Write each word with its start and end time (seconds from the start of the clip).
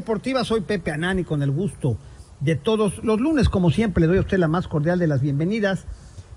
Deportiva, 0.00 0.44
soy 0.44 0.62
Pepe 0.62 0.92
Anani 0.92 1.24
con 1.24 1.42
el 1.42 1.50
gusto 1.50 1.98
de 2.40 2.56
todos 2.56 3.04
los 3.04 3.20
lunes, 3.20 3.50
como 3.50 3.70
siempre 3.70 4.00
le 4.00 4.06
doy 4.06 4.16
a 4.16 4.20
usted 4.22 4.38
la 4.38 4.48
más 4.48 4.66
cordial 4.66 4.98
de 4.98 5.06
las 5.06 5.20
bienvenidas 5.20 5.84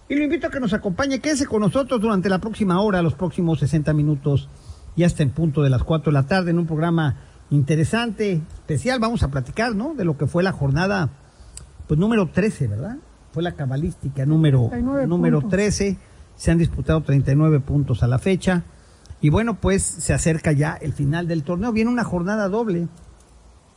y 0.09 0.15
lo 0.15 0.25
invito 0.25 0.47
a 0.47 0.49
que 0.49 0.59
nos 0.59 0.73
acompañe, 0.73 1.19
quédese 1.19 1.45
con 1.45 1.61
nosotros 1.61 2.01
durante 2.01 2.27
la 2.27 2.39
próxima 2.39 2.81
hora, 2.81 3.01
los 3.01 3.13
próximos 3.13 3.59
60 3.59 3.93
minutos 3.93 4.49
y 4.97 5.05
hasta 5.05 5.23
en 5.23 5.29
punto 5.29 5.63
de 5.63 5.69
las 5.69 5.81
4 5.85 6.11
de 6.11 6.13
la 6.13 6.27
tarde 6.27 6.51
en 6.51 6.59
un 6.59 6.67
programa 6.67 7.15
interesante, 7.51 8.41
especial, 8.53 8.99
vamos 8.99 9.23
a 9.23 9.29
platicar, 9.29 9.73
¿no? 9.73 9.93
De 9.93 10.03
lo 10.03 10.17
que 10.17 10.27
fue 10.27 10.43
la 10.43 10.51
jornada, 10.51 11.09
pues 11.87 11.97
número 11.97 12.27
13, 12.27 12.67
¿verdad? 12.67 12.97
Fue 13.31 13.43
la 13.43 13.53
cabalística 13.53 14.25
número, 14.25 14.67
39 14.71 15.07
número 15.07 15.39
puntos. 15.39 15.57
13, 15.57 15.97
se 16.35 16.51
han 16.51 16.57
disputado 16.57 17.01
39 17.01 17.61
puntos 17.61 18.03
a 18.03 18.07
la 18.07 18.19
fecha. 18.19 18.63
Y 19.21 19.29
bueno, 19.29 19.55
pues 19.61 19.83
se 19.83 20.11
acerca 20.11 20.51
ya 20.51 20.73
el 20.73 20.91
final 20.91 21.29
del 21.29 21.43
torneo. 21.43 21.71
Viene 21.71 21.89
una 21.89 22.03
jornada 22.03 22.49
doble. 22.49 22.89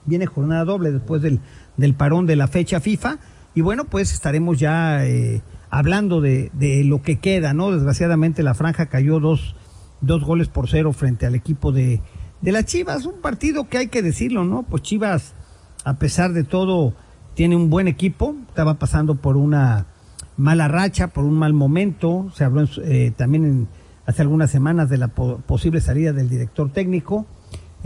Viene 0.07 0.27
jornada 0.27 0.65
doble 0.65 0.93
después 0.93 1.21
del, 1.23 1.41
del 1.77 1.95
parón 1.95 2.27
de 2.27 2.37
la 2.37 2.47
fecha 2.49 2.81
FIFA. 2.81 3.19
Y 3.55 3.61
bueno, 3.61 3.85
pues 3.85 4.13
estaremos 4.13 4.59
ya 4.59 5.05
eh, 5.07 5.43
hablando 5.71 6.21
de, 6.21 6.51
de 6.55 6.85
lo 6.85 7.03
que 7.03 7.19
queda, 7.19 7.53
¿no? 7.55 7.73
Desgraciadamente 7.73 8.43
la 8.43 8.55
franja 8.55 8.87
cayó 8.87 9.19
dos, 9.21 9.57
dos 10.01 10.25
goles 10.25 10.49
por 10.49 10.69
cero 10.69 10.93
frente 10.93 11.27
al 11.27 11.35
equipo 11.35 11.73
de, 11.73 12.01
de 12.43 12.53
las 12.53 12.67
Chivas. 12.67 13.07
Un 13.07 13.21
partido 13.21 13.69
que 13.69 13.79
hay 13.79 13.89
que 13.89 14.03
decirlo, 14.03 14.45
¿no? 14.45 14.63
Pues 14.63 14.83
Chivas, 14.83 15.35
a 15.85 15.95
pesar 15.95 16.33
de 16.33 16.45
todo, 16.45 16.95
tiene 17.35 17.57
un 17.57 17.71
buen 17.71 17.89
equipo. 17.89 18.35
Estaba 18.49 18.75
pasando 18.75 19.15
por 19.17 19.37
una 19.37 19.87
mala 20.37 20.69
racha, 20.69 21.09
por 21.09 21.25
un 21.25 21.35
mal 21.39 21.53
momento. 21.55 22.31
Se 22.35 22.45
habló 22.45 22.65
eh, 22.85 23.13
también 23.17 23.45
en- 23.45 23.69
hace 24.05 24.23
algunas 24.23 24.51
semanas 24.51 24.89
de 24.91 24.99
la 24.99 25.09
po- 25.09 25.39
posible 25.39 25.81
salida 25.81 26.13
del 26.13 26.29
director 26.29 26.71
técnico, 26.71 27.27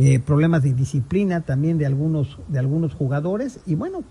eh, 0.03 0.19
problemas 0.19 0.63
de 0.63 0.73
disciplina 0.73 1.43
también 1.43 1.77
de 1.77 1.85
algunos, 1.85 2.39
de 2.49 2.59
algunos 2.59 2.95
jugadores. 2.95 3.61
Y 3.67 3.75
bueno, 3.75 4.03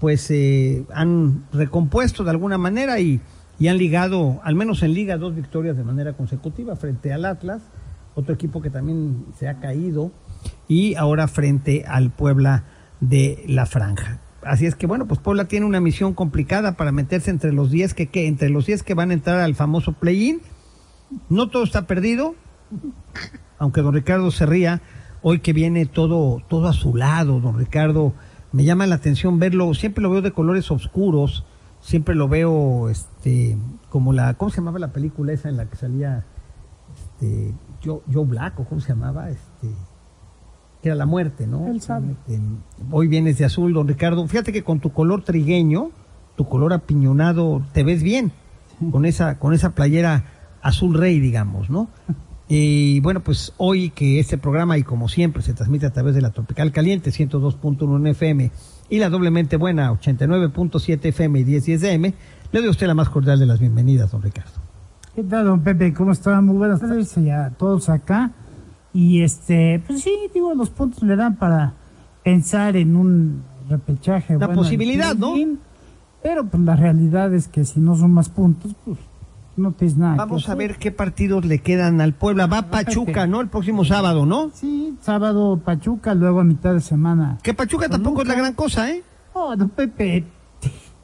pues 0.00 0.28
eh, 0.32 0.84
han 0.92 1.44
recompuesto 1.52 2.24
de 2.24 2.30
alguna 2.30 2.58
manera 2.58 2.98
y, 2.98 3.20
y 3.60 3.68
han 3.68 3.78
ligado, 3.78 4.40
al 4.42 4.56
menos 4.56 4.82
en 4.82 4.92
liga, 4.92 5.18
dos 5.18 5.36
victorias 5.36 5.76
de 5.76 5.84
manera 5.84 6.14
consecutiva 6.14 6.74
frente 6.74 7.12
al 7.12 7.24
Atlas, 7.24 7.62
otro 8.16 8.34
equipo 8.34 8.60
que 8.60 8.70
también 8.70 9.24
se 9.38 9.48
ha 9.48 9.60
caído, 9.60 10.10
y 10.66 10.96
ahora 10.96 11.28
frente 11.28 11.84
al 11.86 12.10
Puebla 12.10 12.64
de 12.98 13.44
la 13.46 13.66
Franja. 13.66 14.18
Así 14.42 14.66
es 14.66 14.74
que 14.74 14.88
bueno, 14.88 15.06
pues 15.06 15.20
Puebla 15.20 15.44
tiene 15.44 15.64
una 15.64 15.80
misión 15.80 16.12
complicada 16.12 16.72
para 16.72 16.90
meterse 16.90 17.30
entre 17.30 17.52
los 17.52 17.70
10 17.70 17.94
que, 17.94 18.08
que 18.08 18.26
entre 18.26 18.48
los 18.48 18.66
10 18.66 18.82
que 18.82 18.94
van 18.94 19.12
a 19.12 19.14
entrar 19.14 19.38
al 19.38 19.54
famoso 19.54 19.92
play-in. 19.92 20.40
No 21.28 21.50
todo 21.50 21.62
está 21.62 21.86
perdido, 21.86 22.34
aunque 23.58 23.80
don 23.80 23.94
Ricardo 23.94 24.32
se 24.32 24.44
ría, 24.46 24.80
hoy 25.22 25.40
que 25.40 25.52
viene 25.52 25.86
todo, 25.86 26.42
todo 26.48 26.68
a 26.68 26.72
su 26.72 26.96
lado, 26.96 27.40
don 27.40 27.58
Ricardo, 27.58 28.12
me 28.52 28.64
llama 28.64 28.86
la 28.86 28.96
atención 28.96 29.38
verlo, 29.38 29.72
siempre 29.74 30.02
lo 30.02 30.10
veo 30.10 30.22
de 30.22 30.32
colores 30.32 30.70
oscuros, 30.70 31.44
siempre 31.80 32.14
lo 32.14 32.28
veo 32.28 32.88
este 32.88 33.56
como 33.88 34.12
la, 34.12 34.34
¿cómo 34.34 34.50
se 34.50 34.58
llamaba 34.58 34.78
la 34.78 34.92
película 34.92 35.32
esa 35.32 35.48
en 35.48 35.56
la 35.56 35.66
que 35.66 35.76
salía 35.76 36.24
este 36.94 37.54
Joe, 37.84 38.00
Joe 38.12 38.24
Black 38.24 38.58
o 38.60 38.64
cómo 38.64 38.80
se 38.80 38.88
llamaba? 38.88 39.30
Este 39.30 39.68
que 40.82 40.88
era 40.88 40.96
la 40.96 41.06
muerte, 41.06 41.46
¿no? 41.46 41.66
Él 41.68 41.80
sabe. 41.82 42.12
Este, 42.12 42.40
hoy 42.90 43.06
vienes 43.06 43.36
de 43.36 43.44
azul, 43.44 43.74
don 43.74 43.86
Ricardo. 43.86 44.26
Fíjate 44.26 44.50
que 44.50 44.64
con 44.64 44.80
tu 44.80 44.92
color 44.92 45.22
trigueño, 45.22 45.90
tu 46.36 46.48
color 46.48 46.72
apiñonado, 46.72 47.62
te 47.72 47.84
ves 47.84 48.02
bien 48.02 48.32
con 48.90 49.04
esa 49.04 49.38
con 49.38 49.52
esa 49.52 49.74
playera 49.74 50.24
azul 50.62 50.94
rey, 50.94 51.20
digamos, 51.20 51.68
¿no? 51.70 51.88
Y 52.52 52.98
bueno, 52.98 53.20
pues 53.20 53.52
hoy 53.58 53.90
que 53.90 54.18
este 54.18 54.36
programa, 54.36 54.76
y 54.76 54.82
como 54.82 55.08
siempre, 55.08 55.40
se 55.40 55.54
transmite 55.54 55.86
a 55.86 55.92
través 55.92 56.16
de 56.16 56.20
la 56.20 56.32
Tropical 56.32 56.72
Caliente 56.72 57.10
102.1 57.10 57.96
en 57.96 58.06
FM 58.08 58.50
y 58.88 58.98
la 58.98 59.08
doblemente 59.08 59.56
buena 59.56 59.92
89.7 59.92 60.98
FM 61.04 61.38
y 61.38 61.44
1010 61.44 61.80
DM, 61.80 62.02
le 62.50 62.58
doy 62.58 62.66
a 62.66 62.70
usted 62.70 62.88
la 62.88 62.94
más 62.94 63.08
cordial 63.08 63.38
de 63.38 63.46
las 63.46 63.60
bienvenidas, 63.60 64.10
don 64.10 64.20
Ricardo. 64.20 64.50
¿Qué 65.14 65.22
tal, 65.22 65.46
don 65.46 65.60
Pepe? 65.60 65.94
¿Cómo 65.94 66.10
está? 66.10 66.40
Muy 66.40 66.56
buenas 66.56 66.80
tardes 66.80 67.16
a 67.18 67.50
todos 67.50 67.88
acá. 67.88 68.32
Y 68.92 69.22
este, 69.22 69.80
pues 69.86 70.02
sí, 70.02 70.12
digo, 70.34 70.52
los 70.52 70.70
puntos 70.70 71.04
le 71.04 71.14
dan 71.14 71.36
para 71.36 71.74
pensar 72.24 72.76
en 72.76 72.96
un 72.96 73.44
repechaje. 73.68 74.32
La 74.32 74.46
bueno, 74.46 74.62
posibilidad, 74.62 75.14
¿no? 75.14 75.34
fin, 75.34 75.60
Pero 76.20 76.44
pues 76.46 76.60
la 76.64 76.74
realidad 76.74 77.32
es 77.32 77.46
que 77.46 77.64
si 77.64 77.78
no 77.78 77.94
son 77.94 78.10
más 78.10 78.28
puntos, 78.28 78.74
pues 78.84 78.98
no 79.60 79.74
nada. 79.96 80.12
que 80.14 80.18
Vamos 80.18 80.48
a 80.48 80.52
hacer. 80.52 80.68
ver 80.68 80.78
qué 80.78 80.90
partidos 80.90 81.44
le 81.44 81.58
quedan 81.60 82.00
al 82.00 82.14
Puebla. 82.14 82.46
Va 82.46 82.62
Pachuca, 82.70 83.26
¿no? 83.26 83.40
El 83.40 83.48
próximo 83.48 83.84
sábado, 83.84 84.26
¿no? 84.26 84.50
Sí, 84.54 84.96
sábado 85.00 85.60
Pachuca, 85.64 86.14
luego 86.14 86.40
a 86.40 86.44
mitad 86.44 86.72
de 86.74 86.80
semana. 86.80 87.38
Que 87.42 87.54
Pachuca 87.54 87.88
tampoco 87.88 88.22
es 88.22 88.28
la 88.28 88.34
gran 88.34 88.54
cosa, 88.54 88.90
¿eh? 88.90 89.02
Oh, 89.32 89.54
don 89.56 89.68
Pepe. 89.68 90.24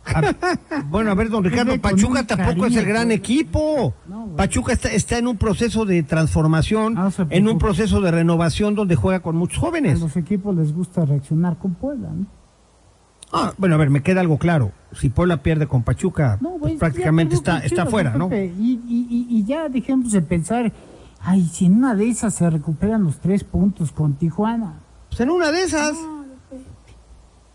A- 0.05 0.83
bueno, 0.89 1.11
a 1.11 1.15
ver, 1.15 1.29
don 1.31 1.43
Ricardo, 1.43 1.81
Pachuca 1.81 2.25
tampoco 2.25 2.67
es 2.67 2.77
el 2.77 2.85
gran 2.85 3.09
pues. 3.09 3.19
equipo. 3.19 3.93
No. 4.09 4.27
Pachuca 4.37 4.73
está, 4.73 4.89
está 4.93 5.19
en 5.19 5.27
un 5.27 5.37
proceso 5.37 5.85
de 5.85 6.03
transformación, 6.05 6.95
Ah, 6.97 7.11
no 7.19 7.27
en 7.31 7.49
un 7.49 7.59
proceso 7.59 8.01
de 8.01 8.11
renovación 8.13 8.75
donde 8.77 8.95
juega 8.95 9.19
con 9.21 9.35
muchos 9.37 9.59
A 9.59 9.67
jóvenes. 9.67 10.01
los 10.01 10.17
equipos 10.17 10.55
les 10.57 10.73
gusta 10.73 11.05
reaccionar 11.05 11.57
con 11.59 11.75
Puebla, 11.75 12.09
¿no? 12.11 12.27
Ah, 13.37 13.53
bueno, 13.59 13.75
a 13.75 13.79
ver, 13.79 13.91
me 13.91 14.03
queda 14.03 14.21
algo 14.21 14.39
claro. 14.39 14.73
Si 14.93 15.09
Puebla 15.09 15.43
pierde 15.43 15.67
con 15.67 15.83
Pachuca, 15.83 16.39
No, 16.41 16.57
pues 16.59 16.75
prácticamente 16.75 17.35
está, 17.35 17.59
está 17.59 17.87
fuera, 17.87 18.17
¿no? 18.17 18.29
Y, 18.35 18.37
y, 18.37 18.81
y, 18.89 19.27
y 19.29 19.45
ya 19.45 19.69
dejemos 19.69 20.13
de 20.13 20.23
pensar, 20.23 20.73
ay, 21.21 21.45
si 21.53 21.67
en 21.67 21.77
una 21.77 21.95
de 21.95 22.09
esas 22.09 22.35
se 22.35 22.49
recuperan 22.49 23.05
los 23.05 23.19
tres 23.19 23.45
puntos 23.45 23.93
con 23.93 24.15
Tijuana. 24.15 24.75
Pues 25.09 25.21
en 25.21 25.31
una 25.31 25.51
de 25.53 25.63
esas, 25.63 25.95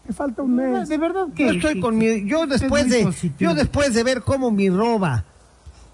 Me 0.07 0.13
falta 0.13 0.41
un 0.43 0.55
mes. 0.55 0.89
De 0.89 0.97
verdad 0.97 1.27
que. 1.35 1.45
yo 1.45 1.51
estoy 1.51 1.79
con 1.79 1.97
mi, 1.97 2.25
yo 2.27 2.45
después 2.47 2.89
de, 2.89 3.03
positivo. 3.03 3.51
yo 3.51 3.55
después 3.55 3.93
de 3.93 4.03
ver 4.03 4.21
cómo 4.21 4.51
mi 4.51 4.69
roba 4.69 5.25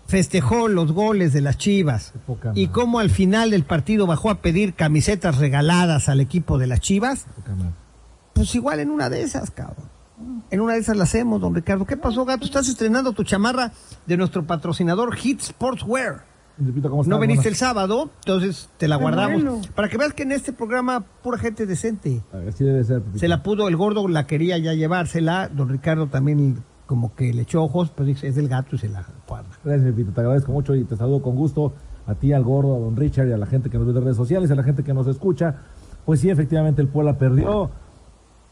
festejó 0.07 0.69
los 0.69 0.93
goles 0.93 1.33
de 1.33 1.41
las 1.41 1.57
Chivas 1.57 2.13
y 2.55 2.67
cómo 2.67 2.99
al 2.99 3.09
final 3.09 3.51
del 3.51 3.63
partido 3.63 4.07
bajó 4.07 4.29
a 4.29 4.35
pedir 4.35 4.73
camisetas 4.73 5.37
regaladas 5.37 6.07
al 6.07 6.21
equipo 6.21 6.57
de 6.57 6.67
las 6.67 6.79
Chivas. 6.79 7.25
Pues 8.37 8.55
igual 8.55 8.79
en 8.79 8.89
una 8.91 9.09
de 9.09 9.21
esas, 9.23 9.51
cabrón. 9.51 9.85
En 10.49 10.61
una 10.61 10.73
de 10.73 10.79
esas 10.79 10.95
la 10.95 11.03
hacemos, 11.03 11.41
don 11.41 11.53
Ricardo. 11.53 11.85
¿Qué 11.85 11.97
pasó, 11.97 12.23
gato? 12.25 12.45
Estás 12.45 12.67
estrenando 12.69 13.11
tu 13.13 13.23
chamarra 13.23 13.71
de 14.05 14.17
nuestro 14.17 14.45
patrocinador 14.45 15.13
Hit 15.15 15.41
Sportswear. 15.41 16.23
¿cómo 16.57 16.95
No 16.95 17.01
estás? 17.03 17.19
veniste 17.19 17.49
el 17.49 17.55
sábado, 17.55 18.09
entonces 18.25 18.69
te 18.77 18.87
la 18.87 18.97
Qué 18.97 19.03
guardamos. 19.03 19.43
bueno. 19.43 19.61
Para 19.75 19.89
que 19.89 19.97
veas 19.97 20.13
que 20.13 20.23
en 20.23 20.31
este 20.31 20.53
programa 20.53 21.01
pura 21.21 21.37
gente 21.37 21.65
decente. 21.67 22.23
Así 22.47 22.63
debe 22.63 22.83
ser. 22.83 23.01
Pepito. 23.01 23.19
Se 23.19 23.27
la 23.27 23.43
pudo, 23.43 23.67
el 23.67 23.75
gordo 23.75 24.07
la 24.07 24.25
quería 24.25 24.57
ya 24.57 24.73
llevársela. 24.73 25.49
Don 25.49 25.69
Ricardo 25.69 26.07
también 26.07 26.63
como 26.87 27.13
que 27.13 27.31
le 27.33 27.43
echó 27.43 27.61
ojos, 27.63 27.91
pero 27.95 28.07
dice, 28.07 28.27
es 28.27 28.35
del 28.35 28.47
gato 28.47 28.75
y 28.75 28.79
se 28.79 28.89
la 28.89 29.05
guarda. 29.27 29.49
Gracias, 29.63 29.85
Pepito. 29.91 30.11
Te 30.13 30.21
agradezco 30.21 30.51
mucho 30.51 30.73
y 30.73 30.83
te 30.83 30.95
saludo 30.95 31.21
con 31.21 31.35
gusto 31.35 31.73
a 32.07 32.15
ti, 32.15 32.33
al 32.33 32.43
gordo, 32.43 32.75
a 32.75 32.79
don 32.79 32.95
Richard 32.95 33.27
y 33.27 33.33
a 33.33 33.37
la 33.37 33.45
gente 33.45 33.69
que 33.69 33.77
nos 33.77 33.85
ve 33.85 33.93
en 33.93 34.03
redes 34.03 34.17
sociales, 34.17 34.49
a 34.49 34.55
la 34.55 34.63
gente 34.63 34.83
que 34.83 34.93
nos 34.95 35.05
escucha. 35.07 35.57
Pues 36.05 36.21
sí, 36.21 36.29
efectivamente, 36.29 36.81
el 36.81 36.87
Puebla 36.87 37.17
perdió 37.19 37.69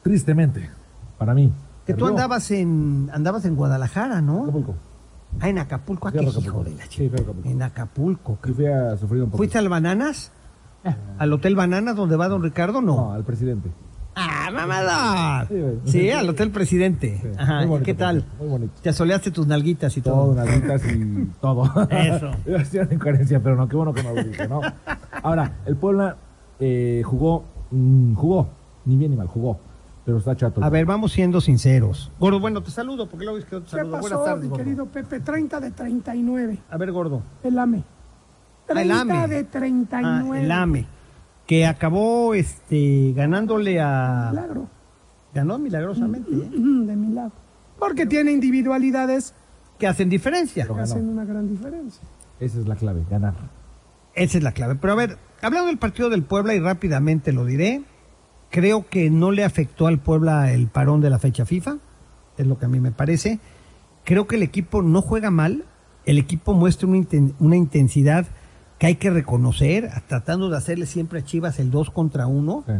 tristemente, 0.06 0.69
para 1.18 1.34
mí. 1.34 1.52
Que 1.88 1.96
tú 1.96 2.06
andabas 2.06 2.52
en 2.52 3.10
andabas 3.12 3.44
en 3.46 3.56
Guadalajara, 3.56 4.22
¿no? 4.22 4.44
Acapulco. 4.44 4.75
Ah, 5.40 5.50
en 5.50 5.57
Acapulco. 5.57 6.07
Ah, 6.07 6.12
Fui 6.12 6.19
a 6.19 6.24
qué 6.24 6.28
Acapulco. 6.30 6.50
hijo 6.62 6.63
de 6.63 6.75
la 6.75 6.84
Sí, 6.84 6.90
chica. 6.90 7.18
a 7.18 7.22
Acapulco. 7.22 7.50
En 7.50 7.62
Acapulco. 7.63 8.40
Y 8.48 8.52
fui 8.54 8.66
a 8.68 8.96
sufrir 8.98 9.22
un 9.24 9.30
poco. 9.30 9.38
¿Fuiste 9.38 9.57
al 9.57 9.68
Bananas? 9.68 10.31
Ah. 10.84 10.96
¿Al 11.18 11.34
Hotel 11.34 11.56
Bananas 11.56 11.96
donde 11.96 12.16
va 12.16 12.28
don 12.30 12.44
Ricardo? 12.44 12.81
No, 12.81 12.96
No. 12.96 13.12
al 13.13 13.24
presidente. 13.24 13.72
Ah, 14.16 14.50
mamador. 14.54 15.48
Sí. 15.86 15.92
Sí, 15.92 16.10
al 16.12 16.30
Hotel 16.30 16.50
Presidente. 16.52 17.19
Sí, 17.22 17.28
Ajá, 17.38 17.56
muy 17.56 17.63
¿y 17.63 17.68
bonito, 17.68 17.86
¿qué 17.86 17.94
tal? 17.96 18.25
Muy 18.40 18.48
bonito. 18.48 18.74
Te 18.81 18.90
asoleaste 18.90 19.31
tus 19.31 19.46
nalguitas 19.46 19.98
y 19.98 20.02
Todo, 20.02 20.16
todo. 20.28 20.36
nalguitas 20.36 20.81
y 20.86 21.30
todo. 21.42 21.66
Eso. 21.90 22.31
Iba 22.46 22.56
a 22.56 22.60
decir 22.60 22.81
una 22.81 22.94
incoherencia, 22.94 23.42
pero 23.44 23.56
no, 23.57 23.68
qué 23.68 23.75
bueno 23.75 23.94
que 23.94 24.04
lo 24.04 24.13
dije, 24.24 24.48
¿no? 24.48 24.62
Ahora, 25.22 25.56
el 25.66 25.75
Puebla 25.75 26.16
eh, 26.62 27.02
jugó, 27.04 27.44
mm, 27.72 28.13
jugó, 28.13 28.48
ni 28.86 28.96
bien 28.96 29.12
ni 29.12 29.18
mal, 29.18 29.28
jugó, 29.28 29.60
pero 30.06 30.18
está 30.19 30.36
chato. 30.36 30.63
A 30.63 30.69
ver, 30.69 30.86
vamos 30.86 31.12
siendo 31.13 31.42
sinceros. 31.42 32.12
Gordo, 32.19 32.40
bueno, 32.40 32.62
te 32.62 32.72
saludo, 32.72 33.10
porque 33.10 33.25
luego 33.25 33.40
es 33.40 33.46
que 33.46 33.57
te 33.57 33.63
¿Qué 33.63 33.69
saludo. 33.69 34.00
Buenas 34.00 34.12
pasó, 34.12 34.24
tardes, 34.24 34.44
mi 34.44 34.50
gordo. 34.50 34.63
querido 34.63 34.86
Pepe? 34.86 35.19
30 35.19 35.60
de 35.60 35.72
39. 35.72 36.60
A 36.69 36.78
ver, 36.78 36.92
gordo. 36.92 37.24
El 37.44 37.57
AME. 37.60 37.84
Ah, 38.69 38.81
el 38.81 38.88
30 38.88 39.02
AME. 39.02 39.28
de 39.28 39.40
Ah, 39.40 39.48
39. 39.52 40.44
el 40.44 40.52
AME. 40.52 40.88
Que 41.48 41.66
acabó 41.68 42.34
este, 42.34 43.13
ganándole 43.16 43.80
a. 43.81 44.30
Milagro. 44.31 44.68
Ganó 45.34 45.57
milagrosamente. 45.60 46.31
¿eh? 46.31 46.50
Ujú, 46.57 46.86
De 46.86 46.96
milagro. 46.96 47.31
Porque 47.78 48.06
tiene 48.06 48.31
individualidades 48.31 49.34
Que 49.78 49.86
hacen 49.88 50.07
diferencia. 50.10 50.66
Que 50.66 50.80
hacen 50.80 51.10
una 51.10 51.25
gran 51.25 51.50
diferencia. 51.50 52.02
Esa 52.40 52.60
es 52.60 52.68
la 52.68 52.75
clave, 52.75 53.04
ganar. 53.10 53.34
Esa 54.13 54.38
es 54.38 54.44
la 54.44 54.54
clave. 54.54 54.75
Pero 54.75 54.94
a 54.94 54.96
ver, 54.96 55.18
hablando 55.42 55.68
del 55.68 55.78
partido 55.78 56.10
del 56.10 56.24
Puebla, 56.24 56.54
y 56.56 56.60
rápidamente 56.62 57.34
lo 57.34 57.44
diré, 57.46 57.84
creo 58.50 58.88
que 58.89 59.09
no 59.09 59.31
le 59.31 59.44
afectó 59.44 59.88
al 59.88 60.00
Puebla 60.00 60.51
el 60.53 60.68
parón 60.68 61.01
de 61.01 61.09
la 61.09 61.19
fecha 61.19 61.45
FIFA, 61.45 61.77
es 62.38 62.47
lo 62.47 62.57
que 62.57 62.65
a 62.65 62.69
mí 62.69 62.80
me 62.80 62.92
parece. 62.92 63.39
Creo 64.03 64.27
que 64.27 64.36
el 64.36 64.44
equipo 64.44 64.81
no 64.81 65.01
juega 65.01 65.31
mal, 65.31 65.65
el 66.06 66.18
equipo 66.18 66.53
muestra 66.53 66.88
una, 66.88 66.97
inten- 66.97 67.33
una 67.39 67.56
intensidad 67.56 68.27
que 68.77 68.88
hay 68.88 68.95
que 68.95 69.09
reconocer, 69.09 69.89
tratando 70.07 70.50
de 70.50 70.57
hacerle 70.57 70.86
siempre 70.86 71.19
a 71.19 71.24
Chivas 71.24 71.59
el 71.59 71.71
2 71.71 71.89
contra 71.92 72.27
1, 72.27 72.63
Sí. 72.68 72.74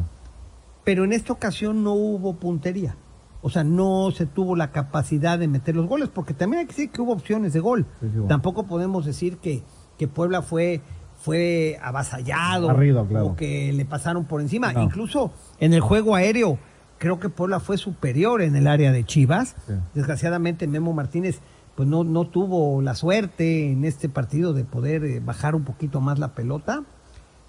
pero 0.84 1.04
en 1.04 1.14
esta 1.14 1.34
ocasión 1.34 1.84
no 1.84 1.94
hubo 1.94 2.36
puntería. 2.36 2.96
O 3.42 3.50
sea, 3.50 3.64
no 3.64 4.10
se 4.12 4.26
tuvo 4.26 4.56
la 4.56 4.72
capacidad 4.72 5.38
de 5.40 5.48
meter 5.48 5.76
los 5.76 5.88
goles, 5.88 6.10
porque 6.10 6.34
también 6.34 6.62
hay 6.62 6.66
que 6.66 6.74
decir 6.74 6.90
que 6.90 7.02
hubo 7.02 7.14
opciones 7.14 7.54
de 7.54 7.60
gol. 7.60 7.86
Sí, 8.02 8.08
sí 8.12 8.18
hubo. 8.20 8.28
Tampoco 8.28 8.64
podemos 8.66 9.06
decir 9.06 9.38
que, 9.38 9.64
que 9.98 10.08
Puebla 10.08 10.42
fue, 10.42 10.82
fue 11.26 11.80
avasallado 11.82 12.68
Barrido, 12.68 13.08
claro. 13.08 13.26
o 13.26 13.36
que 13.36 13.74
le 13.74 13.84
pasaron 13.84 14.26
por 14.26 14.42
encima. 14.42 14.72
No. 14.72 14.84
Incluso 14.84 15.34
en 15.60 15.74
el 15.74 15.82
juego 15.82 16.14
aéreo, 16.14 16.60
creo 17.00 17.20
que 17.20 17.30
Puebla 17.30 17.60
fue 17.60 17.80
superior 17.80 18.44
en 18.44 18.56
el 18.56 18.68
área 18.68 18.92
de 18.92 19.04
Chivas. 19.04 19.56
Sí. 19.66 19.74
Desgraciadamente, 19.96 20.68
Memo 20.68 20.94
Martínez 20.94 21.40
pues 21.74 21.90
no, 21.90 22.04
no 22.04 22.28
tuvo 22.28 22.80
la 22.84 22.94
suerte 22.94 23.72
en 23.72 23.86
este 23.86 24.08
partido 24.08 24.54
de 24.54 24.66
poder 24.66 25.04
eh, 25.04 25.20
bajar 25.20 25.56
un 25.56 25.64
poquito 25.64 26.00
más 26.00 26.20
la 26.20 26.36
pelota 26.36 26.84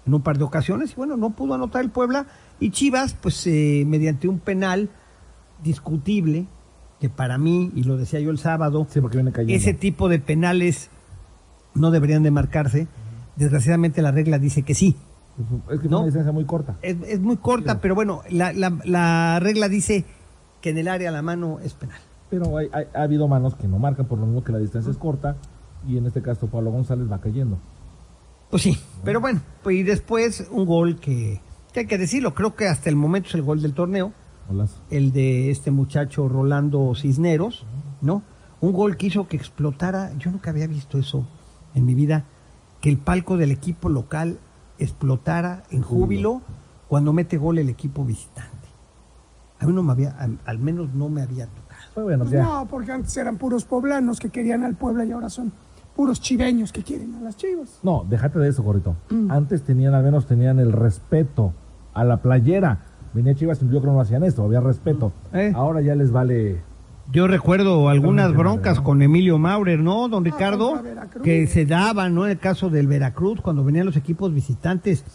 en 0.07 0.13
un 0.13 0.21
par 0.21 0.39
de 0.39 0.43
ocasiones 0.43 0.93
y 0.93 0.95
bueno, 0.95 1.15
no 1.15 1.29
pudo 1.29 1.53
anotar 1.53 1.83
el 1.83 1.91
Puebla 1.91 2.25
y 2.59 2.71
Chivas 2.71 3.13
pues 3.13 3.45
eh, 3.45 3.83
mediante 3.85 4.27
un 4.27 4.39
penal 4.39 4.89
discutible 5.63 6.47
que 6.99 7.09
para 7.09 7.37
mí, 7.37 7.71
y 7.75 7.83
lo 7.83 7.95
decía 7.95 8.19
yo 8.19 8.31
el 8.31 8.39
sábado, 8.39 8.87
Sí, 8.89 8.99
ese 9.47 9.75
tipo 9.75 10.09
de 10.09 10.17
penales 10.17 10.89
no 11.75 11.91
deberían 11.91 12.23
de 12.23 12.31
marcarse. 12.31 12.87
Desgraciadamente 13.37 14.01
la 14.01 14.11
regla 14.11 14.39
dice 14.39 14.63
que 14.63 14.73
sí. 14.75 14.95
Es 15.71 15.79
que 15.79 15.87
No. 15.87 15.97
una 15.99 16.05
distancia 16.07 16.31
muy 16.31 16.45
corta. 16.45 16.77
Es, 16.81 16.97
es 17.07 17.19
muy 17.19 17.37
corta, 17.37 17.73
Sí. 17.73 17.79
pero 17.81 17.93
bueno, 17.95 18.21
la, 18.29 18.51
la- 18.53 18.77
la 18.85 19.39
regla 19.39 19.69
dice 19.69 20.03
que 20.61 20.71
en 20.71 20.79
el 20.79 20.87
área 20.87 21.11
la 21.11 21.21
mano 21.21 21.59
es 21.59 21.73
penal. 21.75 21.99
Pero 22.29 22.57
hay- 22.57 22.69
hay- 22.73 22.87
ha 22.93 23.03
habido 23.03 23.27
manos 23.27 23.55
que 23.55 23.67
no 23.67 23.77
marcan, 23.77 24.07
por 24.07 24.17
lo 24.19 24.25
mismo 24.25 24.43
que 24.43 24.51
la 24.51 24.57
distancia 24.57 24.91
es 24.91 24.97
corta, 24.97 25.35
y 25.87 25.97
en 25.97 26.07
este 26.07 26.21
caso 26.23 26.47
Pablo 26.47 26.71
González 26.71 27.09
va 27.09 27.21
cayendo. 27.21 27.59
Pues 28.49 28.63
sí, 28.63 28.77
pero 29.03 29.21
bueno, 29.21 29.41
pues 29.61 29.75
y 29.77 29.83
después 29.83 30.47
un 30.51 30.65
gol 30.65 30.99
que, 30.99 31.39
que 31.71 31.81
hay 31.81 31.85
que 31.85 31.97
decirlo, 31.99 32.33
creo 32.33 32.55
que 32.55 32.67
hasta 32.67 32.89
el 32.89 32.95
momento 32.95 33.29
es 33.29 33.35
el 33.35 33.43
gol 33.43 33.61
del 33.61 33.73
torneo, 33.73 34.13
Golazo. 34.49 34.79
el 34.89 35.11
de 35.11 35.51
este 35.51 35.69
muchacho 35.69 36.27
Rolando 36.27 36.93
Cisneros, 36.95 37.65
¿no? 38.01 38.23
Un 38.61 38.71
gol 38.73 38.97
que 38.97 39.07
hizo 39.07 39.27
que 39.27 39.37
explotara, 39.37 40.11
yo 40.17 40.31
nunca 40.31 40.49
había 40.49 40.65
visto 40.65 40.97
eso 40.97 41.27
en 41.75 41.85
mi 41.85 41.93
vida, 41.93 42.23
que 42.81 42.89
el 42.89 42.97
palco 42.97 43.37
del 43.37 43.51
equipo 43.51 43.89
local 43.89 44.39
explotara 44.79 45.63
en 45.71 45.81
júbilo 45.81 46.41
cuando 46.87 47.13
mete 47.13 47.37
gol 47.37 47.57
el 47.59 47.69
equipo 47.69 48.05
visitante. 48.05 48.51
A 49.59 49.65
mí 49.65 49.73
no 49.73 49.81
me 49.81 49.91
había, 49.91 50.15
al, 50.45 50.59
menos 50.59 50.93
no 50.93 51.09
me 51.09 51.21
había 51.23 51.47
tocado. 51.47 52.05
Bueno, 52.05 52.25
Pues 52.25 52.31
ya. 52.31 52.43
no, 52.43 52.67
porque 52.69 52.91
antes 52.91 53.15
eran 53.17 53.37
puros 53.37 53.65
poblanos 53.65 54.19
que 54.19 54.29
querían 54.29 54.63
al 54.63 54.75
Puebla 54.75 55.03
y 55.03 55.11
ahora 55.11 55.29
son 55.29 55.51
puros 55.95 56.21
chiveños 56.21 56.71
que 56.71 56.83
quieren 56.83 57.15
a 57.15 57.21
las 57.21 57.35
chivas. 57.37 57.79
No, 57.81 58.05
déjate 58.07 58.37
de 58.37 58.49
eso, 58.49 58.61
gorrito. 58.61 58.95
Mm. 59.09 59.31
Antes 59.31 59.63
tenían, 59.63 59.95
al 59.95 60.03
menos 60.03 60.27
tenían 60.27 60.59
el 60.59 60.71
respeto 60.71 61.53
a 61.95 62.03
la 62.03 62.21
playera. 62.21 62.85
Venía 63.13 63.33
Chivas 63.33 63.59
y 63.63 63.65
yo 63.65 63.69
creo 63.81 63.81
que 63.81 63.87
no 63.87 64.01
hacían 64.01 64.23
esto, 64.23 64.43
había 64.43 64.59
respeto. 64.59 65.11
Eh. 65.33 65.51
Ahora 65.55 65.81
ya 65.81 65.95
les 65.95 66.11
vale. 66.11 66.61
Yo 67.11 67.27
recuerdo 67.27 67.87
algunas 67.89 68.33
broncas 68.33 68.81
con 68.81 69.01
Emilio 69.01 69.37
Maurer, 69.37 69.79
¿no, 69.79 70.09
don 70.09 70.25
Ricardo? 70.25 70.73
contra 70.73 70.89
Veracruz. 70.89 71.23
Que 71.23 71.47
se 71.47 71.65
daban, 71.65 72.13
¿no? 72.15 72.25
En 72.25 72.31
el 72.31 72.39
caso 72.39 72.69
del 72.69 72.87
Veracruz, 72.87 73.39
cuando 73.41 73.63
venían 73.63 73.85
los 73.85 73.95
equipos 73.95 74.33
visitantes. 74.33 75.05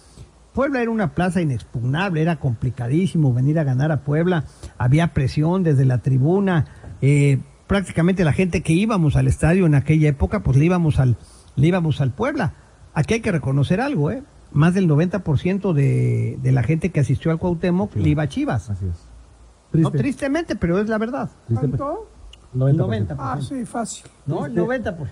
Puebla 0.55 0.83
era 0.83 0.91
una 0.91 1.15
plaza 1.15 1.41
inexpugnable, 1.41 2.21
era 2.23 2.37
complicadísimo 2.37 3.33
venir 3.33 3.59
a 3.59 3.65
ganar 3.65 3.91
a 3.93 4.03
Puebla. 4.05 4.45
Había 4.79 5.15
presión 5.15 5.63
desde 5.63 5.85
la 5.85 5.99
tribuna. 5.99 6.67
eh, 7.01 7.39
prácticamente 7.67 8.23
la 8.25 8.33
gente 8.35 8.61
que 8.63 8.75
íbamos 8.75 9.17
al 9.17 9.29
estadio 9.29 9.65
en 9.65 9.75
aquella 9.75 10.09
época, 10.09 10.43
pues 10.43 10.59
le 10.59 10.67
íbamos 10.67 10.99
al, 10.99 11.17
le 11.57 11.67
íbamos 11.67 12.01
al 12.03 12.11
Puebla. 12.11 12.53
Aquí 12.93 13.15
hay 13.15 13.21
que 13.21 13.33
reconocer 13.33 13.81
algo, 13.81 14.11
¿eh? 14.11 14.23
Más 14.53 14.75
del 14.75 14.87
90% 14.89 15.73
de, 15.73 16.39
de 16.43 16.53
la 16.53 16.63
gente 16.63 16.91
que 16.91 17.01
asistió 17.01 17.31
al 17.31 17.39
Cuauhtémoc 17.39 17.97
le 17.97 18.11
iba 18.11 18.25
a 18.25 18.29
Chivas. 18.29 18.69
Así 18.69 18.85
es. 18.87 19.09
No, 19.73 19.91
Triste. 19.91 19.99
tristemente, 19.99 20.57
pero 20.57 20.79
es 20.79 20.89
la 20.89 20.99
verdad. 20.99 21.31
¿Cuánto? 21.53 22.09
90%. 22.55 23.17
Ah, 23.19 23.39
sí, 23.41 23.65
fácil. 23.65 24.05
¿No? 24.27 24.45
El 24.47 24.53
Triste. 24.55 24.91
90%. 24.91 25.09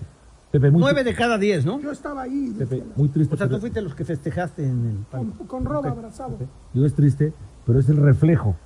Pepe, 0.51 0.69
muy, 0.69 0.81
Nueve 0.81 1.05
de 1.05 1.15
cada 1.15 1.37
diez, 1.37 1.65
¿no? 1.65 1.79
Yo 1.79 1.91
estaba 1.91 2.23
ahí 2.23 2.53
Pepe, 2.57 2.83
muy 2.97 3.07
triste. 3.07 3.33
O 3.33 3.37
sea, 3.37 3.47
tú 3.47 3.57
fuiste 3.59 3.81
los 3.81 3.95
que 3.95 4.03
festejaste 4.03 4.65
en 4.65 4.85
el 4.85 5.05
con, 5.09 5.31
con 5.47 5.63
roba 5.63 5.89
abrazado. 5.89 6.37
Yo 6.73 6.85
es 6.85 6.93
triste, 6.93 7.31
pero 7.65 7.79
es 7.79 7.87
el 7.87 7.95
reflejo 7.95 8.57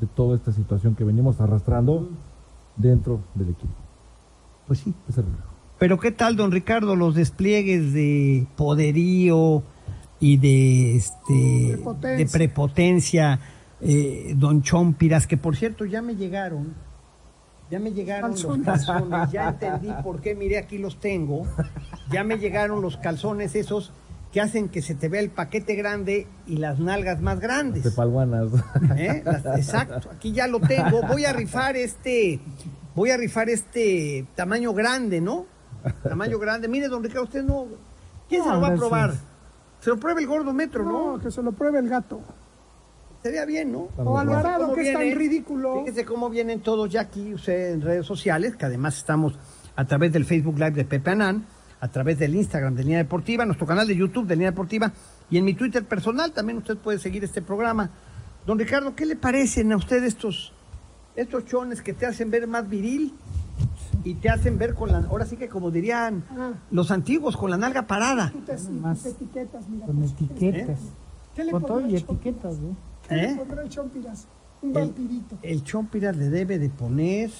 de 0.00 0.06
toda 0.06 0.36
esta 0.36 0.52
situación 0.52 0.94
que 0.94 1.02
venimos 1.02 1.40
arrastrando 1.40 2.08
dentro 2.76 3.20
del 3.34 3.48
equipo. 3.48 3.74
Pues 4.68 4.78
sí. 4.78 4.94
Es 5.08 5.18
el 5.18 5.24
reflejo. 5.24 5.48
Pero 5.80 5.98
¿qué 5.98 6.12
tal, 6.12 6.36
don 6.36 6.52
Ricardo, 6.52 6.94
los 6.94 7.16
despliegues 7.16 7.92
de 7.92 8.46
poderío 8.56 9.64
y 10.20 10.36
de 10.36 10.96
este 10.96 11.72
Prepotencia. 11.72 12.16
de 12.16 12.26
prepotencia, 12.32 13.40
eh, 13.84 14.34
don 14.36 14.62
Chompiras, 14.62 15.26
que 15.26 15.36
por 15.36 15.56
cierto 15.56 15.84
ya 15.84 16.02
me 16.02 16.16
llegaron, 16.16 16.74
ya 17.70 17.78
me 17.78 17.92
llegaron 17.92 18.30
Calzones. 18.32 18.66
los 18.66 18.86
calzones, 18.86 19.30
ya 19.32 19.48
entendí 19.50 19.90
por 20.02 20.20
qué, 20.20 20.34
mire 20.34 20.58
aquí 20.58 20.78
los 20.78 20.98
tengo, 21.00 21.46
ya 22.10 22.24
me 22.24 22.38
llegaron 22.38 22.80
los 22.82 22.96
calzones 22.96 23.54
esos 23.54 23.92
que 24.32 24.40
hacen 24.40 24.68
que 24.68 24.82
se 24.82 24.94
te 24.96 25.08
vea 25.08 25.20
el 25.20 25.30
paquete 25.30 25.74
grande 25.76 26.26
y 26.46 26.56
las 26.56 26.80
nalgas 26.80 27.20
más 27.20 27.38
grandes. 27.38 27.84
Tepalguanas. 27.84 28.48
¿Eh? 28.96 29.22
Las- 29.24 29.46
exacto, 29.58 30.10
aquí 30.10 30.32
ya 30.32 30.48
lo 30.48 30.58
tengo. 30.60 31.02
Voy 31.02 31.24
a 31.24 31.32
rifar 31.32 31.76
este, 31.76 32.40
voy 32.96 33.10
a 33.12 33.16
rifar 33.16 33.48
este 33.48 34.26
tamaño 34.34 34.72
grande, 34.74 35.20
¿no? 35.20 35.46
Tamaño 36.02 36.38
grande. 36.40 36.66
Mire, 36.66 36.88
don 36.88 37.02
Ricardo, 37.04 37.24
usted 37.24 37.44
no. 37.44 37.66
¿Quién 38.28 38.42
se 38.42 38.48
lo 38.50 38.60
va 38.60 38.68
a 38.68 38.74
probar? 38.74 39.14
Se 39.80 39.90
lo 39.90 39.98
prueba 40.00 40.18
el 40.18 40.26
gordo 40.26 40.52
metro, 40.52 40.82
No, 40.82 41.12
¿no? 41.16 41.22
que 41.22 41.30
se 41.30 41.40
lo 41.42 41.52
pruebe 41.52 41.78
el 41.78 41.88
gato. 41.88 42.20
Sería 43.24 43.46
bien, 43.46 43.72
¿no? 43.72 43.88
O 43.96 44.18
Alvarado, 44.18 44.64
¿Cómo 44.64 44.74
que 44.74 44.92
es 44.92 44.92
tan 44.92 45.18
ridículo. 45.18 45.78
Fíjese 45.78 46.04
cómo 46.04 46.28
vienen 46.28 46.60
todos 46.60 46.90
ya 46.90 47.00
aquí 47.00 47.32
usted 47.32 47.72
en 47.72 47.80
redes 47.80 48.04
sociales, 48.04 48.54
que 48.54 48.66
además 48.66 48.98
estamos 48.98 49.38
a 49.74 49.86
través 49.86 50.12
del 50.12 50.26
Facebook 50.26 50.56
Live 50.58 50.72
de 50.72 50.84
Pepe 50.84 51.12
Anán, 51.12 51.46
a 51.80 51.88
través 51.88 52.18
del 52.18 52.34
Instagram 52.34 52.74
de 52.74 52.82
Línea 52.82 52.98
Deportiva, 52.98 53.46
nuestro 53.46 53.66
canal 53.66 53.86
de 53.88 53.96
YouTube 53.96 54.26
de 54.26 54.36
Línea 54.36 54.50
Deportiva 54.50 54.92
y 55.30 55.38
en 55.38 55.46
mi 55.46 55.54
Twitter 55.54 55.86
personal 55.86 56.32
también 56.32 56.58
usted 56.58 56.76
puede 56.76 56.98
seguir 56.98 57.24
este 57.24 57.40
programa. 57.40 57.88
Don 58.46 58.58
Ricardo, 58.58 58.94
¿qué 58.94 59.06
le 59.06 59.16
parecen 59.16 59.72
a 59.72 59.78
usted 59.78 60.04
estos, 60.04 60.52
estos 61.16 61.46
chones 61.46 61.80
que 61.80 61.94
te 61.94 62.04
hacen 62.04 62.30
ver 62.30 62.46
más 62.46 62.68
viril 62.68 63.14
y 64.04 64.16
te 64.16 64.28
hacen 64.28 64.58
ver 64.58 64.74
con 64.74 64.92
la, 64.92 64.98
ahora 64.98 65.24
sí 65.24 65.38
que 65.38 65.48
como 65.48 65.70
dirían 65.70 66.24
Ah. 66.36 66.52
los 66.70 66.90
antiguos, 66.90 67.38
con 67.38 67.50
la 67.50 67.56
nalga 67.56 67.86
parada? 67.86 68.34
Te, 68.44 68.58
Más. 68.70 69.06
etiquetas, 69.06 69.66
mira. 69.66 69.86
Con 69.86 70.04
etiquetas. 70.04 70.78
¿Qué 71.34 71.42
le 71.44 71.52
Con 71.52 71.62
todo 71.64 71.86
y 71.88 71.96
etiquetas, 71.96 72.58
¿no? 72.58 72.76
¿Qué 73.08 73.14
le 73.16 73.24
¿Eh? 73.24 73.34
pondrá 73.36 73.62
el 73.62 73.68
Chompiras? 73.68 74.26
Un 74.62 74.68
El, 74.70 74.74
vampirito. 74.74 75.38
el 75.42 75.62
Chompiras 75.64 76.16
le 76.16 76.28
debe 76.30 76.58
de 76.58 76.70
poner... 76.70 77.30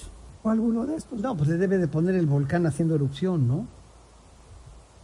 O 0.43 0.49
alguno 0.49 0.85
de 0.85 0.95
estos. 0.95 1.19
No, 1.21 1.35
pues 1.35 1.49
le 1.49 1.57
debe 1.57 1.77
de 1.79 1.87
poner 1.87 2.13
el 2.15 2.27
volcán 2.27 2.65
haciendo 2.67 2.93
erupción, 2.93 3.47
¿no? 3.47 3.67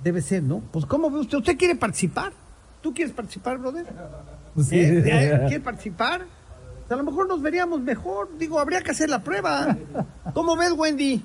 Debe 0.04 0.22
ser, 0.22 0.44
¿no? 0.44 0.60
Pues 0.72 0.86
¿cómo 0.86 1.10
ve 1.10 1.20
usted? 1.20 1.40
¿Usted 1.40 1.58
quiere 1.58 1.76
participar? 1.76 2.32
¿Tú 2.82 2.94
quieres 2.94 3.14
participar, 3.14 3.58
brother? 3.58 3.86
Sí. 4.62 4.80
¿Eh? 4.80 5.00
¿Eh? 5.00 5.40
¿Quieres 5.48 5.62
participar? 5.62 6.26
A 6.90 6.96
lo 6.96 7.04
mejor 7.04 7.28
nos 7.28 7.42
veríamos 7.42 7.80
mejor. 7.82 8.38
Digo, 8.38 8.60
habría 8.60 8.82
que 8.82 8.92
hacer 8.92 9.10
la 9.10 9.24
prueba. 9.24 9.78
¿Cómo 10.34 10.56
ves, 10.58 10.74
Wendy? 10.74 11.24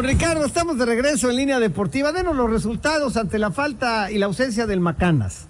Ricardo, 0.04 0.46
estamos 0.46 0.78
de 0.78 0.86
regreso 0.86 1.30
en 1.30 1.36
línea 1.36 1.60
deportiva. 1.60 2.12
Denos 2.12 2.36
los 2.36 2.50
resultados 2.50 3.18
ante 3.18 3.38
la 3.38 3.52
falta 3.52 4.12
y 4.12 4.18
la 4.18 4.26
ausencia 4.26 4.66
del 4.66 4.80
Macanas. 4.80 5.48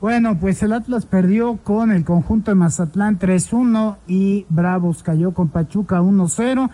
Bueno, 0.00 0.38
pues 0.40 0.62
el 0.62 0.72
Atlas 0.72 1.04
perdió 1.04 1.58
con 1.58 1.90
el 1.92 2.04
conjunto 2.04 2.50
de 2.50 2.54
Mazatlán 2.54 3.18
3-1 3.18 3.98
y 4.06 4.46
Bravos 4.48 5.02
cayó 5.02 5.34
con 5.34 5.48
Pachuca 5.48 6.00
1-0. 6.00 6.70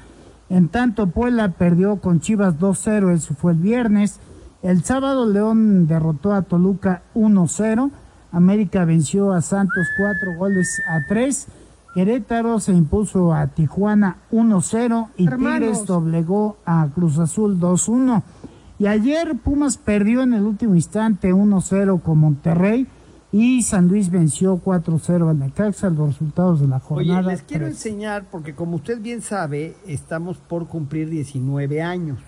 En 0.49 0.69
tanto, 0.69 1.09
Puebla 1.09 1.49
perdió 1.51 1.97
con 1.97 2.21
Chivas 2.21 2.59
2-0, 2.59 3.13
eso 3.13 3.35
fue 3.35 3.53
el 3.53 3.59
viernes. 3.59 4.21
El 4.63 4.85
sábado 4.85 5.27
León 5.27 5.89
derrotó 5.89 6.33
a 6.33 6.43
Toluca 6.43 7.03
1-0. 7.15 7.91
América 8.31 8.85
venció 8.85 9.33
a 9.33 9.43
Santos 9.43 9.89
4 9.97 10.37
goles 10.39 10.81
a 10.89 11.01
3. 11.09 11.49
Querétaro 11.97 12.61
se 12.61 12.73
impuso 12.73 13.33
a 13.33 13.47
Tijuana 13.47 14.19
1-0 14.31 15.09
y 15.17 15.27
Hermanos. 15.29 15.61
Tigres 15.61 15.87
doblegó 15.87 16.59
a 16.67 16.87
Cruz 16.95 17.19
Azul 17.19 17.59
2-1. 17.59 18.23
Y 18.79 18.87
ayer 18.87 19.35
Pumas 19.39 19.79
perdió 19.79 20.21
en 20.21 20.35
el 20.35 20.43
último 20.43 20.75
instante 20.75 21.33
1-0 21.33 22.03
con 22.03 22.19
Monterrey 22.19 22.87
y 23.33 23.63
San 23.63 23.89
Luis 23.89 24.11
venció 24.11 24.61
4-0 24.63 25.31
al 25.31 25.39
Necaxa, 25.39 25.89
los 25.89 26.09
resultados 26.09 26.61
de 26.61 26.69
la 26.69 26.77
Oye, 26.77 27.07
jornada. 27.07 27.33
les 27.33 27.41
quiero 27.41 27.67
enseñar, 27.67 28.27
porque 28.31 28.55
como 28.55 28.77
usted 28.77 29.01
bien 29.01 29.23
sabe, 29.23 29.75
estamos 29.87 30.37
por 30.37 30.67
cumplir 30.67 31.09
19 31.09 31.81
años. 31.81 32.19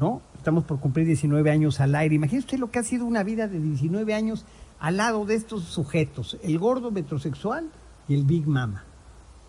¿No? 0.00 0.22
Estamos 0.38 0.64
por 0.64 0.80
cumplir 0.80 1.06
19 1.06 1.50
años 1.50 1.80
al 1.80 1.94
aire. 1.94 2.14
Imagínese 2.14 2.46
usted 2.46 2.58
lo 2.60 2.70
que 2.70 2.78
ha 2.78 2.82
sido 2.82 3.04
una 3.04 3.22
vida 3.22 3.46
de 3.46 3.60
19 3.60 4.14
años 4.14 4.46
al 4.80 4.96
lado 4.96 5.26
de 5.26 5.34
estos 5.34 5.64
sujetos, 5.64 6.38
el 6.42 6.58
gordo 6.58 6.90
metrosexual 6.90 7.68
y 8.08 8.14
el 8.14 8.24
Big 8.24 8.46
Mama. 8.46 8.84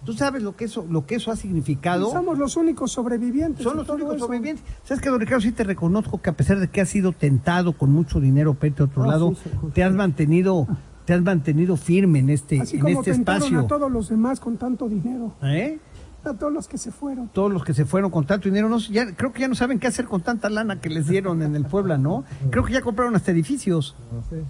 ¿Tú 0.05 0.13
sabes 0.13 0.43
lo 0.43 0.55
que 0.55 0.65
eso, 0.65 0.85
lo 0.89 1.05
que 1.07 1.15
eso 1.15 1.31
ha 1.31 1.35
significado? 1.35 2.11
Somos 2.11 2.37
los 2.37 2.55
únicos 2.55 2.91
sobrevivientes. 2.91 3.63
Son 3.63 3.75
los 3.77 3.89
únicos 3.89 4.15
eso. 4.15 4.25
sobrevivientes. 4.25 4.63
¿Sabes 4.83 5.01
qué, 5.01 5.09
don 5.09 5.19
Ricardo? 5.19 5.41
Sí 5.41 5.51
te 5.51 5.63
reconozco 5.63 6.21
que 6.21 6.29
a 6.29 6.33
pesar 6.33 6.59
de 6.59 6.67
que 6.69 6.81
has 6.81 6.89
sido 6.89 7.11
tentado 7.13 7.73
con 7.73 7.91
mucho 7.91 8.19
dinero 8.19 8.55
irte 8.61 8.83
a 8.83 8.85
otro 8.85 9.03
Ah, 9.03 9.07
lado, 9.07 9.29
sí, 9.31 9.41
sí, 9.43 9.49
justo. 9.53 9.69
te 9.73 9.83
has 9.83 9.93
mantenido, 9.93 10.67
te 11.05 11.13
has 11.13 11.21
mantenido 11.23 11.75
firme 11.77 12.19
en 12.19 12.29
este, 12.29 12.61
Así 12.61 12.75
en 12.77 12.83
como 12.83 12.99
este 12.99 13.11
espacio. 13.11 13.59
a 13.61 13.67
todos 13.67 13.91
los 13.91 14.07
demás 14.09 14.39
con 14.39 14.55
tanto 14.57 14.87
dinero. 14.87 15.33
¿Eh? 15.41 15.79
A 16.27 16.33
todos 16.33 16.51
los 16.51 16.67
que 16.67 16.77
se 16.77 16.91
fueron. 16.91 17.29
Todos 17.29 17.53
los 17.53 17.63
que 17.63 17.73
se 17.73 17.85
fueron 17.85 18.11
con 18.11 18.25
tanto 18.25 18.49
dinero, 18.49 18.67
no, 18.67 18.79
ya, 18.79 19.15
creo 19.15 19.31
que 19.31 19.39
ya 19.39 19.47
no 19.47 19.55
saben 19.55 19.79
qué 19.79 19.87
hacer 19.87 20.05
con 20.05 20.21
tanta 20.21 20.49
lana 20.49 20.81
que 20.81 20.89
les 20.89 21.07
dieron 21.07 21.41
en 21.41 21.55
el 21.55 21.63
Puebla, 21.63 21.97
¿no? 21.97 22.25
Creo 22.51 22.65
que 22.65 22.73
ya 22.73 22.81
compraron 22.81 23.15
hasta 23.15 23.31
edificios, 23.31 23.95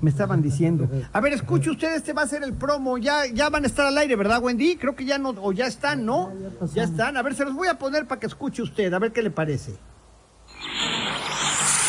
me 0.02 0.10
estaban 0.10 0.42
diciendo. 0.42 0.90
A 1.14 1.22
ver, 1.22 1.34
escuche 1.34 1.70
usted, 1.70 1.94
este 1.94 2.14
va 2.14 2.24
a 2.24 2.28
ser 2.28 2.42
el 2.42 2.54
promo, 2.54 2.98
ya, 2.98 3.28
ya 3.32 3.50
van 3.50 3.64
a 3.64 3.68
estar 3.68 3.86
al 3.86 3.96
aire, 4.00 4.16
¿verdad, 4.16 4.42
Wendy? 4.42 4.78
Creo 4.78 4.96
que 4.96 5.06
ya 5.06 5.20
no, 5.20 5.30
o 5.30 5.52
ya 5.52 5.68
están, 5.68 6.04
¿no? 6.04 6.34
Ya 6.74 6.84
están, 6.84 7.16
a 7.16 7.22
ver, 7.22 7.36
se 7.36 7.46
los 7.46 7.54
voy 7.54 7.68
a 7.68 7.78
poner 7.78 8.08
para 8.08 8.20
que 8.20 8.26
escuche 8.26 8.64
usted, 8.64 8.92
a 8.92 8.98
ver 8.98 9.12
qué 9.12 9.22
le 9.22 9.30
parece. 9.30 9.76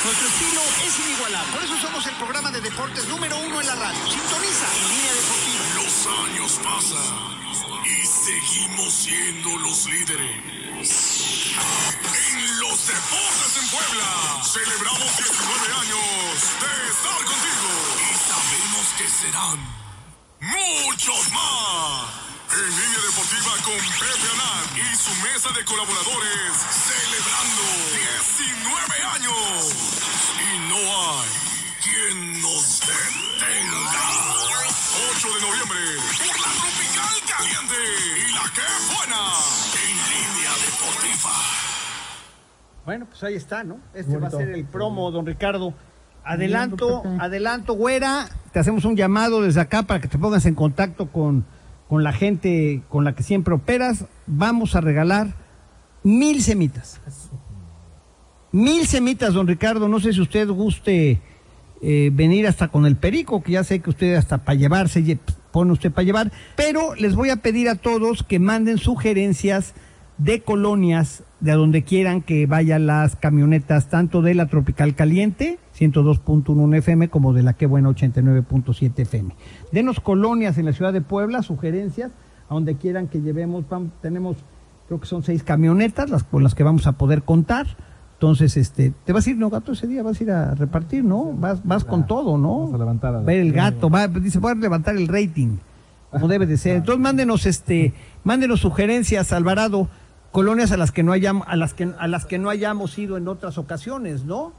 Nuestro 0.05 0.29
estilo 0.29 0.61
es 0.87 1.01
inigualable, 1.07 1.53
por 1.55 1.63
eso 1.65 1.77
somos 1.87 2.07
el 2.07 2.15
programa 2.17 2.51
de 2.51 2.61
deportes 2.61 3.09
número 3.09 3.37
uno 3.39 3.61
en 3.61 3.67
la 3.67 3.75
radio. 3.75 3.99
Sintoniza 4.07 4.67
en 4.77 4.89
línea 4.93 5.13
deportiva. 5.17 5.65
Los 5.77 6.07
años 6.07 6.61
pasan 6.63 7.38
y 7.89 8.07
seguimos 8.07 8.93
siendo 8.93 9.57
los 9.59 9.87
líderes. 9.87 10.37
En 10.79 12.61
los 12.61 12.87
deportes 12.87 13.57
en 13.61 13.69
Puebla 13.69 14.43
celebramos 14.45 15.17
19 15.17 15.73
años 15.81 16.07
de 16.61 16.73
estar 16.91 17.21
contigo 17.25 17.71
y 17.99 18.15
sabemos 18.29 18.87
que 18.99 19.09
serán 19.09 19.59
muchos 20.41 21.33
más. 21.33 22.29
En 22.51 22.71
línea 22.71 23.01
deportiva 23.07 23.53
con 23.65 23.77
Pepe 23.77 24.29
Anán 24.35 24.65
y 24.77 24.97
su 24.97 25.15
mesa 25.23 25.51
de 25.51 25.65
colaboradores 25.65 26.53
celebrando 26.87 27.63
19 28.37 29.03
años. 29.15 29.75
Y 30.39 30.59
no 30.69 30.77
hay 30.77 31.48
quien 31.83 32.43
nos 32.43 32.81
detenga. 32.81 34.09
8 35.13 35.29
de 35.29 35.41
noviembre, 35.47 35.79
por 36.27 36.37
la 36.37 36.53
Tropical 36.59 37.17
Caliente 37.29 37.81
y 38.17 38.33
la 38.33 38.47
que 38.55 38.67
buena, 38.95 39.21
en 39.75 39.95
línea 40.11 40.53
deportiva. 40.65 41.35
Bueno, 42.85 43.07
pues 43.07 43.23
ahí 43.23 43.35
está, 43.35 43.65
¿no? 43.65 43.79
Este 43.95 44.17
va 44.17 44.29
a 44.29 44.31
ser 44.31 44.49
el 44.51 44.65
promo, 44.65 45.11
don 45.11 45.27
Ricardo. 45.27 45.75
Adelanto, 46.25 47.03
adelanto, 47.21 47.75
güera. 47.75 48.29
Te 48.53 48.59
hacemos 48.59 48.85
un 48.85 48.97
llamado 48.97 49.43
desde 49.43 49.61
acá 49.61 49.83
para 49.85 50.01
que 50.01 50.09
te 50.09 50.19
pongas 50.19 50.47
en 50.47 50.55
contacto 50.55 51.11
con, 51.11 51.47
con 51.89 52.03
la 52.03 52.13
gente 52.13 52.83
con 52.89 53.05
la 53.05 53.15
que 53.15 53.23
siempre 53.23 53.55
operas. 53.55 54.05
Vamos 54.27 54.75
a 54.75 54.81
regalar 54.81 55.29
mil 56.03 56.43
semitas. 56.43 57.01
Mil 58.53 58.87
semitas, 58.87 59.35
don 59.35 59.47
Ricardo. 59.47 59.89
No 59.89 60.01
sé 60.01 60.13
si 60.13 60.21
usted 60.21 60.49
guste 60.49 61.21
eh, 61.83 62.11
venir 62.13 62.47
hasta 62.47 62.69
con 62.69 62.87
el 62.87 62.97
perico, 62.97 63.43
que 63.43 63.53
ya 63.53 63.65
sé 63.65 63.81
que 63.81 63.91
usted 63.91 64.15
hasta 64.17 64.39
para 64.39 64.59
llevarse 64.59 65.03
lle- 65.05 65.19
pone 65.53 65.73
usted 65.73 65.91
para 65.93 66.05
llevar. 66.05 66.33
Pero 66.57 66.95
les 66.97 67.15
voy 67.15 67.31
a 67.31 67.37
pedir 67.37 67.69
a 67.69 67.75
todos 67.77 68.23
que 68.23 68.39
manden 68.39 68.79
sugerencias 68.79 69.75
de 70.19 70.41
colonias 70.43 71.23
de 71.41 71.53
a 71.53 71.55
donde 71.55 71.85
quieran 71.85 72.21
que 72.23 72.47
vayan 72.47 72.87
las 72.87 73.15
camionetas, 73.15 73.89
tanto 73.89 74.23
de 74.23 74.35
la 74.35 74.47
Tropical 74.47 74.97
Caliente, 74.97 75.61
102.1 75.79 76.77
FM, 76.79 77.09
como 77.09 77.33
de 77.33 77.45
la 77.45 77.53
Que 77.53 77.67
Buena 77.67 77.91
89.7 77.91 78.93
FM. 79.03 79.35
Denos 79.71 80.01
colonias 80.01 80.59
en 80.59 80.65
la 80.67 80.73
ciudad 80.73 80.93
de 80.93 81.01
Puebla, 81.01 81.43
sugerencias, 81.43 82.11
a 82.49 82.55
donde 82.55 82.75
quieran 82.77 83.07
que 83.07 83.21
llevemos, 83.21 83.65
tenemos, 84.03 84.37
creo 84.89 84.99
que 85.01 85.07
son 85.07 85.23
seis 85.23 85.45
camionetas, 85.45 86.11
las 86.11 86.25
con 86.25 86.43
las 86.43 86.57
que 86.57 86.65
vamos 86.65 86.89
a 86.89 86.93
poder 86.99 87.23
contar. 87.23 87.69
Entonces, 88.19 88.57
este, 88.57 88.93
te 89.05 89.13
vas 89.13 89.25
a 89.27 89.31
ir, 89.31 89.37
no, 89.37 89.49
gato, 89.49 89.71
ese 89.71 89.87
día 89.87 90.03
vas 90.03 90.19
a 90.21 90.25
ir 90.25 90.31
a 90.33 90.53
repartir, 90.57 91.05
¿no? 91.05 91.33
Vas, 91.35 91.65
vas 91.65 91.85
con 91.85 92.05
todo, 92.05 92.37
¿no? 92.37 92.59
Vamos 92.63 92.75
a 92.75 92.79
levantar 92.79 93.15
a- 93.15 93.21
Ver 93.21 93.39
el 93.39 93.53
gato, 93.53 93.89
va, 93.89 94.09
dice, 94.09 94.41
voy 94.41 94.51
a 94.51 94.55
levantar 94.57 94.97
el 94.97 95.07
rating. 95.07 95.59
como 96.11 96.27
debe 96.27 96.45
de 96.47 96.57
ser. 96.57 96.77
Entonces 96.79 97.01
mándenos 97.01 97.47
este, 97.47 97.95
mándenos 98.25 98.59
sugerencias, 98.61 99.33
Alvarado, 99.33 99.89
colonias 100.33 100.73
a 100.73 100.77
las 100.77 100.91
que 100.91 101.05
no 101.05 101.13
hayamos, 101.13 101.47
a 101.47 101.55
las 101.55 101.75
que 101.75 101.93
a 101.97 102.09
las 102.09 102.25
que 102.27 102.39
no 102.39 102.51
hayamos 102.51 102.99
ido 102.99 103.17
en 103.19 103.29
otras 103.29 103.57
ocasiones, 103.57 104.25
¿no? 104.25 104.53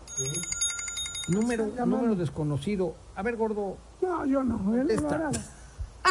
Número, 1.28 1.68
número 1.86 2.16
desconocido. 2.16 2.96
A 3.16 3.24
ver, 3.24 3.36
gordo. 3.36 3.76
No, 4.02 4.26
yo 4.26 4.42
no. 4.42 4.74
Él 4.80 4.90
Esta. 4.90 5.32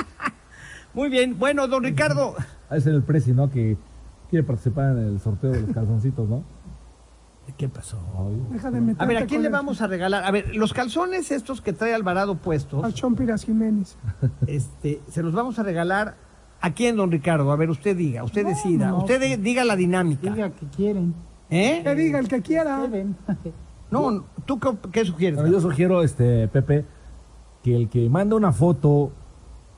Muy 0.93 1.09
bien, 1.09 1.38
bueno, 1.38 1.67
don 1.69 1.83
Ricardo. 1.83 2.35
Ser 2.71 2.95
el 2.95 3.02
Prezi, 3.02 3.33
¿no? 3.33 3.50
Que 3.50 3.76
quiere 4.31 4.45
participar 4.45 4.93
en 4.97 4.99
el 5.14 5.21
sorteo 5.21 5.50
de 5.52 5.62
los 5.62 5.71
calzoncitos, 5.71 6.28
¿no? 6.28 6.43
¿Qué 7.57 7.69
pasó? 7.69 7.99
Deja 8.50 8.71
de 8.71 8.95
A 8.99 9.07
ver, 9.07 9.17
¿a 9.17 9.26
quién 9.26 9.40
con 9.40 9.43
le 9.43 9.49
vamos 9.49 9.81
a 9.81 9.87
regalar? 9.87 10.25
A 10.25 10.31
ver, 10.31 10.55
los 10.55 10.73
calzones 10.73 11.31
estos 11.31 11.61
que 11.61 11.73
trae 11.73 11.95
Alvarado 11.95 12.37
puestos, 12.37 12.85
Al 12.85 12.95
Chompiras 12.95 13.45
Jiménez. 13.45 13.97
este, 14.47 15.00
se 15.09 15.23
los 15.23 15.33
vamos 15.33 15.59
a 15.59 15.62
regalar 15.62 16.17
a 16.61 16.73
quién, 16.73 16.97
don 16.97 17.11
Ricardo. 17.11 17.50
A 17.50 17.57
ver, 17.57 17.71
usted 17.71 17.97
diga, 17.97 18.25
usted 18.25 18.47
decida, 18.47 18.88
no. 18.88 18.99
usted 18.99 19.38
diga 19.38 19.64
la 19.64 19.76
dinámica. 19.76 20.31
Diga 20.31 20.50
que 20.50 20.67
quieren. 20.67 21.14
¿Eh? 21.50 21.81
Que 21.83 21.95
diga 21.95 22.19
el 22.19 22.28
que 22.28 22.43
quiera. 22.43 22.81
Quieren. 22.81 23.17
No, 23.90 24.26
¿tú 24.45 24.61
qué, 24.61 24.69
qué 24.93 25.05
sugieres? 25.07 25.40
Yo 25.50 25.62
sugiero, 25.62 26.02
este, 26.02 26.47
Pepe, 26.49 26.85
que 27.62 27.75
el 27.75 27.88
que 27.88 28.11
manda 28.11 28.37
una 28.37 28.52
foto 28.52 29.12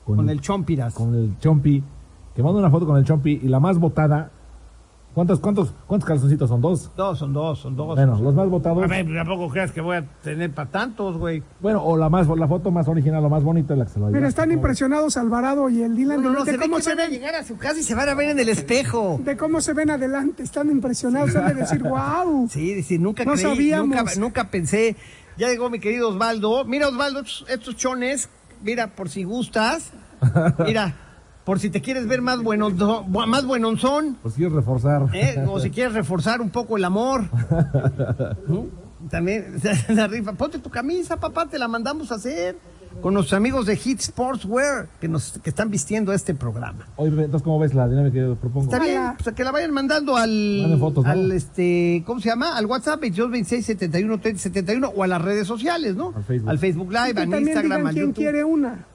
Con 0.03 0.29
el 0.29 0.41
Chompiras. 0.41 0.93
con 0.93 1.15
el 1.15 1.37
Chompi, 1.39 1.81
que 2.35 2.43
manda 2.43 2.59
una 2.59 2.69
foto 2.69 2.85
con 2.85 2.97
el 2.97 3.05
Chompi 3.05 3.39
y 3.41 3.47
la 3.47 3.61
más 3.61 3.79
votada, 3.79 4.31
¿cuántos, 5.13 5.39
cuántos, 5.39 5.73
cuántos 5.87 6.07
calzoncitos 6.07 6.49
son? 6.49 6.61
¿Dos? 6.61 6.91
Dos, 6.95 7.19
son 7.19 7.33
dos, 7.33 7.59
son 7.59 7.75
dos. 7.75 7.95
Bueno, 7.95 8.19
los 8.21 8.33
más 8.35 8.47
votados. 8.49 8.83
A 8.83 8.87
ver, 8.87 9.05
tampoco 9.13 9.49
creas 9.49 9.71
que 9.71 9.81
voy 9.81 9.97
a 9.97 10.05
tener 10.23 10.51
para 10.51 10.69
tantos, 10.69 11.17
güey. 11.17 11.43
Bueno, 11.59 11.83
o 11.83 11.97
la 11.97 12.09
más, 12.09 12.27
la 12.27 12.47
foto 12.47 12.71
más 12.71 12.87
original, 12.87 13.21
la 13.23 13.29
más 13.29 13.43
bonita 13.43 13.73
es 13.73 13.79
la 13.79 13.85
que 13.85 13.91
se 13.91 13.99
lo 13.99 14.07
Mira, 14.07 14.19
lleva. 14.19 14.29
están 14.29 14.51
impresionados 14.51 15.17
Alvarado 15.17 15.69
y 15.69 15.81
el 15.83 15.95
Dylan 15.95 16.21
No, 16.21 16.29
no, 16.29 16.39
no, 16.39 16.45
de, 16.45 16.51
se 16.51 16.57
ve 16.57 16.63
cómo 16.63 16.77
que 16.77 16.83
se 16.83 16.89
van 16.91 16.99
a 16.99 17.03
ven, 17.03 17.11
llegar 17.11 17.35
a 17.35 17.43
su 17.43 17.57
casa 17.57 17.79
y 17.79 17.83
se 17.83 17.95
van 17.95 18.09
a 18.09 18.13
ver 18.15 18.29
en 18.31 18.39
el 18.39 18.49
espejo. 18.49 19.19
de 19.23 19.37
cómo 19.37 19.61
se 19.61 19.73
ven 19.73 19.89
adelante. 19.91 20.43
Están 20.43 20.69
impresionados. 20.69 21.35
Han 21.35 21.47
de 21.47 21.53
decir, 21.55 21.83
wow. 21.83 22.47
Sí, 22.49 22.73
decir, 22.73 22.99
nunca 22.99 23.23
No 23.25 23.33
creí, 23.33 23.43
sabíamos. 23.43 23.87
nunca, 23.97 24.11
nunca 24.17 24.49
pensé. 24.49 24.95
Ya 25.37 25.47
llegó 25.47 25.69
mi 25.69 25.79
querido 25.79 26.09
Osvaldo. 26.09 26.65
Mira, 26.65 26.87
Osvaldo, 26.89 27.21
estos 27.47 27.75
chones, 27.75 28.29
mira, 28.63 28.87
por 28.95 29.09
si 29.09 29.23
gustas. 29.23 29.91
Mira, 30.65 30.93
por 31.43 31.59
si 31.59 31.69
te 31.69 31.81
quieres 31.81 32.07
ver 32.07 32.21
más 32.21 32.41
bueno, 32.41 32.69
más 33.07 33.45
buenonzón, 33.45 34.17
Pues 34.21 34.35
quieres 34.35 34.53
reforzar. 34.53 35.07
¿eh? 35.13 35.43
o 35.47 35.59
si 35.59 35.69
quieres 35.71 35.93
reforzar 35.93 36.41
un 36.41 36.49
poco 36.49 36.77
el 36.77 36.85
amor. 36.85 37.23
¿Mm? 38.47 39.07
También, 39.09 39.55
la 39.89 40.07
rifa. 40.07 40.33
Ponte 40.33 40.59
tu 40.59 40.69
camisa, 40.69 41.17
papá, 41.17 41.47
te 41.47 41.57
la 41.57 41.67
mandamos 41.67 42.11
a 42.11 42.15
hacer. 42.15 42.57
Con 43.01 43.13
nuestros 43.13 43.37
amigos 43.37 43.65
de 43.65 43.77
Hit 43.77 44.01
Sportswear 44.01 44.89
que 44.99 45.07
nos 45.07 45.39
que 45.41 45.49
están 45.49 45.71
vistiendo 45.71 46.11
este 46.11 46.35
programa. 46.35 46.87
Oye, 46.97 47.09
entonces, 47.09 47.41
¿cómo 47.41 47.57
ves 47.57 47.73
la 47.73 47.87
dinámica 47.87 48.13
que 48.13 48.19
yo 48.19 48.35
propongo? 48.35 48.65
Está 48.65 48.83
bien, 48.83 48.99
Hola. 48.99 49.15
pues 49.17 49.33
que 49.33 49.43
la 49.45 49.51
vayan 49.51 49.71
mandando 49.71 50.17
al, 50.17 50.29
Manden 50.61 50.79
fotos, 50.79 51.05
¿no? 51.05 51.09
al 51.09 51.31
este, 51.31 52.03
¿cómo 52.05 52.19
se 52.19 52.27
llama? 52.27 52.57
Al 52.57 52.65
WhatsApp 52.65 52.99
22 52.99 53.31
26 53.31 53.65
71 53.65 54.19
30 54.19 54.41
71 54.41 54.91
o 54.93 55.03
a 55.03 55.07
las 55.07 55.21
redes 55.21 55.47
sociales, 55.47 55.95
¿no? 55.95 56.13
Al 56.45 56.59
Facebook. 56.59 56.89
Live, 56.91 56.99
al 56.99 57.15
también 57.15 57.43
Instagram, 57.43 57.63
digan 57.63 57.87
al 57.87 57.93
quién 57.93 58.11
quiere 58.11 58.43
una. 58.43 58.85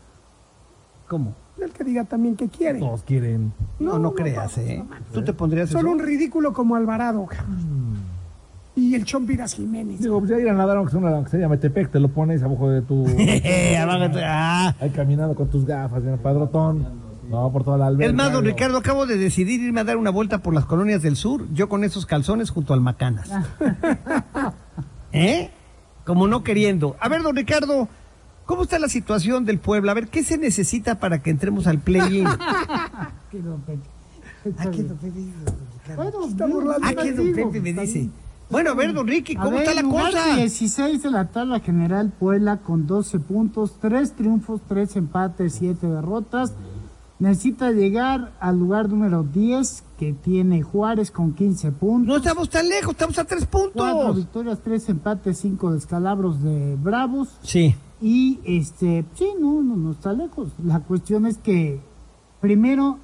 ¿Cómo? 1.09 1.35
El 1.61 1.71
que 1.71 1.85
diga 1.85 2.05
también 2.05 2.37
que 2.37 2.49
quiere. 2.49 2.79
Todos 2.79 3.03
quieren. 3.03 3.53
No, 3.79 3.93
no, 3.95 3.99
No, 3.99 4.15
creas, 4.15 4.59
¿eh? 4.59 4.85
Tú 5.13 5.23
te 5.25 5.33
pondrías 5.33 5.71
Solo 5.71 5.89
eso? 5.89 5.97
un 5.97 6.05
ridículo 6.05 6.53
como 6.53 6.77
Alvarado. 6.77 7.27
cabrón. 7.27 7.97
Y 8.75 8.95
el 8.95 9.07
Chompiras 9.07 9.55
Jiménez. 9.55 10.01
Digo, 10.01 10.19
pues 10.19 10.31
ya 10.31 10.39
ir 10.39 10.49
a 10.51 10.53
nadar, 10.53 10.77
aunque 10.77 10.91
sea, 10.91 11.01
una, 11.01 11.11
aunque 11.17 11.31
sea 11.31 11.49
Metepec, 11.49 11.91
te 11.91 11.99
lo 11.99 12.09
pones 12.09 12.43
abajo 12.45 12.69
de 12.69 12.83
tu... 12.83 13.07
Ah. 14.23 14.75
Ahí 14.79 14.91
caminando 14.91 15.35
con 15.35 15.49
tus 15.49 15.65
gafas 15.65 16.03
en 16.03 16.11
el 16.11 16.19
padrotón. 16.19 16.87
No, 17.31 17.51
por 17.51 17.65
toda 17.65 17.79
la 17.79 17.87
alberca. 17.87 18.07
Es 18.11 18.15
más, 18.15 18.33
don. 18.33 18.45
Ricardo, 18.45 18.77
acabo 18.79 19.07
de 19.07 19.17
decidir 19.17 19.61
irme 19.63 19.81
a 19.81 19.85
dar 19.85 19.97
una 19.97 20.11
vuelta 20.11 20.39
por 20.43 20.55
las 20.55 20.67
colonias 20.67 21.03
del 21.03 21.17
sur, 21.17 21.47
yo 21.55 21.69
con 21.69 21.83
esos 21.85 22.07
calzones 22.07 22.51
junto 22.51 22.75
al 22.75 22.81
Macanas. 22.81 23.31
¿Eh? 25.13 25.51
Como 26.05 26.29
no 26.29 26.45
queriendo. 26.45 26.97
A 27.01 27.09
ver, 27.09 27.23
don 27.23 27.35
Ricardo, 27.35 27.89
¿cómo 28.47 28.63
está 28.63 28.79
la 28.79 28.89
situación 28.89 29.45
del 29.45 29.59
Puebla? 29.59 29.93
A 29.93 29.95
ver, 29.95 30.09
¿qué 30.09 30.23
se 30.25 30.39
necesita 30.39 30.99
para 30.99 31.23
que 31.23 31.31
entremos 31.31 31.67
al 31.67 31.79
play-in? 31.81 32.27
Que 33.31 33.41
don 33.43 33.61
Pepe. 33.63 33.81
Ah, 34.59 34.71
¿qué 34.71 34.83
don 34.85 34.97
Pepe 34.97 35.11
dice, 35.19 35.33
don 35.45 35.55
Ricardo? 35.83 36.03
Bueno, 36.03 36.27
Está 36.29 36.47
yo- 36.49 36.55
burlando 36.55 36.87
Ah, 36.87 36.93
yo 36.93 37.03
¿qué 37.03 37.13
don 37.13 37.27
digo, 37.35 37.51
Pepe 37.53 37.61
me 37.73 37.81
dice? 37.83 38.09
Bueno, 38.49 38.71
a 38.71 38.75
ver, 38.75 38.93
don 38.95 39.07
Ricky, 39.09 39.35
A 39.37 39.41
¿cómo 39.41 39.51
ver, 39.57 39.63
está 39.63 39.75
la 39.75 39.83
lugar 39.83 40.13
cosa? 40.13 40.37
16 40.37 41.03
de 41.03 41.11
la 41.11 41.25
tabla 41.27 41.59
general 41.59 42.13
Puebla 42.17 42.59
con 42.59 42.87
12 42.87 43.19
puntos, 43.19 43.75
3 43.81 44.13
triunfos, 44.13 44.61
3 44.69 44.95
empates, 44.97 45.55
7 45.55 45.85
derrotas. 45.89 46.53
Necesita 47.19 47.73
llegar 47.73 48.33
al 48.41 48.59
lugar 48.59 48.89
número 48.91 49.25
10 49.25 49.83
que 49.99 50.13
tiene 50.13 50.63
Juárez 50.63 51.11
con 51.11 51.33
15 51.33 51.73
puntos. 51.73 52.07
No 52.09 52.17
estamos 52.19 52.49
tan 52.51 52.69
lejos, 52.69 52.93
estamos 52.93 53.19
a 53.19 53.25
tres 53.25 53.49
4 53.51 53.73
puntos. 53.73 54.17
victorias, 54.17 54.61
3 54.63 54.89
empates, 54.91 55.39
5 55.39 55.73
descalabros 55.73 56.43
de 56.43 56.77
Bravos. 56.77 57.29
Sí. 57.43 57.75
Y 58.01 58.41
este, 58.45 59.05
sí, 59.15 59.29
no, 59.41 59.63
no, 59.63 59.77
no 59.77 59.93
está 59.93 60.13
lejos. 60.13 60.51
La 60.65 60.81
cuestión 60.81 61.27
es 61.27 61.39
que 61.39 61.81
primero 62.41 62.99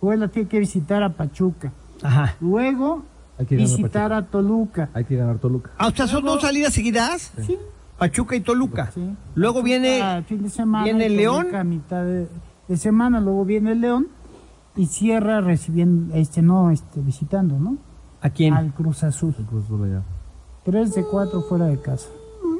Puebla 0.00 0.28
tiene 0.28 0.48
que 0.48 0.58
visitar 0.58 1.02
a 1.02 1.10
Pachuca. 1.10 1.72
Ajá. 2.02 2.34
Luego 2.40 3.04
Hay 3.38 3.46
que 3.46 3.56
ganar 3.56 3.70
visitar 3.70 4.12
a 4.12 4.26
Toluca. 4.26 4.90
Hay 4.94 5.04
que 5.04 5.16
ganar 5.16 5.38
Toluca. 5.38 5.70
Ah, 5.78 5.88
o 5.88 5.90
sea, 5.92 6.06
son 6.08 6.24
dos 6.24 6.42
salidas 6.42 6.72
seguidas. 6.74 7.32
Sí. 7.46 7.56
Pachuca 7.98 8.34
y 8.34 8.40
Toluca. 8.40 8.90
Sí. 8.92 9.14
Luego 9.36 9.62
viene 9.62 10.00
Ah, 10.02 10.22
fin 10.26 10.42
de 10.42 10.50
semana, 10.50 10.84
viene 10.84 11.06
y 11.06 11.16
León. 11.16 11.54
A 11.54 11.62
mitad 11.62 12.02
de, 12.04 12.26
de 12.66 12.76
semana, 12.76 13.20
luego 13.20 13.44
viene 13.44 13.72
el 13.72 13.80
León 13.80 14.08
y 14.74 14.86
cierra 14.86 15.40
recibiendo, 15.40 16.14
este, 16.16 16.42
no, 16.42 16.70
este, 16.72 17.00
visitando, 17.00 17.58
¿no? 17.60 17.76
¿A 18.20 18.30
quién? 18.30 18.54
Al 18.54 18.72
Cruz 18.74 19.04
Azul. 19.04 19.34
El 19.38 19.44
Cruz 19.44 19.64
Azul 19.66 19.84
allá. 19.84 20.02
Tres 20.64 20.94
de 20.94 21.04
cuatro 21.04 21.42
fuera 21.42 21.66
de 21.66 21.80
casa. 21.80 22.08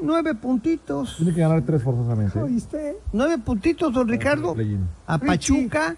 Nueve 0.03 0.35
puntitos. 0.35 1.15
Tiene 1.17 1.33
que 1.33 1.41
ganar 1.41 1.61
tres 1.63 1.81
forzosamente. 1.81 2.39
¿Oíste? 2.41 2.97
Nueve 3.13 3.37
puntitos, 3.39 3.93
don 3.93 4.07
Ricardo. 4.07 4.55
A. 5.07 5.17
Pachuca. 5.17 5.95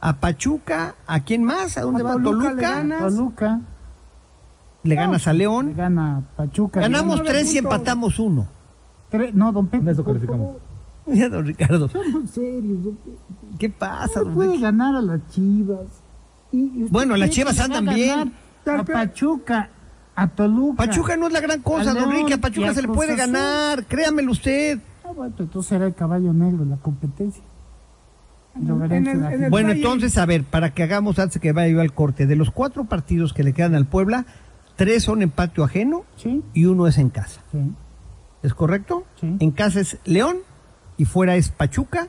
A 0.00 0.12
Pachuca. 0.16 0.94
¿A 1.06 1.20
quién 1.20 1.42
más? 1.42 1.78
¿A 1.78 1.82
dónde 1.82 2.02
A 2.02 2.04
va? 2.04 2.12
Toluca 2.12 2.48
Toluca. 2.50 2.82
le. 2.84 2.98
Toluca 2.98 3.60
Le 4.82 4.94
ganas 4.94 5.26
a 5.26 5.32
le 5.32 5.38
León. 5.40 5.74
gana 5.76 6.22
Pachuca. 6.36 6.80
le 6.80 6.86
Ganamos 6.88 7.16
gana- 7.18 7.30
tres 7.30 7.54
y 7.54 7.58
empatamos 7.58 8.18
uno. 8.18 8.46
Tres- 9.10 9.34
no, 9.34 9.50
don 9.52 9.66
Pepe. 9.68 9.90
Eso 9.90 10.04
calificamos. 10.04 10.56
Mira, 11.06 11.28
don 11.30 11.46
Ricardo. 11.46 11.88
seamos 11.88 12.30
serios, 12.30 12.84
don. 12.84 12.98
¿Qué 13.58 13.70
pasa, 13.70 14.18
No 14.20 14.24
don 14.26 14.34
puede 14.34 14.58
ganar 14.58 14.94
a 14.96 15.00
las 15.00 15.26
Chivas. 15.30 15.86
Y- 16.52 16.84
Bueno, 16.90 17.16
las 17.16 17.30
Chivas 17.30 17.56
le 17.56 17.62
andan 17.64 17.86
bien. 17.94 18.32
A 18.66 18.82
Pachuca, 18.82 19.70
a 20.16 20.28
Toluca. 20.28 20.84
Pachuca 20.86 21.16
no 21.16 21.26
es 21.26 21.32
la 21.32 21.40
gran 21.40 21.60
cosa, 21.62 21.90
A 21.90 21.94
don 21.94 22.10
Ricky. 22.10 22.32
A 22.32 22.36
y 22.36 22.38
Pachuca 22.38 22.70
a 22.70 22.74
se 22.74 22.82
le 22.82 22.88
puede 22.88 23.14
Azul. 23.14 23.32
ganar. 23.32 23.84
Créamelo 23.86 24.32
usted. 24.32 24.78
Ah, 25.04 25.10
bueno, 25.14 25.34
entonces 25.38 25.72
era 25.72 25.86
el 25.86 25.94
caballo 25.94 26.32
negro 26.32 26.62
en 26.62 26.70
la 26.70 26.76
competencia. 26.76 27.42
Y 28.60 28.64
lo 28.66 28.78
verán 28.78 28.98
En 28.98 29.06
el- 29.08 29.12
que 29.14 29.18
la 29.20 29.34
en 29.34 29.44
el- 29.44 29.50
Bueno, 29.50 29.68
Valle. 29.70 29.80
entonces, 29.80 30.16
a 30.18 30.26
ver, 30.26 30.44
para 30.44 30.70
que 30.72 30.82
hagamos 30.84 31.18
antes 31.18 31.40
que 31.40 31.52
vaya 31.52 31.72
yo 31.74 31.80
al 31.80 31.92
corte, 31.92 32.26
de 32.26 32.36
los 32.36 32.50
cuatro 32.50 32.84
partidos 32.84 33.32
que 33.32 33.42
le 33.42 33.52
quedan 33.52 33.74
al 33.74 33.86
Puebla, 33.86 34.26
tres 34.76 35.02
son 35.02 35.22
en 35.22 35.30
patio 35.30 35.64
ajeno 35.64 36.04
Sí, 36.16 36.42
y 36.54 36.64
uno 36.66 36.86
es 36.86 36.98
en 36.98 37.10
casa. 37.10 37.40
sí. 37.52 37.58
¿Es 38.42 38.52
correcto? 38.54 39.04
Sí. 39.20 39.36
En 39.40 39.50
casa 39.52 39.80
es 39.80 39.98
León 40.04 40.36
y 40.98 41.06
fuera 41.06 41.34
es 41.36 41.48
Pachuca, 41.48 42.08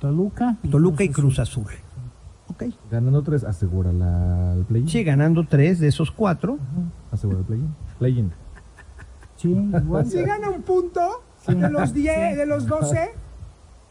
Toluca. 0.00 0.56
Toluca 0.70 1.04
y 1.04 1.08
Azul. 1.08 1.14
Cruz 1.24 1.38
Azul. 1.38 1.64
Ok. 2.48 2.64
Ganando 2.90 3.22
tres, 3.22 3.44
asegura 3.44 3.92
la, 3.92 4.54
el 4.54 4.64
play-in. 4.64 4.88
Sí, 4.88 5.04
ganando 5.04 5.44
tres 5.46 5.78
de 5.78 5.88
esos 5.88 6.10
cuatro. 6.10 6.58
Asegura 7.10 7.38
el 7.40 7.44
play-in. 7.44 7.74
Play-in. 7.98 8.32
Sí, 9.36 9.48
igual. 9.48 10.04
Si 10.06 10.20
gana 10.22 10.50
un 10.50 10.60
punto 10.62 11.00
Sí. 11.46 11.54
de 11.54 11.70
los 11.70 11.94
10, 11.94 12.36
de 12.36 12.44
los 12.44 12.66
12, 12.66 13.10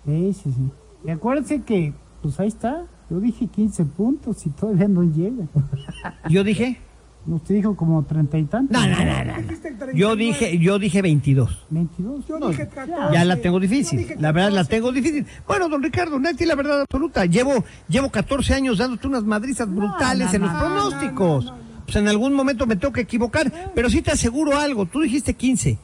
Sí, 0.05 0.33
sí, 0.33 0.51
sí. 0.51 0.71
Y 1.05 1.09
acuérdense 1.09 1.61
que, 1.63 1.91
pues 2.21 2.39
ahí 2.39 2.47
está. 2.49 2.85
Yo 3.09 3.19
dije 3.19 3.47
15 3.47 3.85
puntos 3.85 4.45
y 4.45 4.51
todavía 4.51 4.87
no 4.87 5.01
llega. 5.03 5.45
Yo 6.29 6.43
dije, 6.43 6.79
Usted 7.27 7.55
dijo 7.55 7.75
como 7.75 8.03
treinta 8.03 8.37
y 8.37 8.45
tantos. 8.45 8.75
no, 8.79 8.87
no, 8.87 8.95
no, 9.05 9.25
no. 9.25 9.37
dijiste 9.41 9.67
el 9.67 9.77
39. 9.77 9.93
Yo 9.99 10.15
dije, 10.15 10.57
yo 10.57 10.79
dije 10.79 11.01
22. 11.01 11.65
22. 11.69 12.27
Yo 12.27 12.39
dije 12.49 12.67
14. 12.67 13.13
Ya 13.13 13.25
la 13.25 13.35
tengo 13.37 13.59
difícil. 13.59 14.15
La 14.19 14.31
verdad 14.31 14.49
la 14.51 14.61
14. 14.63 14.69
tengo 14.69 14.91
difícil. 14.91 15.25
Bueno, 15.45 15.67
don 15.67 15.83
Ricardo, 15.83 16.17
Nati, 16.19 16.45
la 16.45 16.55
verdad 16.55 16.81
absoluta. 16.81 17.25
Llevo, 17.25 17.63
llevo 17.87 18.09
14 18.09 18.53
años 18.53 18.77
dándote 18.77 19.07
unas 19.07 19.23
madrizas 19.25 19.69
brutales 19.69 20.29
no, 20.29 20.35
en 20.35 20.41
los 20.43 20.53
no, 20.53 20.59
pronósticos. 20.59 21.53
Pues 21.89 22.03
en 22.03 22.07
algún 22.07 22.33
momento 22.33 22.67
me 22.67 22.75
tengo 22.75 22.93
que 22.93 23.01
equivocar. 23.01 23.51
Pero 23.73 23.89
sí 23.89 24.03
te 24.03 24.11
aseguro 24.11 24.55
algo. 24.55 24.85
Tú 24.85 25.01
dijiste 25.01 25.33
15. 25.33 25.79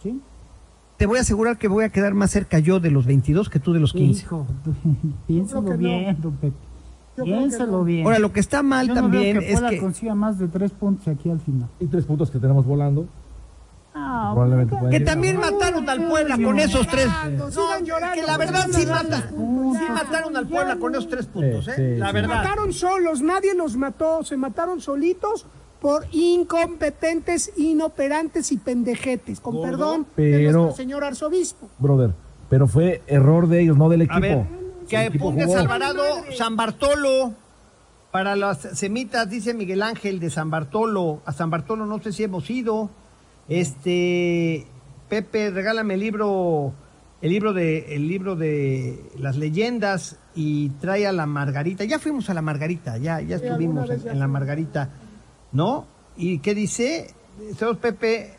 ¿Sí? 0.00 0.20
Te 0.96 1.06
voy 1.06 1.18
a 1.18 1.22
asegurar 1.22 1.58
que 1.58 1.66
voy 1.66 1.84
a 1.84 1.88
quedar 1.88 2.14
más 2.14 2.30
cerca 2.30 2.60
yo 2.60 2.78
de 2.78 2.92
los 2.92 3.04
22 3.04 3.48
que 3.48 3.58
tú 3.58 3.72
de 3.72 3.80
los 3.80 3.92
15. 3.92 4.22
Hijo, 4.22 4.46
no. 5.26 5.76
bien, 5.76 6.16
don 6.20 6.36
Pepe. 6.36 6.56
No. 7.16 7.84
bien. 7.84 8.06
Ahora, 8.06 8.20
lo 8.20 8.32
que 8.32 8.38
está 8.38 8.62
mal 8.62 8.86
Yo 8.86 8.94
no 8.94 9.00
también 9.00 9.38
veo 9.38 9.40
que 9.40 9.52
es 9.52 9.60
que... 9.60 9.78
consiga 9.78 10.14
más 10.14 10.38
de 10.38 10.46
tres 10.46 10.70
puntos 10.70 11.08
aquí 11.08 11.28
al 11.28 11.40
final. 11.40 11.68
Y 11.80 11.86
tres 11.86 12.04
puntos 12.04 12.30
que 12.30 12.38
tenemos 12.38 12.64
volando. 12.64 13.08
Que 14.90 15.00
también 15.00 15.36
mataron 15.38 15.84
mataron 15.84 15.88
al 15.88 16.08
Puebla 16.08 16.36
con 16.42 16.58
esos 16.58 16.86
tres. 16.88 17.08
que 18.14 18.22
la 18.22 18.36
verdad 18.38 18.66
sí, 18.72 18.86
mata- 18.86 19.28
sí 19.30 19.92
mataron 19.92 20.36
al 20.36 20.46
Puebla 20.46 20.76
con 20.76 20.94
esos 20.94 21.08
tres 21.08 21.26
puntos, 21.26 21.64
Sí, 21.64 21.70
¿eh? 21.70 21.74
sí, 21.76 21.98
la 21.98 22.06
sí. 22.06 22.12
Se 22.12 22.20
verdad. 22.20 22.36
mataron 22.36 22.72
solos, 22.72 23.22
nadie 23.22 23.54
los 23.54 23.76
mató, 23.76 24.22
se 24.24 24.36
mataron 24.36 24.80
solitos 24.80 25.46
por 25.80 26.06
incompetentes, 26.12 27.52
inoperantes 27.56 28.52
y 28.52 28.58
pendejetes, 28.58 29.40
con 29.40 29.62
perdón 29.62 30.02
de 30.02 30.08
Pero- 30.14 30.52
nuestro 30.62 30.76
señor 30.76 31.04
arzobispo. 31.04 31.68
Brother, 31.78 32.10
pero 32.48 32.66
fue 32.66 33.02
error 33.06 33.48
de 33.48 33.62
ellos, 33.62 33.76
no 33.76 33.88
del 33.88 34.02
equipo. 34.02 34.16
A 34.16 34.20
ver, 34.20 34.46
que 34.88 35.06
equipo 35.06 35.26
pongas 35.26 35.46
jugó. 35.46 35.58
Alvarado 35.58 36.02
San 36.36 36.56
Bartolo 36.56 37.32
para 38.10 38.36
las 38.36 38.58
semitas, 38.58 39.30
dice 39.30 39.54
Miguel 39.54 39.82
Ángel 39.82 40.20
de 40.20 40.30
San 40.30 40.50
Bartolo. 40.50 41.20
A 41.24 41.32
San 41.32 41.48
Bartolo 41.50 41.86
no 41.86 42.02
sé 42.02 42.12
si 42.12 42.24
hemos 42.24 42.50
ido. 42.50 42.90
Este, 43.50 44.64
Pepe, 45.08 45.50
regálame 45.50 45.94
el 45.94 46.00
libro, 46.00 46.72
el 47.20 47.30
libro 47.30 47.52
de, 47.52 47.96
el 47.96 48.06
libro 48.06 48.36
de 48.36 49.02
las 49.18 49.36
leyendas 49.36 50.18
y 50.36 50.68
trae 50.80 51.06
a 51.06 51.12
la 51.12 51.26
Margarita. 51.26 51.84
Ya 51.84 51.98
fuimos 51.98 52.30
a 52.30 52.34
la 52.34 52.42
Margarita, 52.42 52.96
ya, 52.96 53.20
ya 53.20 53.38
Sí, 53.38 53.46
estuvimos 53.46 53.90
en, 53.90 54.02
ya 54.04 54.12
en 54.12 54.20
la. 54.20 54.28
Margarita, 54.28 54.90
¿no? 55.50 55.84
¿Y 56.16 56.38
qué 56.38 56.54
dice? 56.54 57.08
Señor 57.58 57.78
Pepe, 57.78 58.34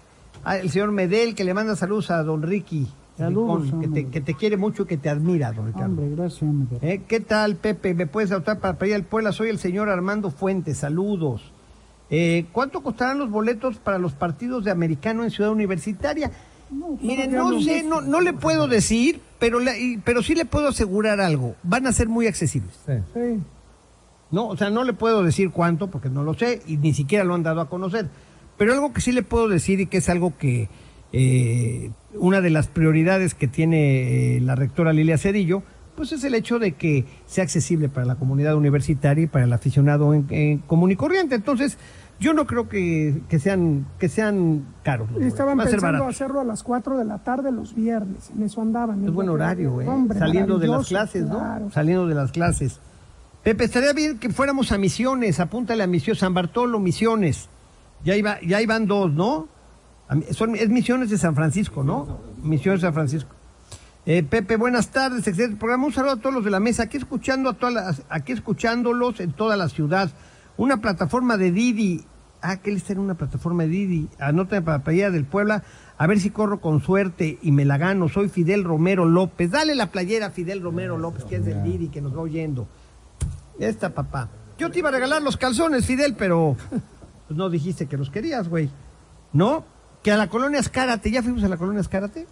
el 0.45 0.69
señor 0.69 0.91
Medel, 0.91 1.36
que 1.36 1.43
le 1.43 1.54
manda 1.54 1.76
saludos 1.76 2.10
a 2.10 2.24
don 2.24 2.41
Ricky. 2.41 2.88
Saludos, 3.17 3.63
Ricón, 3.65 3.82
que, 3.82 3.88
te, 3.89 4.08
que 4.08 4.21
te 4.21 4.34
quiere 4.34 4.56
mucho 4.56 4.84
y 4.84 4.86
que 4.86 4.97
te 4.97 5.10
admira, 5.10 5.52
don 5.52 5.67
Ricardo. 5.67 5.88
Hombre, 5.88 6.10
gracias, 6.15 6.41
hombre. 6.41 6.78
¿Eh? 6.82 7.02
¿Qué 7.06 7.19
tal, 7.19 7.58
Pepe? 7.58 7.93
¿Me 7.93 8.08
puedes 8.08 8.30
saludar 8.30 8.60
para 8.60 8.78
pedir 8.78 8.95
al 8.95 9.04
Puebla? 9.04 9.34
Soy 9.34 9.50
el 9.50 9.60
señor 9.60 9.89
Armando 9.89 10.32
Fuentes, 10.32 10.78
saludos. 10.78 11.52
Eh, 12.12 12.45
¿Cuánto 12.52 12.82
costarán 12.84 13.17
los 13.19 13.30
boletos 13.32 13.78
para 13.78 13.97
los 13.97 14.13
partidos 14.13 14.63
de 14.65 14.71
americano 14.71 15.24
en 15.24 15.32
Ciudad 15.32 15.52
Universitaria? 15.52 16.30
Miren, 17.02 17.32
no 17.34 17.60
sé, 17.62 17.84
no, 17.84 18.02
no 18.02 18.21
le 18.21 18.34
puedo 18.34 18.67
decir, 18.67 19.19
pero, 19.39 19.60
le- 19.60 19.80
y- 19.82 19.97
pero 19.97 20.21
sí 20.21 20.36
le 20.36 20.45
puedo 20.45 20.67
asegurar 20.69 21.19
algo. 21.21 21.56
Van 21.63 21.88
a 21.88 21.91
ser 21.91 22.08
muy 22.10 22.28
accesibles. 22.28 22.71
Sí. 22.86 22.93
Sí. 23.13 23.39
No, 24.30 24.47
o 24.47 24.58
sea, 24.58 24.69
no 24.69 24.84
le 24.84 24.93
puedo 24.93 25.24
decir 25.24 25.52
cuánto 25.52 25.88
porque 25.89 26.10
no 26.10 26.24
lo 26.24 26.34
sé 26.34 26.62
y 26.67 26.78
ni 26.78 26.93
siquiera 26.93 27.24
lo 27.26 27.34
han 27.34 27.43
dado 27.43 27.60
a 27.62 27.69
conocer. 27.69 28.08
Pero 28.58 28.74
algo 28.74 28.93
que 28.93 29.02
sí 29.02 29.12
le 29.12 29.24
puedo 29.24 29.47
decir 29.50 29.80
y 29.82 29.88
que 29.88 29.97
es 29.97 30.08
algo 30.10 30.38
que 30.38 30.69
eh, 31.13 31.91
una 32.13 32.39
de 32.41 32.50
las 32.50 32.67
prioridades 32.67 33.34
que 33.34 33.47
tiene 33.47 34.38
eh, 34.38 34.41
la 34.41 34.56
rectora 34.56 34.93
Lilia 34.93 35.17
Cedillo, 35.17 35.63
pues 35.97 36.13
es 36.13 36.24
el 36.24 36.36
hecho 36.36 36.58
de 36.60 36.71
que 36.71 37.04
sea 37.26 37.43
accesible 37.43 37.89
para 37.89 38.06
la 38.06 38.15
comunidad 38.15 38.56
universitaria 38.56 39.26
y 39.26 39.28
para 39.28 39.43
el 39.43 39.52
aficionado 39.52 40.13
en, 40.13 40.26
en 40.30 40.60
común 40.60 40.91
y 40.91 40.95
corriente. 40.95 41.36
Entonces, 41.36 41.78
yo 42.21 42.34
no 42.34 42.45
creo 42.45 42.69
que, 42.69 43.23
que 43.27 43.39
sean 43.39 43.88
que 43.97 44.07
sean 44.07 44.65
caros. 44.84 45.12
los. 45.12 45.21
Estaban 45.23 45.57
Va 45.57 45.63
a 45.63 45.65
pensando 45.65 45.86
barato. 45.88 46.07
hacerlo 46.07 46.39
a 46.39 46.43
las 46.43 46.62
4 46.63 46.97
de 46.99 47.03
la 47.03 47.17
tarde 47.17 47.51
los 47.51 47.73
viernes, 47.75 48.29
en 48.34 48.43
eso 48.43 48.62
andaban. 48.62 49.03
Es 49.03 49.12
buen 49.12 49.27
horario, 49.27 49.81
¿eh? 49.81 49.88
Hombre, 49.88 50.19
Saliendo 50.19 50.60
de 50.60 50.67
las 50.67 50.88
clases, 50.88 51.25
¿no? 51.25 51.69
Saliendo 51.71 52.07
de 52.07 52.15
las 52.15 52.31
clases. 52.31 52.79
Pepe, 53.43 53.63
estaría 53.63 53.91
bien 53.93 54.19
que 54.19 54.29
fuéramos 54.29 54.71
a 54.71 54.77
Misiones, 54.77 55.39
apúntale 55.39 55.81
a 55.81 55.88
Misiones, 55.88 56.19
San 56.19 56.34
Bartolo, 56.36 56.79
Misiones. 56.79 57.49
Ya, 58.05 58.15
iba, 58.15 58.39
ya 58.41 58.62
iban 58.62 58.86
dos, 58.86 59.12
¿no? 59.12 59.47
A 60.07 60.15
Son, 60.34 60.55
es 60.55 60.69
Misiones 60.69 61.10
de 61.10 61.17
San 61.17 61.34
Francisco, 61.34 61.84
¿no? 61.84 62.19
Misiones 62.43 62.81
de 62.81 62.88
San 62.88 62.93
Francisco. 62.93 63.31
Eh, 64.05 64.21
Pepe, 64.21 64.57
buenas 64.57 64.89
tardes, 64.89 65.27
excelente 65.27 65.57
programa. 65.57 65.88
Un 65.88 65.93
saludo 65.93 66.13
a 66.13 66.17
todos 66.17 66.36
los 66.36 66.45
de 66.45 66.51
la 66.51 66.60
mesa, 66.60 66.84
aquí 66.84 66.97
escuchando 66.97 67.49
a 67.49 67.53
todas 67.53 67.73
las, 67.73 68.01
aquí 68.10 68.31
escuchándolos 68.31 69.19
en 69.19 69.31
toda 69.34 69.57
la 69.57 69.69
ciudad. 69.69 70.12
Una 70.57 70.77
plataforma 70.77 71.38
de 71.38 71.51
Didi. 71.51 72.05
Ah, 72.41 72.58
que 72.58 72.71
él 72.71 72.77
está 72.77 72.93
en 72.93 72.99
una 72.99 73.13
plataforma 73.13 73.63
de 73.63 73.69
Didi. 73.69 74.10
Anota 74.19 74.62
para 74.62 74.84
playera 74.84 75.12
del 75.12 75.25
Puebla. 75.25 75.63
A 75.97 76.08
ver 76.08 76.19
si 76.19 76.32
corro 76.32 76.60
con 76.60 76.82
suerte 76.82 77.38
y 77.41 77.51
me 77.51 77.65
la 77.65 77.77
gano. 77.77 78.10
Soy 78.10 78.30
Fidel 78.30 78.63
Romero 78.63 79.06
López. 79.06 79.51
Dale 79.51 79.75
la 79.75 79.91
playera 79.91 80.27
a 80.27 80.32
Fidel 80.32 80.62
Romero 80.62 80.97
López, 80.97 81.23
que 81.25 81.36
es 81.36 81.45
del 81.45 81.63
Didi, 81.63 81.89
que 81.89 82.01
nos 82.01 82.15
va 82.15 82.21
oyendo. 82.21 82.67
Esta, 83.60 83.91
papá. 83.91 84.30
Yo 84.58 84.71
te 84.71 84.80
iba 84.80 84.89
a 84.89 84.91
regalar 84.91 85.21
los 85.21 85.38
calzones, 85.38 85.86
Fidel, 85.86 86.15
pero 86.15 86.56
pues 87.27 87.38
no 87.38 87.49
dijiste 87.49 87.86
que 87.86 87.97
los 87.97 88.10
querías, 88.10 88.49
güey. 88.49 88.69
¿No? 89.34 89.63
Que 90.04 90.12
a 90.12 90.17
la 90.17 90.27
colonia 90.27 90.60
Escárate, 90.60 91.12
¿ya 91.12 91.21
fuimos 91.21 91.43
a 91.43 91.47
la 91.47 91.58
colonia 91.58 91.82
Escárate? 91.82 92.27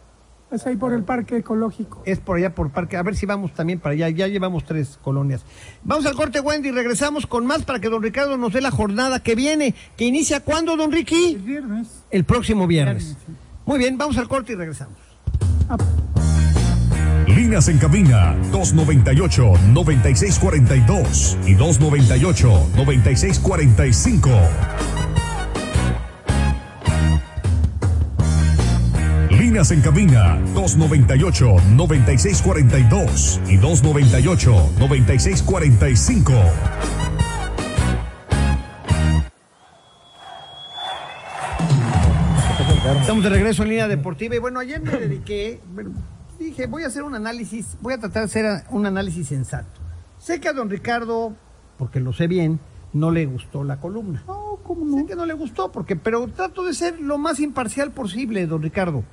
Es 0.51 0.65
ahí 0.65 0.75
por 0.77 0.93
el 0.93 1.03
parque 1.03 1.37
ecológico. 1.37 2.01
Es 2.05 2.19
por 2.19 2.37
allá 2.37 2.55
por 2.55 2.71
Parque. 2.71 2.97
A 2.97 3.03
ver 3.03 3.15
si 3.15 3.27
vamos 3.27 3.53
también 3.53 3.79
para 3.79 3.93
allá. 3.93 4.09
Ya 4.09 4.25
llevamos 4.27 4.65
tres 4.65 4.97
colonias. 5.03 5.45
Vamos 5.83 6.07
al 6.07 6.15
corte, 6.15 6.39
Wendy. 6.39 6.71
Regresamos 6.71 7.27
con 7.27 7.45
más 7.45 7.61
para 7.63 7.79
que 7.79 7.87
don 7.89 8.01
Ricardo 8.01 8.35
nos 8.35 8.51
dé 8.53 8.61
la 8.61 8.71
jornada 8.71 9.21
que 9.21 9.35
viene. 9.35 9.75
¿Que 9.95 10.05
inicia 10.05 10.39
cuándo, 10.39 10.75
don 10.75 10.89
El 10.91 10.97
Ricky? 10.97 11.35
viernes. 11.35 12.01
El 12.09 12.23
próximo 12.23 12.65
viernes. 12.65 13.03
Viernes, 13.05 13.23
sí. 13.27 13.33
Muy 13.65 13.77
bien, 13.77 13.95
vamos 13.99 14.17
al 14.17 14.27
corte 14.27 14.53
y 14.53 14.55
regresamos. 14.55 14.97
Líneas 17.27 17.67
en 17.67 17.77
cabina 17.77 18.35
298-9642 18.51 21.37
y 21.45 21.53
298-9645. 21.55 24.29
Líneas 29.59 29.71
en 29.71 29.81
cabina 29.81 30.39
298-9642 30.55 33.41
y 33.49 33.57
298-9645. 33.57 36.31
Estamos 43.01 43.21
de 43.21 43.29
regreso 43.29 43.63
en 43.63 43.69
línea 43.69 43.89
deportiva 43.89 44.35
y 44.35 44.37
bueno, 44.37 44.61
ayer 44.61 44.81
me 44.81 44.91
dediqué, 44.91 45.59
bueno, 45.73 45.91
dije, 46.39 46.67
voy 46.67 46.83
a 46.83 46.87
hacer 46.87 47.03
un 47.03 47.15
análisis, 47.15 47.75
voy 47.81 47.95
a 47.95 47.97
tratar 47.97 48.21
de 48.21 48.27
hacer 48.27 48.45
un 48.69 48.85
análisis 48.85 49.27
sensato. 49.27 49.81
Sé 50.19 50.39
que 50.39 50.47
a 50.47 50.53
don 50.53 50.69
Ricardo, 50.69 51.33
porque 51.77 51.99
lo 51.99 52.13
sé 52.13 52.27
bien, 52.27 52.61
no 52.93 53.11
le 53.11 53.25
gustó 53.25 53.65
la 53.65 53.81
columna. 53.81 54.23
No, 54.25 54.57
¿cómo 54.63 54.85
Sé 54.95 55.01
no? 55.01 55.05
que 55.05 55.17
no 55.17 55.25
le 55.25 55.33
gustó, 55.33 55.69
porque, 55.69 55.97
pero 55.97 56.29
trato 56.29 56.63
de 56.63 56.73
ser 56.73 57.01
lo 57.01 57.17
más 57.17 57.41
imparcial 57.41 57.91
posible, 57.91 58.47
don 58.47 58.61
Ricardo. 58.61 59.03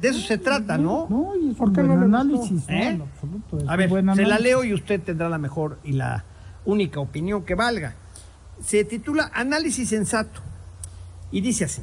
De 0.00 0.08
eso 0.08 0.20
se 0.20 0.38
trata, 0.38 0.78
¿no? 0.78 1.06
No, 1.10 1.36
y 1.36 1.50
es 1.50 1.56
¿Por 1.56 1.68
un 1.68 1.74
qué 1.74 1.82
no 1.82 1.88
buen 1.88 2.00
le 2.00 2.06
gustó? 2.06 2.20
análisis, 2.20 2.68
¿no? 2.68 2.74
¿Eh? 2.74 2.88
En 2.88 3.02
absoluto, 3.02 3.58
es 3.58 3.68
A 3.68 3.76
ver, 3.76 3.88
buen 3.88 4.14
se 4.14 4.22
la 4.22 4.38
leo 4.38 4.64
y 4.64 4.72
usted 4.72 5.00
tendrá 5.02 5.28
la 5.28 5.38
mejor 5.38 5.78
y 5.84 5.92
la 5.92 6.24
única 6.64 7.00
opinión 7.00 7.44
que 7.44 7.54
valga. 7.54 7.94
Se 8.62 8.84
titula 8.84 9.30
Análisis 9.34 9.88
sensato 9.88 10.40
y 11.30 11.40
dice 11.40 11.64
así. 11.64 11.82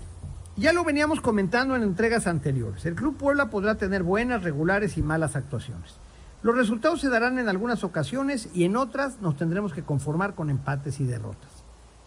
Ya 0.55 0.73
lo 0.73 0.83
veníamos 0.83 1.21
comentando 1.21 1.75
en 1.75 1.83
entregas 1.83 2.25
anteriores. 2.25 2.83
El 2.87 2.95
Club 2.95 3.15
Puebla 3.17 3.51
podrá 3.51 3.75
tener 3.75 4.01
buenas, 4.01 4.41
regulares 4.41 4.97
y 4.97 5.03
malas 5.03 5.35
actuaciones. 5.35 5.95
Los 6.41 6.55
resultados 6.55 7.01
se 7.01 7.09
darán 7.09 7.37
en 7.37 7.49
algunas 7.49 7.83
ocasiones 7.83 8.49
y 8.55 8.63
en 8.63 8.75
otras 8.75 9.21
nos 9.21 9.37
tendremos 9.37 9.73
que 9.73 9.83
conformar 9.83 10.33
con 10.33 10.49
empates 10.49 10.99
y 10.99 11.05
derrotas. 11.05 11.49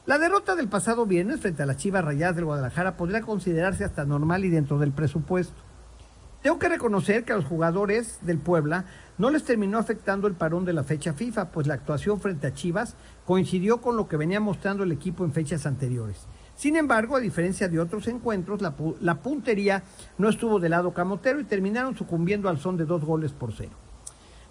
La 0.06 0.18
derrota 0.18 0.56
del 0.56 0.68
pasado 0.68 1.06
viernes 1.06 1.40
frente 1.40 1.62
a 1.62 1.66
las 1.66 1.76
Chivas 1.76 2.04
Rayadas 2.04 2.34
del 2.34 2.44
Guadalajara 2.46 2.96
podría 2.96 3.20
considerarse 3.20 3.84
hasta 3.84 4.04
normal 4.04 4.44
y 4.44 4.48
dentro 4.48 4.78
del 4.80 4.90
presupuesto. 4.90 5.54
Tengo 6.42 6.58
que 6.58 6.70
reconocer 6.70 7.24
que 7.24 7.34
a 7.34 7.36
los 7.36 7.44
jugadores 7.44 8.18
del 8.22 8.38
Puebla 8.38 8.86
no 9.18 9.28
les 9.28 9.44
terminó 9.44 9.76
afectando 9.76 10.26
el 10.26 10.32
parón 10.34 10.64
de 10.64 10.72
la 10.72 10.84
fecha 10.84 11.12
FIFA, 11.12 11.50
pues 11.50 11.66
la 11.66 11.74
actuación 11.74 12.18
frente 12.18 12.46
a 12.46 12.54
Chivas 12.54 12.96
coincidió 13.26 13.82
con 13.82 13.98
lo 13.98 14.08
que 14.08 14.16
venía 14.16 14.40
mostrando 14.40 14.82
el 14.82 14.92
equipo 14.92 15.24
en 15.24 15.32
fechas 15.32 15.66
anteriores. 15.66 16.26
Sin 16.56 16.76
embargo, 16.76 17.16
a 17.16 17.20
diferencia 17.20 17.68
de 17.68 17.78
otros 17.78 18.08
encuentros, 18.08 18.62
la, 18.62 18.74
pu- 18.74 18.96
la 19.00 19.16
puntería 19.16 19.82
no 20.16 20.30
estuvo 20.30 20.58
del 20.58 20.70
lado 20.70 20.94
camotero 20.94 21.40
y 21.40 21.44
terminaron 21.44 21.94
sucumbiendo 21.94 22.48
al 22.48 22.58
son 22.58 22.78
de 22.78 22.86
dos 22.86 23.04
goles 23.04 23.32
por 23.32 23.52
cero. 23.52 23.72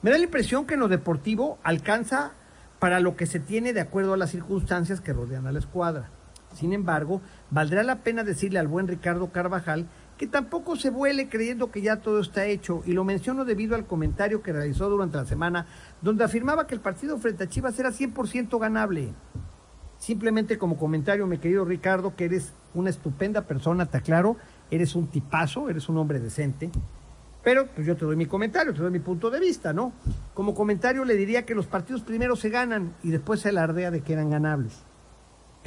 Me 0.03 0.11
da 0.11 0.17
la 0.19 0.23
impresión 0.25 0.67
que 0.67 0.75
en 0.75 0.81
lo 0.81 0.87
deportivo 0.89 1.57
alcanza 1.63 2.33
para 2.77 2.99
lo 2.99 3.15
que 3.15 3.25
se 3.25 3.39
tiene 3.39 3.73
de 3.73 3.81
acuerdo 3.81 4.13
a 4.13 4.17
las 4.17 4.29
circunstancias 4.29 5.01
que 5.01 5.13
rodean 5.13 5.47
a 5.47 5.51
la 5.51 5.59
escuadra. 5.59 6.09
Sin 6.55 6.73
embargo, 6.73 7.21
valdrá 7.51 7.83
la 7.83 7.97
pena 7.97 8.23
decirle 8.23 8.57
al 8.59 8.67
buen 8.67 8.87
Ricardo 8.87 9.31
Carvajal 9.31 9.87
que 10.19 10.27
tampoco 10.27 10.75
se 10.75 10.89
vuele 10.89 11.29
creyendo 11.29 11.71
que 11.71 11.81
ya 11.81 12.01
todo 12.01 12.19
está 12.19 12.45
hecho, 12.45 12.83
y 12.85 12.91
lo 12.91 13.05
menciono 13.05 13.45
debido 13.45 13.75
al 13.75 13.87
comentario 13.87 14.43
que 14.43 14.51
realizó 14.51 14.89
durante 14.89 15.15
la 15.15 15.25
semana, 15.25 15.65
donde 16.01 16.25
afirmaba 16.25 16.67
que 16.67 16.75
el 16.75 16.81
partido 16.81 17.17
frente 17.19 17.45
a 17.45 17.47
Chivas 17.47 17.79
era 17.79 17.89
100% 17.89 18.59
ganable. 18.59 19.13
Simplemente 19.97 20.57
como 20.57 20.77
comentario, 20.77 21.25
mi 21.25 21.37
querido 21.37 21.63
Ricardo, 21.63 22.17
que 22.17 22.25
eres 22.25 22.51
una 22.73 22.89
estupenda 22.89 23.43
persona, 23.43 23.85
te 23.85 23.95
aclaro, 23.95 24.35
eres 24.69 24.93
un 24.93 25.07
tipazo, 25.07 25.69
eres 25.69 25.87
un 25.87 25.97
hombre 25.97 26.19
decente, 26.19 26.69
pero 27.41 27.67
pues 27.67 27.87
yo 27.87 27.95
te 27.95 28.03
doy 28.03 28.17
mi 28.17 28.25
comentario, 28.25 28.73
te 28.73 28.81
doy 28.81 28.91
mi 28.91 28.99
punto 28.99 29.29
de 29.29 29.39
vista, 29.39 29.71
¿no? 29.71 29.93
Como 30.33 30.53
comentario 30.53 31.05
le 31.05 31.15
diría 31.15 31.45
que 31.45 31.55
los 31.55 31.65
partidos 31.65 32.01
primero 32.01 32.35
se 32.35 32.49
ganan 32.49 32.93
y 33.03 33.11
después 33.11 33.39
se 33.39 33.49
alardea 33.49 33.89
de 33.89 34.01
que 34.01 34.11
eran 34.11 34.29
ganables. 34.29 34.83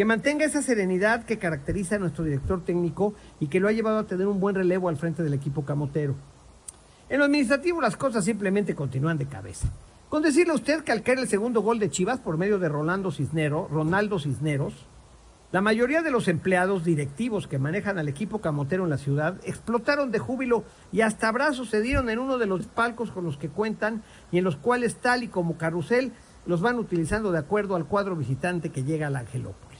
Que 0.02 0.06
mantenga 0.06 0.44
esa 0.44 0.62
serenidad 0.62 1.24
que 1.24 1.38
caracteriza 1.38 1.94
a 1.94 2.00
nuestro 2.00 2.24
director 2.24 2.64
técnico 2.64 3.14
y 3.38 3.46
que 3.46 3.60
lo 3.60 3.68
ha 3.68 3.72
llevado 3.72 3.98
a 3.98 4.06
tener 4.08 4.26
un 4.26 4.40
buen 4.40 4.56
relevo 4.56 4.88
al 4.88 4.96
frente 4.96 5.22
del 5.22 5.32
equipo 5.32 5.64
camotero. 5.64 6.16
En 7.08 7.20
lo 7.20 7.26
administrativo 7.26 7.80
las 7.80 7.96
cosas 7.96 8.24
simplemente 8.24 8.74
continúan 8.74 9.16
de 9.16 9.26
cabeza. 9.26 9.68
Con 10.08 10.24
decirle 10.24 10.54
a 10.54 10.56
usted 10.56 10.82
que 10.82 10.90
al 10.90 11.04
caer 11.04 11.20
el 11.20 11.28
segundo 11.28 11.60
gol 11.60 11.78
de 11.78 11.88
Chivas 11.88 12.18
por 12.18 12.36
medio 12.36 12.58
de 12.58 12.68
Rolando 12.68 13.12
Cisnero, 13.12 13.68
Ronaldo 13.70 14.18
Cisneros, 14.18 14.74
La 15.52 15.60
mayoría 15.60 16.02
de 16.02 16.10
los 16.10 16.26
empleados 16.26 16.84
directivos 16.84 17.46
que 17.46 17.60
manejan 17.60 17.96
al 17.96 18.08
equipo 18.08 18.40
camotero 18.40 18.82
en 18.82 18.90
la 18.90 18.98
ciudad 18.98 19.36
explotaron 19.44 20.10
de 20.10 20.18
júbilo 20.18 20.64
y 20.90 21.02
hasta 21.02 21.28
abrazos 21.28 21.70
se 21.70 21.80
dieron 21.80 22.10
en 22.10 22.18
uno 22.18 22.38
de 22.38 22.46
los 22.46 22.66
palcos 22.66 23.12
con 23.12 23.24
los 23.24 23.36
que 23.36 23.50
cuentan 23.50 24.02
y 24.32 24.38
en 24.38 24.44
los 24.44 24.56
cuales 24.56 24.96
tal 24.96 25.22
y 25.22 25.28
como 25.28 25.58
carrusel 25.58 26.10
los 26.44 26.60
van 26.60 26.80
utilizando 26.80 27.30
de 27.30 27.38
acuerdo 27.38 27.76
al 27.76 27.86
cuadro 27.86 28.16
visitante 28.16 28.70
que 28.70 28.82
llega 28.82 29.06
al 29.06 29.14
Angelópolis. 29.14 29.71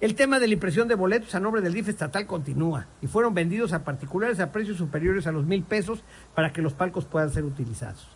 El 0.00 0.14
tema 0.14 0.38
de 0.38 0.46
la 0.46 0.54
impresión 0.54 0.86
de 0.86 0.94
boletos 0.94 1.34
a 1.34 1.40
nombre 1.40 1.60
del 1.60 1.72
DIF 1.72 1.88
estatal 1.88 2.24
continúa 2.24 2.86
y 3.02 3.08
fueron 3.08 3.34
vendidos 3.34 3.72
a 3.72 3.82
particulares 3.82 4.38
a 4.38 4.52
precios 4.52 4.76
superiores 4.76 5.26
a 5.26 5.32
los 5.32 5.44
mil 5.44 5.64
pesos 5.64 6.04
para 6.36 6.52
que 6.52 6.62
los 6.62 6.72
palcos 6.72 7.04
puedan 7.04 7.32
ser 7.32 7.44
utilizados. 7.44 8.06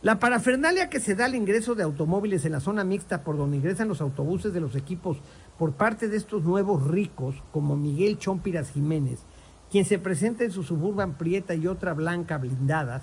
La 0.00 0.20
parafernalia 0.20 0.90
que 0.90 1.00
se 1.00 1.16
da 1.16 1.24
al 1.24 1.34
ingreso 1.34 1.74
de 1.74 1.82
automóviles 1.82 2.44
en 2.44 2.52
la 2.52 2.60
zona 2.60 2.84
mixta 2.84 3.24
por 3.24 3.36
donde 3.36 3.56
ingresan 3.56 3.88
los 3.88 4.00
autobuses 4.00 4.52
de 4.52 4.60
los 4.60 4.76
equipos 4.76 5.16
por 5.58 5.72
parte 5.72 6.06
de 6.06 6.16
estos 6.16 6.44
nuevos 6.44 6.86
ricos 6.86 7.34
como 7.50 7.76
Miguel 7.76 8.18
Chompiras 8.18 8.70
Jiménez, 8.70 9.24
quien 9.72 9.84
se 9.84 9.98
presenta 9.98 10.44
en 10.44 10.52
su 10.52 10.62
suburban 10.62 11.14
prieta 11.14 11.56
y 11.56 11.66
otra 11.66 11.94
blanca 11.94 12.38
blindadas, 12.38 13.02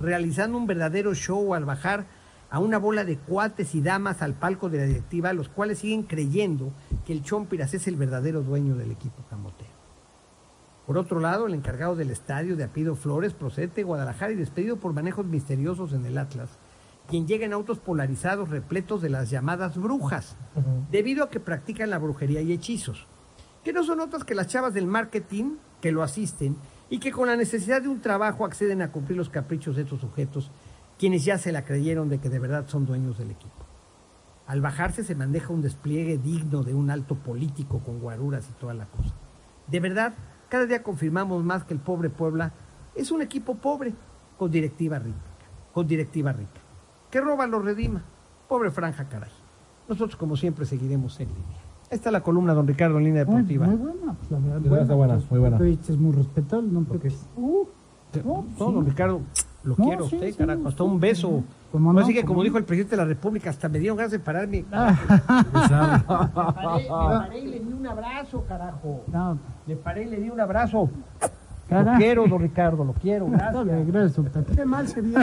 realizando 0.00 0.56
un 0.56 0.66
verdadero 0.66 1.14
show 1.14 1.52
al 1.52 1.66
bajar 1.66 2.06
a 2.54 2.60
una 2.60 2.78
bola 2.78 3.04
de 3.04 3.16
cuates 3.16 3.74
y 3.74 3.80
damas 3.80 4.22
al 4.22 4.34
palco 4.34 4.68
de 4.68 4.78
la 4.78 4.84
directiva, 4.84 5.32
los 5.32 5.48
cuales 5.48 5.80
siguen 5.80 6.04
creyendo 6.04 6.72
que 7.04 7.12
el 7.12 7.24
Chompiras 7.24 7.74
es 7.74 7.88
el 7.88 7.96
verdadero 7.96 8.42
dueño 8.42 8.76
del 8.76 8.92
equipo 8.92 9.24
camotero. 9.28 9.72
Por 10.86 10.96
otro 10.96 11.18
lado, 11.18 11.48
el 11.48 11.54
encargado 11.54 11.96
del 11.96 12.12
estadio 12.12 12.54
de 12.54 12.62
Apido 12.62 12.94
Flores 12.94 13.34
procede 13.34 13.66
de 13.74 13.82
Guadalajara 13.82 14.30
y 14.30 14.36
despedido 14.36 14.76
por 14.76 14.92
manejos 14.92 15.26
misteriosos 15.26 15.94
en 15.94 16.06
el 16.06 16.16
Atlas, 16.16 16.48
quien 17.08 17.26
llega 17.26 17.44
en 17.44 17.54
autos 17.54 17.80
polarizados 17.80 18.48
repletos 18.50 19.02
de 19.02 19.10
las 19.10 19.30
llamadas 19.30 19.76
brujas, 19.76 20.36
debido 20.92 21.24
a 21.24 21.30
que 21.30 21.40
practican 21.40 21.90
la 21.90 21.98
brujería 21.98 22.40
y 22.40 22.52
hechizos, 22.52 23.08
que 23.64 23.72
no 23.72 23.82
son 23.82 23.98
otras 23.98 24.22
que 24.22 24.36
las 24.36 24.46
chavas 24.46 24.74
del 24.74 24.86
marketing 24.86 25.56
que 25.80 25.90
lo 25.90 26.04
asisten 26.04 26.54
y 26.88 27.00
que 27.00 27.10
con 27.10 27.26
la 27.26 27.34
necesidad 27.34 27.82
de 27.82 27.88
un 27.88 28.00
trabajo 28.00 28.44
acceden 28.44 28.80
a 28.80 28.92
cumplir 28.92 29.18
los 29.18 29.28
caprichos 29.28 29.74
de 29.74 29.82
estos 29.82 30.00
sujetos, 30.00 30.52
quienes 30.98 31.24
ya 31.24 31.38
se 31.38 31.52
la 31.52 31.64
creyeron 31.64 32.08
de 32.08 32.18
que 32.18 32.28
de 32.28 32.38
verdad 32.38 32.64
son 32.68 32.86
dueños 32.86 33.18
del 33.18 33.30
equipo. 33.30 33.52
Al 34.46 34.60
bajarse 34.60 35.04
se 35.04 35.14
maneja 35.14 35.52
un 35.52 35.62
despliegue 35.62 36.18
digno 36.18 36.62
de 36.62 36.74
un 36.74 36.90
alto 36.90 37.14
político 37.14 37.80
con 37.80 37.98
guaruras 38.00 38.48
y 38.50 38.52
toda 38.60 38.74
la 38.74 38.86
cosa. 38.86 39.14
De 39.66 39.80
verdad, 39.80 40.14
cada 40.48 40.66
día 40.66 40.82
confirmamos 40.82 41.42
más 41.42 41.64
que 41.64 41.74
el 41.74 41.80
pobre 41.80 42.10
Puebla 42.10 42.52
es 42.94 43.10
un 43.10 43.22
equipo 43.22 43.54
pobre 43.56 43.94
con 44.38 44.50
directiva 44.50 44.98
rica, 44.98 45.18
con 45.72 45.86
directiva 45.86 46.32
rica. 46.32 46.60
Que 47.10 47.20
roba 47.20 47.46
lo 47.46 47.60
redima. 47.60 48.02
Pobre 48.48 48.70
franja, 48.70 49.08
caray. 49.08 49.30
Nosotros, 49.88 50.16
como 50.16 50.36
siempre, 50.36 50.64
seguiremos 50.66 51.18
en 51.20 51.28
línea. 51.28 51.58
Ahí 51.90 51.96
está 51.96 52.10
la 52.10 52.22
columna, 52.22 52.54
don 52.54 52.66
Ricardo, 52.66 52.98
en 52.98 53.04
línea 53.04 53.24
deportiva. 53.24 53.66
muy 53.66 53.76
buena, 53.76 54.14
pues, 54.14 54.30
la 54.30 54.38
verdad. 54.38 54.82
Está 54.82 54.94
buena, 54.94 55.18
muy 55.30 55.40
buena. 55.40 55.58
Dices 55.58 55.96
muy 55.96 56.12
respetable, 56.12 56.68
¿no? 56.70 56.82
Porque, 56.84 57.12
uh, 57.36 57.66
no, 58.24 58.44
No, 58.58 58.72
don 58.72 58.84
sí. 58.84 58.90
Ricardo, 58.90 59.20
lo 59.64 59.74
No, 59.78 59.84
quiero 59.84 60.08
sí, 60.08 60.16
usted, 60.16 60.30
sí, 60.30 60.36
carajo. 60.36 60.68
Hasta 60.68 60.82
un 60.84 61.00
beso. 61.00 61.42
¿Cómo 61.72 61.92
no? 61.92 62.00
Así 62.00 62.12
que, 62.14 62.20
¿Cómo 62.20 62.28
como 62.28 62.40
no? 62.40 62.44
dijo 62.44 62.58
el 62.58 62.64
presidente 62.64 62.96
de 62.96 63.02
la 63.02 63.08
República, 63.08 63.50
hasta 63.50 63.68
me 63.68 63.78
dieron 63.78 63.96
ganas 63.96 64.12
de 64.12 64.18
pararme. 64.18 64.64
Ah, 64.70 64.94
paré, 66.54 66.82
me 66.82 66.88
paré 66.88 67.38
y 67.40 67.46
le 67.46 67.60
di 67.60 67.72
un 67.72 67.86
abrazo, 67.86 68.44
carajo. 68.46 69.04
no, 69.08 69.38
Le 69.66 69.76
paré 69.76 70.02
y 70.04 70.06
le 70.06 70.20
di 70.20 70.28
un 70.30 70.40
abrazo. 70.40 70.90
Carajo. 71.68 71.92
Lo 71.92 71.96
quiero, 71.96 72.26
don 72.26 72.40
Ricardo, 72.42 72.84
lo 72.84 72.92
quiero. 72.92 73.26
Gracias. 73.30 74.20
Qué 74.54 74.64
mal 74.66 74.86
se 74.86 75.00
vio. 75.00 75.18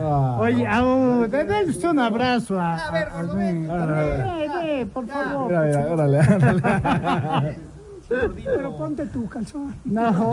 Ah, 0.00 0.36
Oye, 0.40 0.62
dale 0.64 1.68
usted 1.68 1.88
un 1.90 1.98
abrazo 1.98 2.60
a. 2.60 2.76
A 2.76 2.90
ver, 2.92 3.08
eh, 4.62 4.86
por 4.92 5.06
favor. 5.08 5.48
mira, 5.48 5.62
mira, 5.62 5.86
órale, 5.92 6.18
órale. 6.20 7.58
Pero 8.08 8.76
ponte 8.76 9.06
tu 9.06 9.28
calzón. 9.28 9.74
No, 9.84 10.30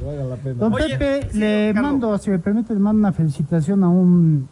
la 0.00 0.36
pena. 0.36 0.54
Don 0.54 0.72
Oye, 0.74 0.96
Pepe, 0.98 1.28
sí, 1.30 1.38
le 1.38 1.74
mando, 1.74 2.16
si 2.18 2.30
me 2.30 2.38
permite, 2.38 2.74
le 2.74 2.80
mando 2.80 2.98
una 3.00 3.12
felicitación 3.12 3.84
a 3.84 3.88
un 3.88 4.48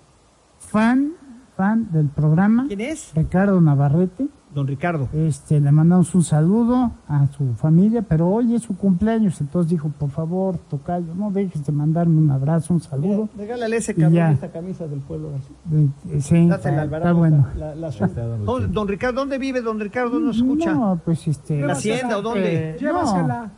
fan, 0.58 1.12
fan 1.56 1.88
del 1.92 2.06
programa, 2.08 2.66
¿Quién 2.68 2.80
es? 2.80 3.12
Ricardo 3.14 3.60
Navarrete. 3.60 4.28
Don 4.54 4.66
Ricardo. 4.66 5.08
Este, 5.12 5.60
le 5.60 5.70
mandamos 5.70 6.14
un 6.14 6.24
saludo 6.24 6.92
a 7.06 7.26
su 7.36 7.52
familia, 7.54 8.00
pero 8.02 8.28
hoy 8.28 8.54
es 8.54 8.62
su 8.62 8.76
cumpleaños, 8.76 9.38
entonces 9.42 9.70
dijo, 9.70 9.90
por 9.90 10.08
favor, 10.10 10.56
Tocayo, 10.70 11.14
no 11.14 11.30
dejes 11.30 11.64
de 11.66 11.70
mandarme 11.72 12.18
un 12.18 12.30
abrazo, 12.30 12.72
un 12.72 12.80
saludo. 12.80 13.28
Regálale 13.36 13.76
ese 13.76 13.92
esta 13.92 14.50
camisa 14.50 14.86
del 14.88 15.00
pueblo. 15.00 15.32
así. 15.36 15.52
Eh, 15.74 15.88
eh, 16.16 16.20
sí, 16.22 16.48
Dásela, 16.48 16.56
está, 16.56 16.82
Alvarado, 16.82 17.10
está 17.10 17.12
bueno. 17.12 17.46
La, 17.58 17.74
la 17.74 17.88
azul. 17.88 18.06
Está 18.08 18.26
dando 18.26 18.44
¿Dónde- 18.46 18.66
chido. 18.68 18.80
don 18.80 18.88
Ricardo, 18.88 19.20
¿dónde 19.20 19.38
vive 19.38 19.60
don 19.60 19.78
Ricardo? 19.80 20.10
¿Dónde 20.10 20.26
nos 20.28 20.36
escucha? 20.38 20.72
No, 20.72 20.98
pues 21.04 21.28
este... 21.28 21.60
¿La 21.60 21.74
hacienda 21.74 22.16
o 22.16 22.22
dónde? 22.22 22.70
eh, 22.70 22.76
Llévasela. 22.80 23.42
No, 23.44 23.50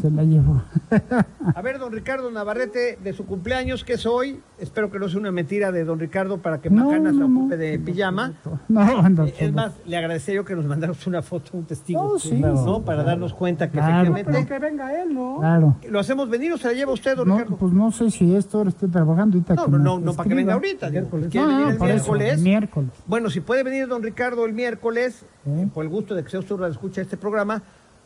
se 0.00 0.10
la 0.10 0.22
llevo. 0.22 0.62
A 1.54 1.62
ver, 1.62 1.78
don 1.78 1.92
Ricardo 1.92 2.30
Navarrete, 2.30 2.96
de 3.02 3.12
su 3.12 3.26
cumpleaños, 3.26 3.82
que 3.84 3.94
es 3.94 4.06
hoy. 4.06 4.40
Espero 4.58 4.90
que 4.90 4.98
no 5.00 5.08
sea 5.08 5.18
una 5.18 5.32
mentira 5.32 5.72
de 5.72 5.84
don 5.84 5.98
Ricardo 5.98 6.38
para 6.38 6.60
que 6.60 6.70
No, 6.70 6.84
Macana 6.86 7.10
se 7.10 7.16
no, 7.16 7.28
no. 7.28 7.40
ocupe 7.40 7.56
de 7.56 7.78
pijama. 7.78 8.34
No, 8.68 9.08
no, 9.08 9.26
Eh, 9.26 9.34
Es 9.40 9.52
más, 9.52 9.72
le 9.84 9.96
agradecería 9.96 10.40
yo 10.40 10.44
que 10.44 10.54
nos 10.54 10.64
mandáramos 10.66 11.04
una 11.08 11.22
foto, 11.22 11.50
un 11.56 11.64
testigo, 11.64 12.02
No, 12.12 12.18
sí, 12.18 12.34
¿no? 12.38 12.82
Para 12.82 13.02
darnos 13.02 13.34
cuenta 13.34 13.66
que 13.70 13.78
Claro. 13.78 14.12
Pero 14.14 14.14
efectivamente... 14.16 14.48
que 14.54 14.58
venga 14.60 15.02
él, 15.02 15.14
¿no? 15.14 15.36
Claro. 15.40 15.76
¿Lo 15.90 15.98
hacemos 15.98 16.28
venir 16.28 16.52
o 16.52 16.58
se 16.58 16.68
la 16.68 16.74
lleva 16.74 16.92
usted, 16.92 17.16
don 17.16 17.28
No, 17.28 17.36
Ricardo? 17.38 17.56
pues 17.56 17.72
no 17.72 17.90
sé 17.90 18.10
si 18.10 18.34
esto 18.36 18.58
ahora 18.58 18.70
esté 18.70 18.86
trabajando 18.88 19.36
ahorita. 19.38 19.54
No, 19.54 19.66
no, 19.66 19.78
no, 19.78 19.98
no 20.00 20.14
para 20.14 20.28
que 20.28 20.34
venga 20.34 20.54
ahorita. 20.54 20.90
Miércoles. 20.90 21.28
¿Quiere 21.30 21.46
No, 21.46 21.52
venir 21.52 21.64
no, 21.66 21.70
el 21.72 21.78
por 21.78 21.88
eso, 21.90 22.12
miércoles? 22.12 22.40
miércoles. 22.42 22.90
Bueno, 23.06 23.30
si 23.30 23.40
puede 23.40 23.62
venir 23.64 23.88
don 23.88 24.02
Ricardo 24.02 24.44
el 24.46 24.52
miércoles, 24.52 25.24
Sí. 25.44 25.66
por 25.72 25.82
el 25.84 25.90
gusto 25.90 26.14
de 26.14 26.22
que 26.22 26.30
sea 26.30 26.40
usted 26.40 26.56
la 26.58 26.68
escucha 26.68 27.00
este 27.00 27.16
programa, 27.16 27.62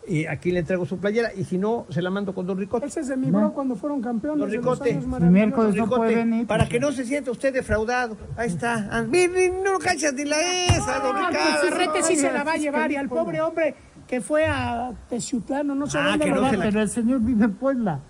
y 0.06 0.26
aquí 0.26 0.50
le 0.50 0.60
entrego 0.60 0.84
su 0.84 0.98
playera, 0.98 1.32
y 1.34 1.44
si 1.44 1.58
no, 1.58 1.86
se 1.90 2.02
la 2.02 2.10
mando 2.10 2.34
con 2.34 2.46
don 2.46 2.58
Ricote. 2.58 2.86
Ese 2.86 3.00
es 3.00 3.08
de 3.08 3.16
mi 3.16 3.30
bro 3.30 3.52
cuando 3.52 3.76
fueron 3.76 4.00
campeones 4.02 4.40
Don 4.40 4.50
Ricote. 4.50 4.90
El 4.90 5.30
miércoles 5.30 5.74
no 5.76 5.84
Ricote, 5.84 5.96
puede 5.96 6.14
venir. 6.16 6.46
para 6.46 6.64
pues, 6.64 6.70
que 6.70 6.80
no 6.80 6.90
se 6.92 7.04
sienta 7.04 7.30
usted 7.30 7.52
defraudado. 7.52 8.16
Ahí 8.36 8.48
está. 8.48 8.88
Ah, 8.90 9.02
No 9.02 9.78
cachas 9.78 10.12
ni 10.14 10.24
la 10.24 10.40
esa, 10.66 10.98
don 11.00 11.16
Ah, 11.16 11.28
Ricardo. 11.30 11.60
pues 11.60 11.72
Ferrete 11.74 12.02
sí 12.02 12.16
se 12.16 12.32
la 12.32 12.42
va 12.44 12.52
a 12.52 12.56
llevar 12.56 12.90
y 12.90 12.96
al 12.96 13.08
pobre 13.08 13.40
hombre 13.40 13.74
que 14.08 14.20
fue 14.20 14.44
a 14.46 14.92
Teciutlano, 15.08 15.74
no 15.74 15.86
sé 15.86 15.98
Ah, 15.98 16.08
dónde 16.10 16.24
que 16.26 16.30
no 16.32 16.50
se 16.50 16.56
la- 16.56 16.64
Pero 16.64 16.80
el 16.82 16.88
señor 16.88 17.20
vive 17.20 17.44
en 17.44 17.52
Puebla. 17.54 18.00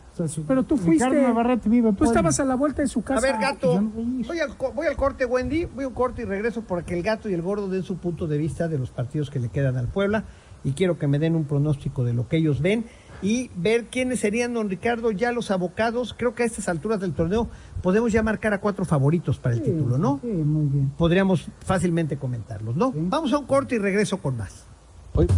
Pero 0.47 0.63
tú 0.65 0.77
fuiste. 0.77 1.09
Vive 1.09 1.89
en 1.89 1.97
Tú 1.97 2.05
estabas 2.05 2.39
a 2.39 2.45
la 2.45 2.55
vuelta 2.55 2.83
de 2.83 2.89
su 2.89 3.03
casa. 3.03 3.27
A 3.27 3.33
ver, 3.33 3.41
gato, 3.41 3.81
no 3.81 3.89
voy. 3.89 4.23
voy 4.27 4.41
al, 4.41 4.57
co- 4.57 4.73
voy 4.73 4.87
al 4.87 4.95
corte, 4.97 5.25
Wendy, 5.25 5.65
voy 5.65 5.85
a 5.85 5.89
un 5.89 5.95
corte 5.95 6.23
y 6.23 6.25
regreso 6.27 6.61
para 6.63 6.83
que 6.85 6.95
el 6.95 7.03
gato 7.03 7.31
y 7.31 7.35
el 7.35 7.41
gordo 7.41 7.69
den 7.69 7.83
su 7.83 7.97
punto 7.97 8.27
de 8.27 8.37
vista 8.37 8.69
de 8.69 8.79
los 8.79 8.91
partidos 8.91 9.31
que 9.31 9.39
le 9.41 9.49
quedan 9.49 9.77
al 9.79 9.89
Puebla 9.89 10.25
y 10.65 10.73
quiero 10.73 10.99
que 10.99 11.07
me 11.07 11.19
den 11.19 11.37
un 11.37 11.45
pronóstico 11.45 12.05
de 12.05 12.13
lo 12.15 12.29
que 12.29 12.37
ellos 12.39 12.61
ven 12.61 12.85
y 13.23 13.51
ver 13.57 13.85
quiénes 13.85 14.19
serían, 14.21 14.53
don 14.55 14.69
Ricardo, 14.69 15.13
ya 15.13 15.31
los 15.33 15.51
abocados. 15.53 16.15
Creo 16.19 16.35
que 16.35 16.43
a 16.43 16.47
estas 16.47 16.69
alturas 16.69 17.01
del 17.01 17.13
torneo 17.13 17.49
podemos 17.83 18.13
ya 18.13 18.23
marcar 18.23 18.53
a 18.53 18.59
cuatro 18.61 18.85
favoritos 18.85 19.39
para 19.39 19.55
el 19.55 19.65
Sí, 19.65 19.71
título, 19.71 19.97
¿no? 19.99 20.19
Sí, 20.23 20.27
muy 20.29 20.67
bien. 20.67 20.91
Podríamos 20.99 21.47
fácilmente 21.65 22.17
comentarlos, 22.17 22.75
¿no? 22.77 22.91
Sí. 22.93 22.99
Vamos 23.03 23.33
a 23.33 23.39
un 23.39 23.47
corte 23.47 23.77
y 23.77 23.79
regreso 23.79 24.19
con 24.19 24.37
más. 24.37 24.65
Hoy- 25.15 25.29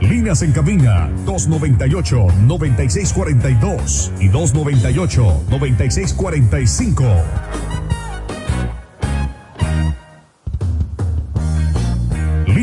Líneas 0.00 0.42
en 0.42 0.52
cabina 0.52 1.10
298-9642 1.26 4.10
y 4.20 4.28
298-9645. 4.30 7.22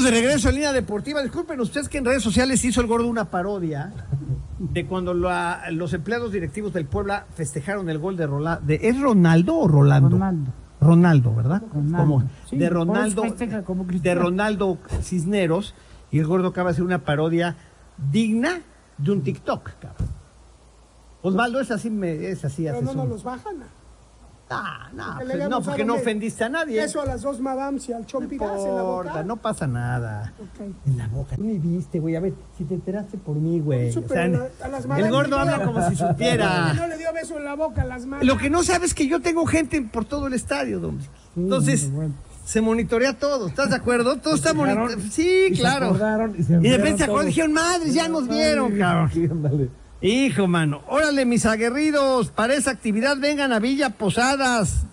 Estamos 0.00 0.14
de 0.14 0.26
regreso 0.26 0.48
en 0.48 0.54
línea 0.54 0.72
deportiva. 0.72 1.22
Disculpen 1.22 1.60
ustedes 1.60 1.86
que 1.90 1.98
en 1.98 2.06
redes 2.06 2.22
sociales 2.22 2.64
hizo 2.64 2.80
el 2.80 2.86
gordo 2.86 3.06
una 3.06 3.26
parodia 3.26 3.92
de 4.58 4.86
cuando 4.86 5.12
la- 5.12 5.64
los 5.72 5.92
empleados 5.92 6.32
directivos 6.32 6.72
del 6.72 6.86
Puebla 6.86 7.26
festejaron 7.34 7.90
el 7.90 7.98
gol 7.98 8.16
de 8.16 8.26
Rolando. 8.26 8.72
¿Es 8.72 8.98
Ronaldo 8.98 9.58
o 9.58 9.68
Rolando? 9.68 10.08
Ronaldo. 10.08 10.52
Ronaldo, 10.80 11.34
¿verdad? 11.34 11.62
Ronaldo. 11.70 11.98
Como 11.98 12.24
Sí, 12.48 12.56
de 12.56 12.70
Ronaldo, 12.70 13.22
como 13.66 13.84
de. 13.84 14.14
Ronaldo 14.14 14.78
Cisneros 15.02 15.74
y 16.10 16.18
el 16.18 16.26
gordo 16.26 16.48
acaba 16.48 16.70
de 16.70 16.72
hacer 16.72 16.84
una 16.84 17.04
parodia 17.04 17.56
digna 18.10 18.60
de 18.96 19.12
un 19.12 19.20
TikTok, 19.20 19.70
cabrón. 19.80 20.08
Osvaldo 21.20 21.60
es 21.60 21.70
así, 21.70 21.90
me- 21.90 22.28
es 22.30 22.42
así, 22.46 22.62
Pero 22.64 22.80
no 22.80 22.94
nos 22.94 23.08
los 23.08 23.22
bajan. 23.22 23.56
Ah, 24.52 24.88
pues, 25.24 25.48
no, 25.48 25.62
porque 25.62 25.84
no 25.84 25.94
ofendiste 25.94 26.42
a 26.42 26.48
nadie. 26.48 26.82
Eso 26.82 27.00
a 27.00 27.06
las 27.06 27.22
dos 27.22 27.40
madams 27.40 27.88
y 27.88 27.92
al 27.92 28.00
no 28.00 28.06
chompiras 28.06 28.60
en 28.64 28.74
la 28.74 28.82
boca. 28.82 29.22
no 29.22 29.36
pasa 29.36 29.68
nada. 29.68 30.32
En 30.86 30.98
la 30.98 31.06
boca. 31.06 31.36
Tú 31.36 31.44
ni 31.44 31.58
viste, 31.58 32.00
güey. 32.00 32.16
A 32.16 32.20
ver, 32.20 32.34
si 32.58 32.64
te 32.64 32.74
enteraste 32.74 33.16
por 33.16 33.36
mí, 33.36 33.60
güey. 33.60 33.96
O 33.96 34.08
sea, 34.08 34.24
a 34.24 34.68
las 34.68 34.86
madams 34.86 35.06
el 35.06 35.12
gordo 35.12 35.38
habla 35.38 35.64
como 35.64 35.88
si 35.88 35.96
supiera. 35.96 36.74
No 36.80 36.86
le 36.86 36.96
dio 36.96 37.12
beso 37.12 37.36
en 37.36 37.44
la 37.44 37.54
boca 37.54 37.82
a 37.82 37.84
las 37.84 38.06
manos. 38.06 38.26
Lo 38.26 38.36
que 38.38 38.50
no 38.50 38.62
sabes 38.62 38.90
es 38.90 38.94
que 38.94 39.06
yo 39.06 39.20
tengo 39.20 39.46
gente 39.46 39.80
por 39.82 40.04
todo 40.04 40.26
el 40.26 40.34
estadio, 40.34 40.80
don. 40.80 40.98
Entonces, 41.36 41.90
bueno. 41.92 42.14
se 42.44 42.60
monitorea 42.60 43.18
todo. 43.18 43.48
¿Estás 43.48 43.70
de 43.70 43.76
acuerdo? 43.76 44.16
Todo 44.16 44.34
está 44.34 44.52
monitoreado. 44.54 45.00
Sí, 45.10 45.48
y 45.50 45.58
claro. 45.58 45.94
y 46.36 46.42
se 46.42 46.54
Y 46.54 46.56
de 46.56 46.76
repente 46.76 46.98
se 46.98 47.04
acordaron 47.04 47.26
y 47.26 47.28
dijeron, 47.28 47.52
madres, 47.52 47.94
ya 47.94 48.08
nos 48.08 48.26
vieron, 48.26 48.76
cabrón. 48.76 49.70
Hijo, 50.02 50.46
mano. 50.46 50.80
Órale, 50.88 51.24
mis 51.26 51.44
aguerridos. 51.46 52.28
Para 52.30 52.54
esa 52.54 52.70
actividad 52.70 53.18
vengan 53.18 53.52
a 53.52 53.58
Villa 53.58 53.90
Posadas. 53.90 54.84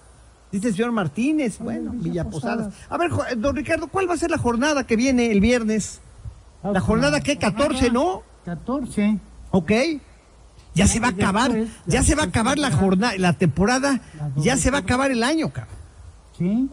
Dice 0.52 0.70
el 0.70 0.76
señor 0.76 0.92
Martínez. 0.92 1.60
Bueno, 1.60 1.92
Villa 1.92 2.04
Villa 2.04 2.24
Posadas. 2.26 2.66
Posadas. 2.68 2.92
A 2.92 2.98
ver, 2.98 3.12
jo- 3.12 3.24
don 3.38 3.56
Ricardo, 3.56 3.88
¿cuál 3.88 4.10
va 4.10 4.16
a 4.16 4.18
ser 4.18 4.32
la 4.32 4.38
jornada 4.38 4.86
que 4.86 4.96
viene 4.96 5.32
el 5.32 5.40
viernes? 5.40 6.02
La 6.64 6.82
jornada 6.82 7.22
que 7.22 7.38
14, 7.38 7.92
¿no? 7.92 8.24
14. 8.46 9.20
Ok. 9.52 9.72
Ya 10.74 10.86
se 10.88 11.00
va 11.00 11.08
a 11.08 11.12
acabar, 11.12 11.52
después, 11.54 11.76
ya 11.88 12.00
ya 12.00 12.04
se 12.04 12.14
va 12.16 12.24
a 12.24 12.26
acabar 12.28 12.60
la 12.60 12.72
jornada, 12.72 13.14
la 13.18 13.34
temporada, 13.34 14.00
ya 14.36 14.58
se 14.58 14.70
va 14.70 14.78
a 14.78 14.82
acabar 14.82 15.10
el 15.10 15.24
año, 15.24 15.50
cabrón. 15.50 15.74
Sí. 16.38 16.70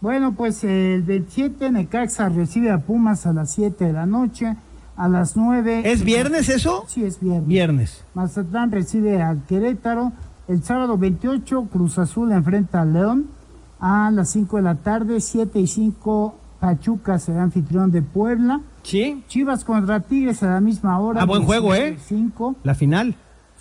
Bueno, 0.00 0.34
pues 0.36 0.62
el 0.62 1.02
27 1.02 1.70
Necaxa 1.72 2.28
recibe 2.28 2.70
a 2.70 2.78
Pumas 2.78 3.26
a 3.26 3.32
las 3.32 3.50
7 3.52 3.86
de 3.86 3.92
la 3.92 4.06
noche. 4.06 4.54
A 4.96 5.08
las 5.08 5.36
9. 5.36 5.82
¿Es 5.84 6.04
viernes 6.04 6.48
eso? 6.48 6.84
Sí, 6.86 7.04
es 7.04 7.20
viernes. 7.20 7.46
Viernes. 7.46 8.04
Mazatlán 8.14 8.70
recibe 8.70 9.20
al 9.22 9.42
Querétaro. 9.44 10.12
El 10.46 10.62
sábado 10.62 10.98
28 10.98 11.68
Cruz 11.72 11.98
Azul 11.98 12.30
enfrenta 12.32 12.82
al 12.82 12.92
León. 12.92 13.26
A 13.80 14.10
las 14.12 14.30
5 14.30 14.58
de 14.58 14.62
la 14.62 14.76
tarde, 14.76 15.20
7 15.20 15.58
y 15.58 15.66
5 15.66 16.34
Pachuca 16.64 17.18
será 17.18 17.42
anfitrión 17.42 17.90
de 17.90 18.00
Puebla. 18.00 18.62
Sí. 18.82 19.22
Chivas 19.28 19.64
contra 19.64 20.00
Tigres 20.00 20.42
a 20.42 20.46
la 20.46 20.60
misma 20.60 20.98
hora. 20.98 21.20
Ah, 21.20 21.26
buen 21.26 21.42
juego, 21.42 21.74
¿eh? 21.74 21.98
5. 21.98 22.56
La 22.62 22.74
final. 22.74 23.16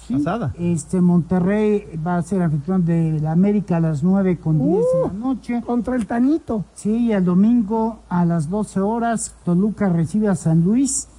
Sí. 0.07 0.13
Pasada. 0.15 0.53
Este 0.57 1.01
Monterrey 1.01 1.99
va 2.05 2.15
a 2.15 2.21
ser 2.21 2.41
anfitrión 2.41 2.85
de 2.85 3.19
la 3.19 3.33
América 3.33 3.77
a 3.77 3.79
las 3.81 4.03
9 4.03 4.37
con 4.37 4.57
10 4.57 4.69
de 4.69 5.07
la 5.07 5.13
noche. 5.13 5.61
Contra 5.65 5.95
el 5.97 6.05
Tanito. 6.05 6.63
Sí, 6.73 7.07
y 7.07 7.11
el 7.11 7.25
domingo 7.25 7.99
a 8.07 8.23
las 8.23 8.49
12 8.49 8.79
horas 8.79 9.35
Toluca 9.43 9.89
recibe 9.89 10.29
a 10.29 10.35
San 10.35 10.63
Luis. 10.63 11.09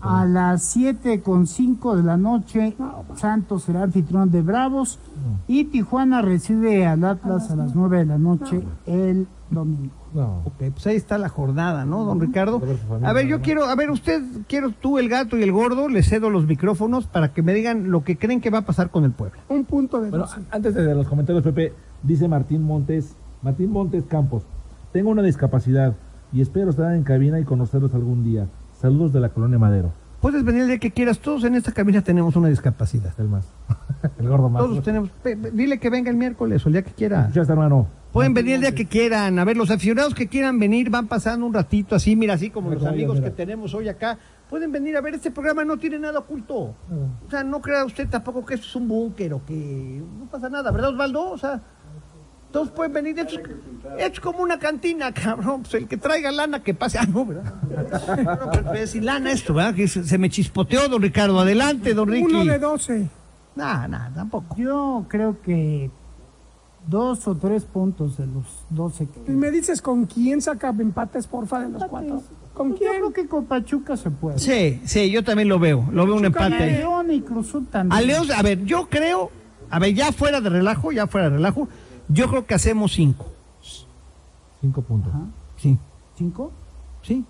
A 0.00 0.24
las 0.24 0.62
7 0.62 1.20
con 1.20 1.46
5 1.46 1.96
de 1.96 2.02
la 2.02 2.16
noche 2.16 2.74
Santos 3.16 3.64
será 3.64 3.82
anfitrión 3.82 4.30
de 4.30 4.42
Bravos. 4.42 4.98
Y 5.46 5.64
Tijuana 5.64 6.22
recibe 6.22 6.86
al 6.86 7.04
Atlas 7.04 7.50
a 7.50 7.56
las 7.56 7.74
9 7.74 7.98
de 7.98 8.06
la 8.06 8.18
noche 8.18 8.62
el 8.86 9.26
domingo. 9.50 9.92
No. 10.14 10.38
Ok, 10.44 10.72
pues 10.72 10.86
ahí 10.86 10.96
está 10.96 11.18
la 11.18 11.28
jornada, 11.28 11.84
¿no, 11.84 12.04
don 12.04 12.18
Ricardo? 12.18 12.62
A 13.02 13.12
ver, 13.12 13.26
yo 13.26 13.42
quiero, 13.42 13.64
a 13.64 13.74
ver, 13.74 13.90
usted, 13.90 14.22
quiero 14.48 14.70
tú, 14.70 14.98
el 14.98 15.08
gato 15.08 15.36
y 15.36 15.42
el 15.42 15.52
gordo, 15.52 15.88
les 15.88 16.08
cedo 16.08 16.30
los 16.30 16.46
micrófonos 16.46 17.06
para 17.06 17.32
que 17.34 17.42
me 17.42 17.52
digan 17.52 17.90
lo 17.90 18.04
que 18.04 18.16
creen 18.16 18.40
que 18.40 18.48
va 18.50 18.58
a 18.58 18.62
pasar 18.62 18.90
con 18.90 19.04
el 19.04 19.10
Puebla. 19.12 19.38
Un 19.50 19.64
punto 19.64 20.00
de 20.00 20.10
Bueno, 20.10 20.24
12. 20.24 20.40
antes 20.50 20.74
de 20.74 20.94
los 20.94 21.06
comentarios, 21.06 21.44
Pepe, 21.44 21.74
dice 22.02 22.26
Martín 22.26 22.62
Montes, 22.62 23.16
Martín 23.42 23.70
Montes 23.70 24.04
Campos, 24.04 24.44
tengo 24.92 25.10
una 25.10 25.22
discapacidad 25.22 25.94
y 26.32 26.40
espero 26.40 26.70
estar 26.70 26.94
en 26.94 27.02
cabina 27.04 27.38
y 27.38 27.44
conocerlos 27.44 27.94
algún 27.94 28.24
día. 28.24 28.46
Saludos 28.80 29.12
de 29.12 29.18
la 29.18 29.30
colonia 29.30 29.58
Madero. 29.58 29.92
Puedes 30.20 30.44
venir 30.44 30.62
el 30.62 30.68
día 30.68 30.78
que 30.78 30.92
quieras, 30.92 31.18
todos 31.18 31.42
en 31.42 31.56
esta 31.56 31.72
cabina 31.72 32.00
tenemos 32.02 32.36
una 32.36 32.48
discapacidad. 32.48 33.12
El 33.18 33.28
más. 33.28 33.44
el 34.18 34.28
gordo 34.28 34.48
más. 34.48 34.62
Todos 34.62 34.84
tenemos, 34.84 35.10
dile 35.52 35.78
que 35.78 35.90
venga 35.90 36.10
el 36.10 36.16
miércoles 36.16 36.64
o 36.64 36.68
el 36.68 36.74
día 36.74 36.82
que 36.82 36.92
quiera. 36.92 37.22
Escuchaste, 37.22 37.52
hermano. 37.52 37.88
Pueden 38.12 38.34
venir 38.34 38.54
el 38.54 38.60
día 38.60 38.74
que 38.74 38.86
quieran. 38.86 39.38
A 39.38 39.44
ver, 39.44 39.56
los 39.56 39.70
aficionados 39.70 40.14
que 40.14 40.28
quieran 40.28 40.60
venir 40.60 40.90
van 40.90 41.08
pasando 41.08 41.44
un 41.44 41.52
ratito 41.52 41.96
así, 41.96 42.14
mira, 42.14 42.34
así 42.34 42.50
como 42.50 42.70
los 42.70 42.84
amigos 42.84 43.20
que 43.20 43.30
tenemos 43.30 43.74
hoy 43.74 43.88
acá. 43.88 44.16
Pueden 44.48 44.70
venir 44.72 44.96
a 44.96 45.00
ver, 45.00 45.14
este 45.14 45.30
programa 45.30 45.64
no 45.64 45.76
tiene 45.76 45.98
nada 45.98 46.20
oculto. 46.20 46.54
O 46.56 47.30
sea, 47.30 47.42
no 47.42 47.60
crea 47.60 47.84
usted 47.84 48.08
tampoco 48.08 48.46
que 48.46 48.54
esto 48.54 48.66
es 48.66 48.76
un 48.76 48.86
búnker 48.86 49.34
o 49.34 49.44
que 49.44 50.02
no 50.18 50.26
pasa 50.26 50.48
nada, 50.48 50.70
¿verdad, 50.70 50.90
Osvaldo? 50.90 51.30
O 51.30 51.38
sea, 51.38 51.60
todos 52.52 52.70
pueden 52.70 52.92
venir. 52.92 53.18
Esto 53.18 53.40
es, 53.98 54.20
como 54.20 54.40
una 54.40 54.58
cantina, 54.58 55.12
cabrón. 55.14 55.62
Pues 55.62 55.74
el 55.74 55.88
que 55.88 55.96
traiga 55.96 56.30
lana 56.32 56.62
que 56.62 56.74
pase. 56.74 56.98
Ah, 57.02 57.06
no, 57.06 57.24
¿verdad? 57.24 57.54
No, 57.64 58.50
pero 58.50 58.74
es 58.74 58.90
sin 58.90 59.04
lana 59.04 59.32
esto, 59.32 59.54
¿verdad? 59.54 59.74
Que 59.74 59.86
se, 59.88 60.04
se 60.04 60.18
me 60.18 60.30
chispoteó, 60.30 60.88
don 60.88 61.02
Ricardo. 61.02 61.38
Adelante, 61.38 61.94
don 61.94 62.08
Ricky. 62.08 62.24
Uno 62.24 62.44
de 62.44 62.58
12. 62.58 63.08
Nah, 63.56 63.86
nah, 63.88 64.10
tampoco. 64.14 64.56
Yo 64.56 65.04
creo 65.08 65.40
que 65.42 65.90
dos 66.86 67.28
o 67.28 67.34
tres 67.36 67.64
puntos 67.64 68.16
de 68.16 68.26
los 68.26 68.44
12 68.70 69.08
que 69.08 69.32
Y 69.32 69.34
me 69.34 69.50
dices 69.50 69.82
con 69.82 70.06
quién 70.06 70.40
saca 70.40 70.70
empates, 70.70 71.26
porfa, 71.26 71.60
de 71.60 71.68
los 71.68 71.84
cuatro. 71.84 72.22
¿Con 72.54 72.70
Yo 72.70 72.76
quién? 72.78 72.92
creo 72.96 73.12
que 73.12 73.26
con 73.26 73.44
Pachuca 73.44 73.96
se 73.96 74.10
puede. 74.10 74.38
Sí, 74.38 74.80
sí, 74.84 75.10
yo 75.10 75.22
también 75.22 75.48
lo 75.48 75.58
veo. 75.58 75.88
Lo 75.92 76.06
veo 76.06 76.16
un 76.16 76.24
empate. 76.24 76.66
León 76.66 77.10
y 77.12 77.20
Cruzul 77.20 77.66
también. 77.66 77.96
A 77.96 78.00
León, 78.00 78.26
a 78.34 78.42
ver, 78.42 78.64
yo 78.64 78.88
creo, 78.88 79.30
a 79.70 79.78
ver, 79.78 79.94
ya 79.94 80.12
fuera 80.12 80.40
de 80.40 80.48
relajo, 80.48 80.90
ya 80.90 81.06
fuera 81.06 81.28
de 81.28 81.36
relajo, 81.36 81.68
yo 82.08 82.28
creo 82.28 82.46
que 82.46 82.54
hacemos 82.54 82.92
cinco. 82.92 83.26
Cinco 84.60 84.82
puntos. 84.82 85.12
Ajá. 85.14 85.24
Sí, 85.56 85.78
¿Cinco? 86.16 86.52
sí. 87.02 87.24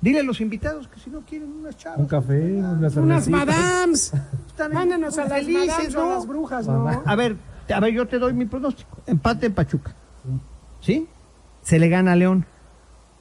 Dile 0.00 0.20
a 0.20 0.22
los 0.22 0.40
invitados 0.40 0.86
que 0.86 1.00
si 1.00 1.10
no 1.10 1.22
quieren 1.22 1.50
unas 1.50 1.76
chavas. 1.76 1.98
Un 1.98 2.06
café, 2.06 2.54
una 2.54 2.70
Unas 2.74 2.94
cervecita. 2.94 3.36
madams. 3.36 4.12
están 4.46 4.72
Mándenos 4.72 5.18
a 5.18 5.22
las 5.24 5.32
felices, 5.32 5.94
o 5.96 6.00
a 6.00 6.04
¿no? 6.04 6.14
las 6.14 6.26
brujas, 6.28 6.68
¿no? 6.68 6.88
A 7.04 7.16
ver, 7.16 7.36
a 7.74 7.80
ver, 7.80 7.92
yo 7.92 8.06
te 8.06 8.20
doy 8.20 8.32
mi 8.34 8.44
pronóstico. 8.46 8.98
Empate 9.06 9.46
en 9.46 9.54
Pachuca. 9.54 9.96
¿Sí? 10.80 11.08
Se 11.62 11.80
le 11.80 11.88
gana 11.88 12.12
a 12.12 12.16
León 12.16 12.46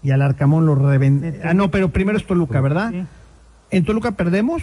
y 0.04 0.12
al 0.12 0.22
Arcamón 0.22 0.68
lo 0.68 0.76
revende. 0.76 1.42
Ah, 1.44 1.56
no, 1.56 1.72
pero 1.72 1.90
primero 1.90 2.20
es 2.20 2.28
Toluca, 2.28 2.62
¿verdad? 2.62 2.92
Sí. 2.92 3.04
En 3.72 3.84
Toluca 3.84 4.12
perdemos, 4.12 4.62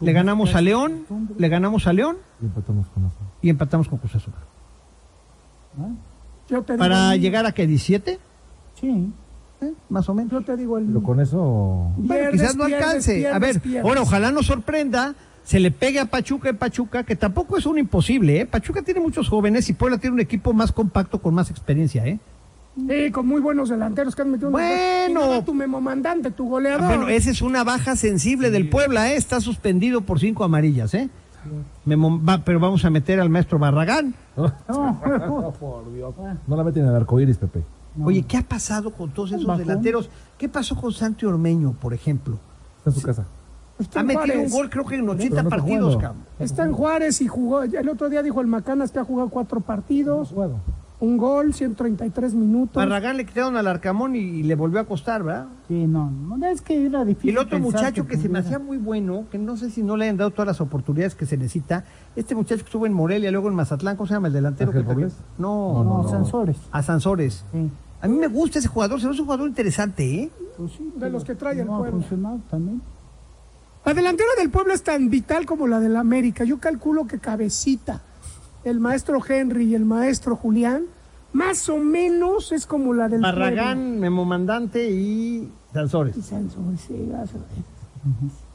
le 0.00 0.12
ganamos 0.12 0.54
a 0.54 0.60
León, 0.60 1.06
le 1.38 1.48
ganamos 1.48 1.86
a 1.86 1.94
León 1.94 2.18
Y 2.42 2.44
empatamos 2.44 2.88
con 2.88 3.06
eso. 3.06 3.16
y 3.40 3.48
empatamos 3.48 3.88
con 3.88 3.98
Cruz 4.00 4.16
Azul. 4.16 4.34
Yo 6.48 6.62
te 6.62 6.74
digo 6.74 6.78
Para 6.78 7.16
llegar 7.16 7.46
a 7.46 7.52
que 7.52 7.66
17, 7.66 8.18
Sí. 8.80 9.10
¿eh? 9.62 9.72
más 9.88 10.08
o 10.08 10.14
menos. 10.14 10.32
Yo 10.32 10.42
te 10.42 10.56
digo 10.56 10.78
el. 10.78 10.86
Pero 10.86 11.02
con 11.02 11.20
eso. 11.20 11.90
Bueno, 11.96 12.06
Pierdes, 12.08 12.40
quizás 12.40 12.56
no 12.56 12.66
pierdes, 12.66 12.86
alcance. 12.86 13.28
a 13.28 13.38
ver, 13.38 13.60
pierdes. 13.60 13.84
ahora 13.84 14.02
ojalá 14.02 14.30
nos 14.30 14.46
sorprenda, 14.46 15.14
se 15.44 15.60
le 15.60 15.70
pegue 15.70 15.98
a 16.00 16.06
Pachuca 16.06 16.48
en 16.50 16.56
Pachuca, 16.58 17.04
que 17.04 17.16
tampoco 17.16 17.56
es 17.56 17.66
un 17.66 17.78
imposible, 17.78 18.40
¿eh? 18.40 18.46
Pachuca 18.46 18.82
tiene 18.82 19.00
muchos 19.00 19.28
jóvenes 19.28 19.68
y 19.68 19.72
Puebla 19.72 19.98
tiene 19.98 20.14
un 20.14 20.20
equipo 20.20 20.52
más 20.52 20.72
compacto 20.72 21.20
con 21.22 21.34
más 21.34 21.50
experiencia, 21.50 22.06
¿eh? 22.06 22.18
Sí, 22.76 23.10
con 23.10 23.26
muy 23.26 23.40
buenos 23.40 23.70
delanteros 23.70 24.14
que 24.14 24.20
han 24.20 24.32
metido 24.32 24.50
Bueno. 24.50 25.34
no 25.38 25.42
tu 25.44 25.54
memo 25.54 25.80
mandante, 25.80 26.30
tu 26.30 26.46
goleador. 26.46 26.84
Bueno, 26.86 27.08
esa 27.08 27.30
es 27.30 27.40
una 27.40 27.64
baja 27.64 27.96
sensible 27.96 28.50
del 28.50 28.68
Puebla, 28.68 29.12
¿eh? 29.12 29.16
Está 29.16 29.40
suspendido 29.40 30.02
por 30.02 30.20
cinco 30.20 30.44
amarillas, 30.44 30.92
¿eh? 30.92 31.08
Va- 32.28 32.42
pero 32.44 32.60
vamos 32.60 32.84
a 32.84 32.90
meter 32.90 33.20
al 33.20 33.28
maestro 33.30 33.58
Barragán. 33.58 34.14
No, 34.68 35.52
por 35.60 35.92
Dios. 35.92 36.14
No 36.46 36.56
la 36.56 36.64
meten 36.64 36.84
en 36.84 36.90
el 36.90 36.96
arcoíris, 36.96 37.38
Pepe. 37.38 37.62
no. 37.96 38.06
Oye, 38.06 38.22
¿qué 38.22 38.36
ha 38.36 38.42
pasado 38.42 38.90
con 38.92 39.10
todos 39.10 39.32
esos 39.32 39.46
bajón. 39.46 39.66
delanteros? 39.66 40.10
¿Qué 40.38 40.48
pasó 40.48 40.76
con 40.76 40.92
Santi 40.92 41.24
Ormeño, 41.26 41.72
por 41.80 41.94
ejemplo? 41.94 42.38
Está 42.78 42.90
en 42.90 42.96
su 42.96 43.02
casa. 43.02 43.24
Está 43.78 44.00
Ha 44.00 44.02
metido 44.02 44.40
un 44.40 44.50
gol, 44.50 44.70
creo 44.70 44.84
que 44.86 44.94
en 44.96 45.08
80 45.08 45.22
Pero 45.28 45.34
no 45.42 45.48
está 45.48 45.56
partidos, 45.56 45.96
cabrón. 45.98 46.22
Está 46.38 46.64
en 46.64 46.72
Juárez 46.72 47.20
y 47.20 47.28
jugó. 47.28 47.62
El 47.62 47.88
otro 47.88 48.08
día 48.08 48.22
dijo 48.22 48.40
el 48.40 48.46
Macanas 48.46 48.90
que 48.90 48.98
ha 48.98 49.04
jugado 49.04 49.28
cuatro 49.28 49.60
partidos, 49.60 50.32
Bueno. 50.32 50.60
Un 50.98 51.16
gol, 51.18 51.52
133 51.52 52.34
minutos. 52.34 52.74
Barragán 52.76 53.16
le 53.18 53.26
quitaron 53.26 53.56
al 53.56 53.66
Arcamón 53.66 54.16
y 54.16 54.42
le 54.42 54.54
volvió 54.54 54.80
a 54.80 54.84
costar, 54.84 55.22
¿verdad? 55.22 55.46
Sí, 55.68 55.86
no, 55.86 56.10
no, 56.10 56.44
es 56.46 56.62
que 56.62 56.86
era 56.86 57.02
Y 57.02 57.06
difícil. 57.08 57.30
el 57.30 57.38
otro 57.38 57.58
muchacho 57.58 58.06
que, 58.06 58.16
se 58.16 58.28
me 58.30 58.38
hacía 58.38 58.58
muy 58.58 58.78
bueno, 58.78 59.26
que 59.30 59.38
no 59.38 59.56
sé 59.58 59.70
si 59.70 59.82
no 59.82 59.96
le 59.96 60.04
hayan 60.06 60.16
dado 60.16 60.30
todas 60.30 60.46
las 60.46 60.60
oportunidades 60.60 61.14
que 61.14 61.26
se 61.26 61.36
necesita, 61.36 61.84
este 62.16 62.34
muchacho 62.34 62.62
que 62.62 62.68
estuvo 62.68 62.86
en 62.86 62.94
Morelia, 62.94 63.30
luego 63.30 63.48
en 63.48 63.54
Mazatlán, 63.54 63.96
¿cómo 63.96 64.06
se 64.06 64.14
llama 64.14 64.28
el 64.28 64.32
delantero? 64.34 64.70
¿Ángel 64.70 64.82
que 64.84 64.88
también- 64.88 65.10
Robles? 65.10 65.22
No, 65.38 65.84
No, 65.84 66.02
no, 66.02 66.08
Sansores. 66.08 66.56
a 66.72 66.82
Sansores. 66.82 67.44
Sí. 67.52 67.70
A 68.00 68.08
mí 68.08 68.16
me 68.16 68.28
gusta 68.28 68.58
ese 68.58 68.68
jugador, 68.68 69.00
se 69.00 69.06
ve 69.06 69.12
un 69.12 69.18
jugador 69.24 69.48
interesante, 69.48 70.04
¿eh? 70.22 70.30
Pues 70.56 70.72
sí, 70.72 70.92
De 70.96 71.10
los 71.10 71.24
que 71.24 71.34
trae 71.34 71.60
el 71.60 71.66
no 71.66 71.84
ha 71.84 72.38
también. 72.50 72.80
La 73.84 73.94
delantera 73.94 74.30
del 74.38 74.50
pueblo 74.50 74.72
es 74.72 74.82
tan 74.82 75.10
vital 75.10 75.46
como 75.46 75.66
la 75.68 75.78
del 75.78 75.94
América. 75.96 76.42
Yo 76.44 76.58
calculo 76.58 77.06
que 77.06 77.18
Cabecita, 77.20 78.02
el 78.64 78.80
maestro 78.80 79.20
Henry 79.26 79.66
y 79.66 79.74
el 79.76 79.84
maestro 79.84 80.34
Julián, 80.34 80.82
más 81.36 81.68
o 81.68 81.76
menos 81.76 82.50
es 82.52 82.66
como 82.66 82.94
la 82.94 83.08
del 83.08 83.20
Barragán, 83.20 84.00
Memo 84.00 84.24
Mandante 84.24 84.90
y 84.90 85.52
Sansores. 85.72 86.16
Y 86.16 86.22
Sansón, 86.22 86.78
sí, 86.78 87.08
vas 87.12 87.28
a 87.30 87.34
ver. 87.34 87.66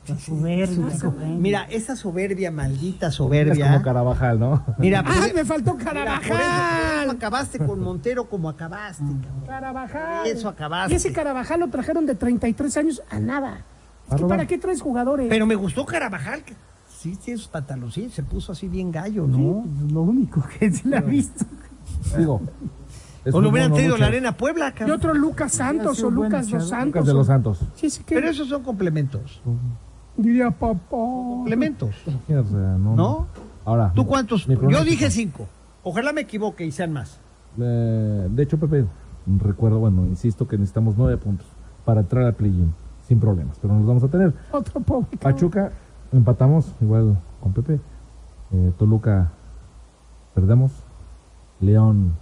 La 0.08 0.18
soberbia. 0.18 0.98
soberbia. 0.98 1.38
Mira, 1.38 1.68
esa 1.70 1.96
soberbia, 1.96 2.50
maldita 2.50 3.08
Es 3.08 3.18
como 3.18 3.30
soberbia. 3.30 3.82
Carabajal, 3.84 4.40
¿no? 4.40 4.66
Mira, 4.80 5.04
¡Ah, 5.06 5.14
pues, 5.16 5.34
me 5.36 5.46
faltó 5.46 5.76
mira, 5.76 5.84
por 5.86 5.94
eso, 5.94 5.94
Carabajal! 5.94 7.00
¿cómo 7.06 7.12
acabaste 7.12 7.60
con 7.60 7.80
Montero 7.82 8.28
como 8.28 8.50
acabaste, 8.50 9.04
cabrón? 9.04 9.46
Carabajal. 9.46 10.26
Eso 10.28 10.50
acabaste. 10.50 10.94
Y 10.94 10.96
ese 10.98 11.14
Carabajal 11.14 11.60
lo 11.60 11.68
trajeron 11.68 12.08
de 12.08 12.16
33 12.16 12.78
años 12.78 13.04
a 13.12 13.20
nada. 13.20 13.64
Es 14.10 14.16
que. 14.16 14.26
¿Para 14.26 14.48
qué 14.48 14.58
traes 14.58 14.82
jugadores? 14.82 15.28
Pero 15.30 15.46
me 15.46 15.54
gustó 15.56 15.86
Carabajal, 15.86 16.44
sí, 16.90 17.16
tiene 17.24 17.38
sus 17.38 17.48
pantaloncillos, 17.48 18.14
se 18.14 18.24
puso 18.24 18.54
así 18.54 18.68
bien 18.68 18.92
gallo, 18.92 19.28
Sí, 19.28 19.32
¿no? 19.38 19.64
pues, 19.80 19.92
lo 19.92 20.02
único 20.02 20.44
que 20.60 20.72
se 20.72 20.88
le 20.88 20.98
ha 20.98 21.02
visto. 21.02 21.46
Digo. 22.18 22.42
es 23.26 23.34
O 23.34 23.42
lo 23.42 23.50
hubieran 23.50 23.74
tenido 23.74 23.98
la. 23.98 24.08
Arena 24.08 24.36
Puebla, 24.38 24.70
Y 24.70 24.72
cabrón. 24.74 24.98
otro 24.98 25.14
Lucas 25.14 25.52
Santos 25.54 26.04
o 26.04 26.10
Lucas 26.10 26.44
dos 26.50 26.54
luchador. 26.54 26.70
Santos. 26.70 26.86
Lucas 26.88 27.06
de 27.06 27.14
los 27.14 27.22
o- 27.22 27.28
Santos. 27.28 27.60
Sí, 27.76 27.90
sí, 27.90 28.04
que 28.04 28.16
Pero 28.16 28.30
esos 28.30 28.48
son 28.50 28.64
complementos. 28.64 29.42
diría 30.18 30.52
papá. 30.52 30.80
Complementos. 30.90 31.96
No, 32.28 32.96
¿No? 32.96 33.28
Ahora. 33.66 33.92
¿Tú 33.96 34.06
cuántos? 34.08 34.46
Yo 34.48 34.84
dije 34.84 35.10
cinco. 35.12 35.48
Ojalá 35.84 36.14
me 36.14 36.22
equivoque 36.22 36.66
y 36.66 36.72
sean 36.72 36.94
más. 36.94 37.20
Eh, 37.60 38.28
de 38.30 38.44
hecho, 38.44 38.58
Pepe, 38.60 38.86
recuerdo, 39.40 39.80
bueno, 39.80 40.06
insisto 40.06 40.48
que 40.48 40.58
necesitamos 40.58 40.96
nueve 40.98 41.18
puntos 41.18 41.46
para 41.86 42.02
entrar 42.02 42.24
al 42.26 42.34
play-in 42.34 42.74
sin 43.08 43.20
problemas, 43.20 43.58
pero 43.62 43.74
nos 43.74 43.86
vamos 43.86 44.04
a 44.04 44.08
tener. 44.08 44.34
Otro 44.52 44.80
pobre. 44.82 45.18
Pachuca, 45.18 45.72
empatamos 46.14 46.72
igual 46.82 47.18
con 47.42 47.52
Pepe. 47.54 47.80
Eh, 48.54 48.72
Toluca, 48.78 49.32
perdemos. 50.34 50.72
León, 51.62 52.14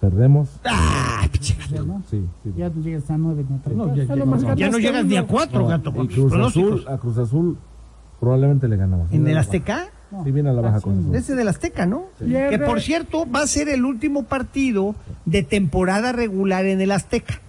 perdemos. 0.00 0.48
Ah, 0.64 1.26
Ya, 1.70 1.82
¿no? 1.82 2.02
Sí, 2.10 2.22
sí. 2.42 2.52
Ya 2.56 2.70
tú 2.70 2.80
llegas 2.82 3.10
a 3.10 3.18
nueve, 3.18 3.44
¿no? 3.48 3.60
No, 3.86 3.94
ya, 3.94 4.04
no, 4.16 4.54
ya 4.54 4.70
no 4.70 4.78
llegas 4.78 5.04
ni 5.04 5.16
a 5.16 5.26
cuatro, 5.26 5.60
No, 5.62 5.66
gato. 5.68 5.92
con 5.92 6.06
Cruz. 6.06 6.32
Azul, 6.32 6.84
a 6.88 6.96
Cruz 6.98 7.18
Azul 7.18 7.58
probablemente 8.20 8.68
le 8.68 8.76
ganamos. 8.76 9.12
¿En 9.12 9.26
el 9.26 9.36
Azteca? 9.36 9.86
Sí, 10.24 10.30
viene 10.30 10.50
a 10.50 10.52
la 10.52 10.60
baja 10.62 10.80
con. 10.80 11.14
Ese 11.14 11.34
del 11.34 11.48
Azteca, 11.48 11.86
¿no? 11.86 12.04
Que 12.18 12.58
por 12.64 12.80
cierto 12.80 13.28
va 13.30 13.40
a 13.42 13.46
ser 13.46 13.68
el 13.68 13.84
último 13.84 14.24
partido 14.24 14.94
de 15.24 15.42
temporada 15.42 16.12
regular 16.12 16.64
en 16.66 16.80
el 16.80 16.92
Azteca. 16.92 17.40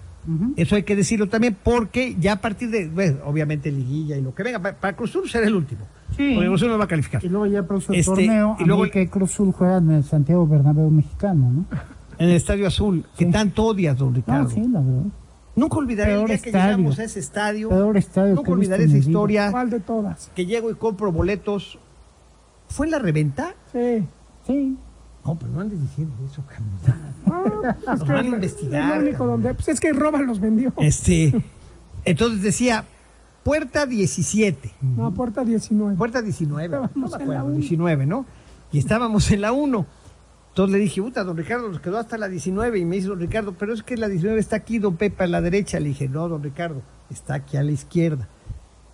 Eso 0.55 0.75
hay 0.75 0.81
que 0.83 0.95
decirlo 0.95 1.27
también 1.29 1.55
porque 1.63 2.15
ya 2.19 2.33
a 2.33 2.41
partir 2.41 2.71
de, 2.71 2.87
bueno, 2.89 3.17
obviamente 3.25 3.71
liguilla 3.71 4.17
y 4.17 4.21
lo 4.23 4.33
que 4.33 4.41
venga, 4.41 4.57
pa- 4.57 4.73
para 4.73 4.95
Cruz 4.95 5.11
Azul 5.11 5.29
será 5.29 5.45
el 5.45 5.53
último. 5.53 5.85
Sí. 6.15 6.33
Porque 6.35 6.47
Cruz 6.47 6.61
Azul 6.61 6.69
no 6.71 6.77
va 6.77 6.83
a 6.85 6.87
calificar. 6.87 7.23
Y 7.25 7.29
luego 7.29 7.45
ya 7.45 7.59
el 7.59 7.65
próximo 7.65 7.95
Este, 7.95 8.11
torneo, 8.11 8.55
y 8.59 8.63
luego- 8.65 8.89
que 8.89 9.09
Cruz 9.09 9.31
Azul 9.33 9.51
juega 9.51 9.77
en 9.77 9.91
el 9.91 10.03
Santiago 10.03 10.47
Bernabéu 10.47 10.89
mexicano, 10.89 11.49
¿no? 11.51 11.65
En 12.17 12.29
el 12.29 12.35
Estadio 12.35 12.67
Azul, 12.67 13.05
que 13.17 13.25
tanto 13.25 13.65
odias, 13.65 13.97
don 13.97 14.15
Ricardo. 14.15 14.43
No, 14.43 14.49
sí, 14.49 14.61
la 14.71 14.79
verdad. 14.79 15.03
Nunca 15.57 15.77
olvidaré 15.77 16.11
el 16.13 16.17
Peor 16.19 16.27
día 16.29 16.37
que 16.39 16.51
llegamos 16.51 16.99
a 16.99 17.03
ese 17.05 17.19
estadio. 17.19 17.69
Peor 17.69 17.97
estadio 17.97 18.35
Nunca 18.35 18.45
que 18.47 18.51
olvidaré 18.51 18.83
esa 18.85 18.97
historia. 18.97 19.51
¿Cuál 19.51 19.69
de 19.69 19.79
todas? 19.79 20.31
Que 20.35 20.45
llego 20.45 20.69
y 20.69 20.75
compro 20.75 21.11
boletos. 21.11 21.79
¿Fue 22.67 22.87
en 22.87 22.91
la 22.91 22.99
reventa? 22.99 23.53
Sí. 23.71 24.03
Sí. 24.47 24.77
No, 25.25 25.35
pero 25.39 25.51
no 25.53 25.61
andes 25.61 25.81
diciendo 25.81 26.13
eso, 26.29 26.43
cabrón. 26.45 27.15
Ah, 27.27 27.41
pues 27.83 27.87
Nos 27.99 28.03
que 28.03 28.13
van 28.13 28.17
a 28.17 28.27
es 28.27 28.33
investigar, 28.35 28.97
lo 28.97 29.07
único 29.07 29.25
donde. 29.25 29.53
Pues 29.55 29.67
es 29.69 29.79
que 29.79 29.91
Roban 29.93 30.27
los 30.27 30.39
vendió. 30.39 30.71
Este, 30.77 31.33
entonces 32.05 32.41
decía, 32.43 32.85
puerta 33.45 33.85
17. 33.85 34.73
No, 34.81 35.13
puerta 35.13 35.45
19. 35.45 35.95
Puerta 35.95 36.21
19. 36.23 36.67
No 36.67 36.85
Estábamos 36.85 36.95
me 36.95 37.05
en 37.05 37.11
la 37.11 37.17
acuerdo, 37.35 37.45
uno. 37.45 37.55
19, 37.55 38.05
¿no? 38.07 38.25
Y 38.71 38.79
estábamos 38.79 39.31
en 39.31 39.41
la 39.41 39.51
1. 39.53 39.85
Entonces 40.49 40.73
le 40.73 40.79
dije, 40.79 41.01
puta, 41.01 41.23
don 41.23 41.37
Ricardo, 41.37 41.69
nos 41.69 41.79
quedó 41.79 41.99
hasta 41.99 42.17
la 42.17 42.27
19. 42.27 42.79
Y 42.79 42.85
me 42.85 42.95
dice, 42.95 43.07
don 43.09 43.19
Ricardo, 43.19 43.53
pero 43.53 43.73
es 43.73 43.83
que 43.83 43.97
la 43.97 44.07
19 44.09 44.39
está 44.39 44.55
aquí, 44.55 44.79
don 44.79 44.95
Pepe, 44.97 45.23
a 45.25 45.27
la 45.27 45.41
derecha. 45.41 45.79
Le 45.79 45.89
dije, 45.89 46.09
no, 46.09 46.27
don 46.27 46.41
Ricardo, 46.41 46.81
está 47.11 47.35
aquí 47.35 47.55
a 47.57 47.63
la 47.63 47.71
izquierda. 47.71 48.27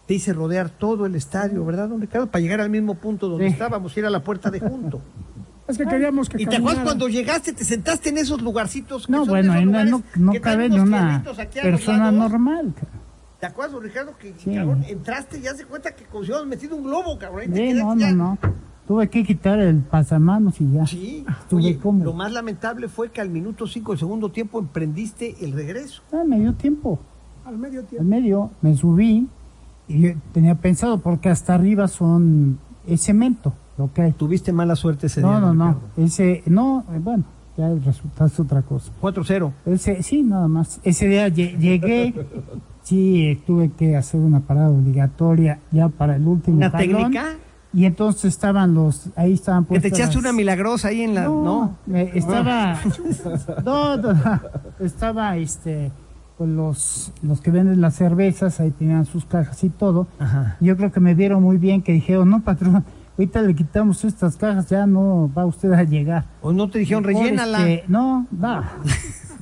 Te 0.05 0.15
hice 0.15 0.33
rodear 0.33 0.69
todo 0.69 1.05
el 1.05 1.15
estadio, 1.15 1.63
¿verdad, 1.63 1.87
don 1.87 2.01
Ricardo? 2.01 2.27
Para 2.27 2.41
llegar 2.41 2.59
al 2.59 2.69
mismo 2.69 2.95
punto 2.95 3.29
donde 3.29 3.47
Sí. 3.47 3.53
estábamos, 3.53 3.95
ir 3.95 4.05
a 4.05 4.09
la 4.09 4.21
puerta 4.23 4.51
de 4.51 4.59
junto. 4.59 5.01
Es 5.67 5.77
que 5.77 5.85
queríamos 5.85 6.27
que 6.27 6.41
¿Y 6.41 6.45
te 6.47 6.57
acuerdas 6.57 6.83
cuando 6.83 7.07
llegaste, 7.07 7.53
te 7.53 7.63
sentaste 7.63 8.09
en 8.09 8.17
esos 8.17 8.41
lugarcitos? 8.41 9.05
que 9.05 9.11
No, 9.13 9.25
bueno, 9.25 9.53
no, 9.63 9.85
no, 9.85 10.03
no 10.17 10.33
cabe 10.41 10.65
en 10.65 10.73
una 10.81 11.23
persona 11.63 12.11
normal. 12.11 12.73
cabrón. 12.75 13.00
¿Te 13.41 13.47
acuerdas, 13.47 13.73
don 13.73 13.83
Ricardo, 13.83 14.13
que 14.17 14.33
Sí. 14.37 14.53
cabrón, 14.55 14.85
entraste 14.87 15.39
y 15.39 15.41
ya 15.41 15.53
se 15.55 15.65
cuenta 15.65 15.91
que 15.95 16.05
como 16.05 16.23
si 16.23 16.29
hubieras 16.31 16.47
metido 16.47 16.75
un 16.77 16.83
globo, 16.83 17.17
cabrón? 17.19 17.45
Sí, 17.53 17.73
no, 17.73 17.93
no, 17.95 17.99
ya. 17.99 18.11
no. 18.13 18.37
Tuve 18.87 19.09
que 19.09 19.23
quitar 19.23 19.59
el 19.59 19.79
pasamanos 19.79 20.61
y 20.61 20.71
ya. 20.71 20.85
Sí, 20.85 21.25
Estuve 21.41 21.61
oye, 21.61 22.03
lo 22.03 22.13
más 22.13 22.31
lamentable 22.31 22.87
fue 22.87 23.09
que 23.09 23.19
al 23.19 23.29
minuto 23.29 23.65
5 23.67 23.93
del 23.93 23.99
segundo 23.99 24.29
tiempo 24.29 24.59
emprendiste 24.59 25.35
el 25.43 25.53
regreso. 25.53 26.01
Ah, 26.13 26.23
me 26.25 26.39
dio 26.39 26.53
tiempo. 26.53 26.99
Al 27.45 27.57
medio 27.57 27.79
Al 27.81 27.85
tiempo. 27.87 28.07
medio 28.07 28.51
me 28.61 28.75
subí 28.77 29.27
y 29.87 30.01
yo 30.01 30.09
tenía 30.33 30.55
pensado 30.55 30.99
porque 30.99 31.29
hasta 31.29 31.55
arriba 31.55 31.87
son 31.87 32.59
es 32.85 33.01
cemento 33.01 33.53
lo 33.77 33.91
que 33.93 34.01
hay. 34.03 34.11
Tuviste 34.11 34.51
mala 34.51 34.75
suerte 34.75 35.07
ese 35.07 35.21
No, 35.21 35.29
día. 35.31 35.39
no, 35.39 35.53
no. 35.53 35.67
Ricardo. 35.67 35.87
Ese, 35.97 36.43
no, 36.45 36.83
eh, 36.93 36.99
bueno, 37.01 37.23
ya 37.61 37.67
el 37.71 37.83
resultado 37.83 38.25
es 38.25 38.39
otra 38.39 38.61
cosa. 38.63 38.91
4-0. 39.01 39.51
Ese, 39.65 40.01
sí, 40.03 40.23
nada 40.23 40.47
más. 40.47 40.79
Ese 40.83 41.07
día 41.07 41.27
lle- 41.27 41.57
llegué, 41.57 42.13
sí, 42.83 43.41
tuve 43.45 43.69
que 43.71 43.95
hacer 43.95 44.19
una 44.19 44.39
parada 44.41 44.69
obligatoria 44.69 45.59
ya 45.71 45.89
para 45.89 46.15
el 46.15 46.27
último 46.27 46.57
¿Una 46.57 46.71
técnica? 46.71 47.25
Y 47.73 47.85
entonces 47.85 48.25
estaban 48.25 48.73
los, 48.73 49.09
ahí 49.15 49.33
estaban 49.33 49.63
Que 49.63 49.69
puestas 49.69 49.91
te 49.91 49.97
echaste 49.97 50.15
las- 50.15 50.23
una 50.25 50.33
milagrosa 50.33 50.89
ahí 50.89 51.01
en 51.03 51.13
la... 51.15 51.23
no, 51.25 51.77
estaba, 51.87 52.79
no, 53.65 53.97
no, 53.97 54.13
estaba 54.81 55.37
este, 55.37 55.91
con 56.37 56.57
los, 56.57 57.13
los 57.21 57.39
que 57.39 57.49
venden 57.51 57.79
las 57.79 57.95
cervezas, 57.95 58.59
ahí 58.59 58.71
tenían 58.71 59.05
sus 59.05 59.23
cajas 59.25 59.63
y 59.63 59.69
todo. 59.69 60.07
Ajá. 60.19 60.57
Yo 60.59 60.75
creo 60.75 60.91
que 60.91 60.99
me 60.99 61.13
vieron 61.15 61.43
muy 61.43 61.57
bien, 61.57 61.81
que 61.81 61.93
dijeron, 61.93 62.29
no, 62.29 62.41
patrón, 62.41 62.83
ahorita 63.21 63.41
le 63.43 63.53
quitamos 63.55 64.03
estas 64.03 64.35
cajas, 64.35 64.67
ya 64.69 64.85
no 64.85 65.31
va 65.37 65.45
usted 65.45 65.71
a 65.73 65.83
llegar. 65.83 66.25
O 66.41 66.51
no 66.51 66.69
te 66.69 66.79
dijeron, 66.79 67.03
Mejor, 67.05 67.23
rellénala. 67.23 67.69
este, 67.69 67.85
no, 67.87 68.25
va. 68.43 68.71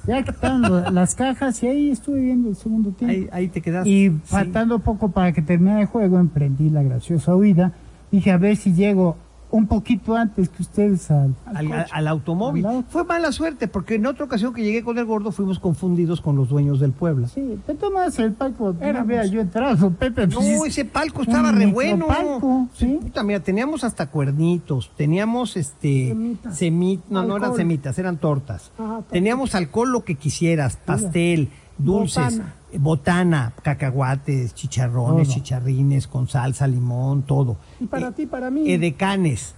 Ya 0.07 0.23
quitaron 0.23 0.95
las 0.95 1.13
cajas 1.13 1.61
y 1.61 1.67
ahí 1.67 1.89
estuve 1.91 2.19
viendo 2.21 2.49
el 2.49 2.55
segundo 2.55 2.89
tiempo. 2.91 3.13
Ahí, 3.13 3.43
ahí 3.43 3.47
te 3.47 3.61
quedaste. 3.61 3.87
Y 3.89 4.09
Sí. 4.09 4.19
faltando 4.23 4.79
poco 4.79 5.11
para 5.11 5.33
que 5.33 5.41
termine 5.43 5.81
el 5.81 5.85
juego, 5.85 6.17
emprendí 6.17 6.69
la 6.71 6.81
graciosa 6.81 7.35
huida. 7.35 7.73
Dije, 8.11 8.31
a 8.31 8.37
ver 8.37 8.55
si 8.55 8.73
llego 8.73 9.17
un 9.51 9.65
poquito 9.67 10.15
antes 10.15 10.47
que 10.49 10.61
ustedes 10.61 11.09
al... 11.09 11.33
al, 11.45 11.71
al- 11.71 11.85
al 11.91 12.07
automóvil. 12.07 12.65
Fue 12.89 13.03
mala 13.03 13.31
suerte, 13.31 13.67
porque 13.67 13.95
en 13.95 14.05
otra 14.05 14.25
ocasión 14.25 14.53
que 14.53 14.63
llegué 14.63 14.83
con 14.83 14.97
el 14.99 15.05
gordo 15.05 15.31
fuimos 15.31 15.57
confundidos 15.57 16.21
con 16.21 16.35
los 16.35 16.49
dueños 16.49 16.79
del 16.79 16.91
Puebla. 16.91 17.27
Sí, 17.27 17.57
te 17.65 17.73
tomas 17.75 18.17
el 18.19 18.33
palco, 18.33 18.73
no 18.79 18.85
Éramos. 18.85 19.07
vea 19.07 19.25
yo 19.25 19.41
entrado, 19.41 19.89
Pepe. 19.91 20.27
pues, 20.27 20.35
No, 20.35 20.65
es- 20.65 20.71
ese 20.71 20.85
palco 20.85 21.23
estaba 21.23 21.51
re 21.51 21.65
bueno. 21.65 22.05
micropalco, 22.07 22.67
¿sí? 22.75 22.99
Puta, 23.01 23.23
mira, 23.23 23.39
teníamos 23.39 23.83
hasta 23.83 24.07
cuernitos, 24.11 24.91
teníamos 24.95 25.57
este 25.57 26.09
Semitas. 26.09 26.57
semit, 26.57 27.01
no, 27.09 27.23
no 27.23 27.37
eran 27.37 27.55
semitas, 27.55 27.97
eran 27.97 28.17
tortas. 28.17 28.71
Ajá, 28.77 28.87
tortas. 28.95 29.11
teníamos 29.11 29.55
alcohol 29.55 29.91
lo 29.91 30.03
que 30.03 30.13
quisieras, 30.15 30.77
pastel, 30.77 31.49
dulces, 31.79 32.37
Botana. 32.37 32.53
botana, 32.77 33.53
cacahuates, 33.63 34.53
chicharrones, 34.53 35.27
Todo. 35.27 35.33
chicharrines 35.35 36.07
con 36.07 36.27
salsa, 36.27 36.67
limón, 36.67 37.23
todo. 37.23 37.57
Y 37.79 37.85
para 37.87 38.09
Eh, 38.09 38.11
ti, 38.11 38.25
para 38.27 38.51
mí. 38.51 38.69
Edecanes, 38.71 39.55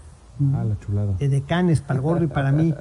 Ah, 0.53 0.63
la 0.63 0.79
chulada. 0.79 1.15
edecanes 1.19 1.81
para 1.81 1.95
el 1.95 2.01
gordo 2.01 2.23
y 2.23 2.27
para 2.27 2.51
mí. 2.53 2.73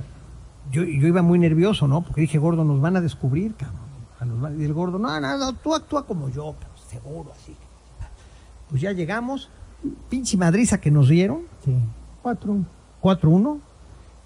Yo, 0.71 0.85
yo 0.85 1.07
iba 1.09 1.21
muy 1.23 1.39
nervioso, 1.39 1.89
¿no? 1.89 2.03
Porque 2.03 2.21
dije, 2.21 2.39
gordo, 2.39 2.63
nos 2.65 2.81
van 2.81 2.97
a 2.97 3.01
descubrir, 3.01 3.55
cabrón. 3.57 4.61
Y 4.61 4.65
el 4.65 4.73
gordo, 4.75 4.99
no, 4.99 5.19
no, 5.19 5.39
no, 5.39 5.53
tú 5.55 5.75
actúa 5.75 6.07
como 6.07 6.29
yo, 6.29 6.53
cabrón, 6.61 6.79
seguro, 6.89 7.33
así. 7.33 7.57
Pues 8.69 8.83
ya 8.83 8.93
llegamos, 8.93 9.49
pinche 10.09 10.37
madriza 10.37 10.79
que 10.79 10.91
nos 10.91 11.09
dieron, 11.09 11.41
Sí. 11.65 11.75
Cuatro. 12.23 12.59
4-1, 13.03 13.59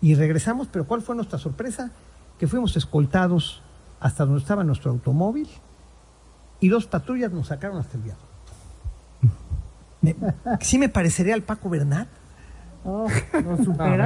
y 0.02 0.16
regresamos, 0.16 0.66
pero 0.70 0.84
¿cuál 0.86 1.00
fue 1.00 1.14
nuestra 1.14 1.38
sorpresa? 1.38 1.92
Que 2.38 2.46
fuimos 2.48 2.76
escoltados 2.76 3.62
hasta 4.04 4.26
donde 4.26 4.40
estaba 4.42 4.62
nuestro 4.64 4.90
automóvil 4.90 5.48
y 6.60 6.68
dos 6.68 6.84
patrullas 6.86 7.32
nos 7.32 7.46
sacaron 7.46 7.78
hasta 7.78 7.96
el 7.96 8.02
viaducto. 8.02 8.28
Me- 10.02 10.14
sí 10.60 10.76
me 10.78 10.90
parecería 10.90 11.32
al 11.32 11.42
Paco 11.42 11.70
Bernat. 11.70 12.06
Oh. 12.84 13.06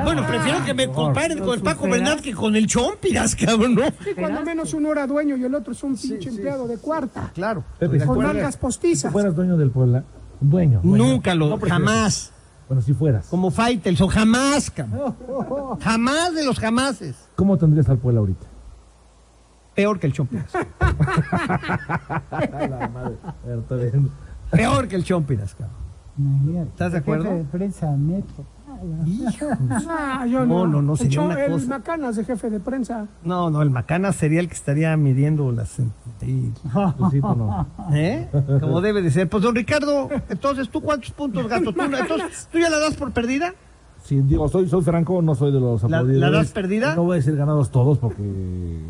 Bueno, 0.05 0.24
prefiero 0.24 0.64
que 0.64 0.72
me 0.72 0.86
comparen 0.88 1.40
Lo 1.40 1.46
con 1.46 1.55
el 1.55 1.62
Paco 1.64 1.80
superaron. 1.86 2.05
Bernat 2.05 2.20
que 2.24 2.32
con 2.32 2.55
el 2.55 2.68
Chompiras, 2.68 3.34
cabrón, 3.34 3.74
¿no? 3.74 3.82
Sí, 4.05 4.11
cuando 4.16 4.42
menos 4.42 4.72
uno 4.72 4.92
era 4.92 5.05
dueño 5.09 5.36
y 5.36 5.42
el 5.42 5.53
otro 5.57 5.72
es 5.72 5.82
un 5.82 5.96
pinche 5.96 6.28
empleado 6.28 6.68
de 6.68 6.78
cuarta. 6.78 7.32
Claro. 7.34 7.64
Pepe, 7.80 7.99
si 7.99 8.07
Con 8.07 8.18
mangas 8.22 8.55
Si 8.55 8.61
postizas. 8.61 9.12
fueras 9.12 9.34
dueño 9.34 9.57
del 9.57 9.72
Puebla, 9.72 10.05
dueño. 10.40 10.80
dueño. 10.84 11.05
Nunca 11.07 11.34
lo, 11.34 11.49
No 11.49 11.59
jamás. 11.59 12.30
Bueno, 12.68 12.80
si 12.82 12.94
fueras. 12.94 13.26
Como 13.26 13.51
Faitelson, 13.51 14.07
jamás, 14.09 14.70
cabrón. 14.70 15.16
Jamás 15.80 16.34
de 16.36 16.44
los 16.44 16.61
jamases. 16.61 17.16
¿Cómo 17.34 17.57
tendrías 17.59 17.88
al 17.88 17.99
Puebla 17.99 18.20
ahorita? 18.20 18.46
Peor 19.78 20.00
que 20.00 20.08
el 20.08 20.12
Chompiras. 20.12 20.52
La 20.80 22.90
madre. 22.92 23.16
Peor 24.50 24.88
que 24.88 24.96
el 24.96 25.04
Chompiras, 25.04 25.54
cabrón. 25.54 25.76
Imagínate, 26.18 26.70
¿Estás 26.70 26.90
de 26.92 26.98
el 26.98 27.04
jefe 27.04 27.16
acuerdo? 27.16 27.36
de 27.36 27.44
prensa 27.44 27.90
metro. 27.92 28.44
Ah, 29.88 30.26
yo 30.26 30.44
No, 30.46 30.66
no. 30.66 30.68
no, 30.72 30.82
no, 30.82 30.92
El 30.94 30.98
sería 30.98 31.20
una 31.20 31.44
el. 31.44 31.68
Macanas 31.68 32.16
de 32.16 32.24
jefe 32.24 32.50
de 32.50 32.58
prensa. 32.58 33.06
No, 33.22 33.50
no, 33.50 33.62
el 33.62 33.70
Macana 33.70 34.12
sería 34.12 34.40
el 34.40 34.48
que 34.48 34.54
estaría 34.54 34.96
midiendo 34.96 35.52
las... 35.52 35.76
Tú 35.76 35.84
sí, 37.10 37.20
no. 37.20 37.68
¿Eh? 37.92 38.28
Como 38.60 38.80
debe 38.80 39.00
de 39.00 39.12
ser. 39.12 39.28
Pues, 39.28 39.44
don 39.44 39.54
Ricardo, 39.54 40.08
entonces, 40.28 40.68
¿tú 40.70 40.80
cuántos 40.80 41.12
puntos 41.12 41.46
gasto? 41.46 41.72
¿Tú, 41.72 41.82
entonces, 41.82 42.48
¿tú 42.50 42.58
ya 42.58 42.68
la 42.68 42.80
das 42.80 42.96
por 42.96 43.12
perdida? 43.12 43.54
Si 44.09 44.22
digo, 44.22 44.48
soy, 44.48 44.66
soy 44.70 44.80
franco, 44.82 45.20
no 45.20 45.34
soy 45.34 45.52
de 45.52 45.61
los 45.61 45.82
¿La- 45.82 45.98
aplaudidores. 45.98 46.30
la 46.32 46.38
das 46.38 46.50
perdida? 46.52 46.94
No 46.96 47.02
voy 47.04 47.12
a 47.12 47.16
decir 47.16 47.36
ganados 47.36 47.70
todos 47.70 47.98
porque 47.98 48.22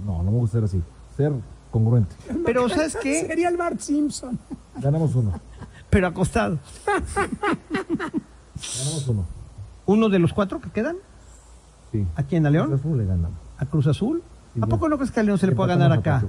no, 0.07 0.23
no 0.23 0.31
me 0.31 0.39
gusta 0.39 0.59
ser 0.59 0.65
así. 0.65 0.81
Ser 1.17 1.33
congruente. 1.73 2.15
Pero, 2.45 2.69
¿sabes 2.69 2.97
qué? 3.03 3.27
Sería 3.27 3.49
el 3.49 3.57
Bart 3.57 3.81
Simpson. 3.81 4.39
Ganamos 4.81 5.17
uno. 5.17 5.33
Pero 5.91 6.07
acostado. 6.07 6.59
Ganamos 8.79 9.09
uno. 9.09 9.25
¿Uno 9.87 10.09
de 10.09 10.19
los 10.21 10.33
cuatro 10.33 10.61
que 10.61 10.71
quedan? 10.71 10.97
Sí. 11.91 12.07
¿A 12.15 12.23
quién? 12.23 12.47
¿A 12.47 12.51
León? 12.51 12.69
Cruz 12.69 12.81
Azul 12.81 12.99
le 12.99 13.05
ganamos. 13.07 13.39
¿A 13.59 13.67
Cruz 13.67 13.87
Azul? 13.89 14.23
Sí, 14.55 14.61
¿A 14.63 14.67
ya. 14.67 14.69
poco 14.71 14.89
no 14.89 14.97
crees 14.99 15.11
que 15.11 15.19
a 15.19 15.23
León 15.25 15.39
se 15.39 15.47
le 15.47 15.53
Empatamos 15.53 15.79
ganar 15.81 15.99
acá? 15.99 16.25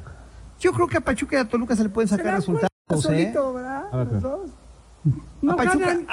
Yo 0.60 0.72
creo 0.74 0.88
que 0.88 0.98
a 0.98 1.02
Pachuca 1.02 1.36
y 1.38 1.40
a 1.42 1.48
Toluca 1.48 1.76
se 1.76 1.84
le 1.84 1.90
pueden 1.90 2.08
sacar 2.08 2.34
resultados, 2.36 2.70
¿eh? 2.90 2.98
solito, 2.98 3.54
¿verdad? 3.54 3.84
A 3.92 3.98
ver, 3.98 4.08
Los 4.08 4.24
pero- 4.24 4.46
A 5.47 5.56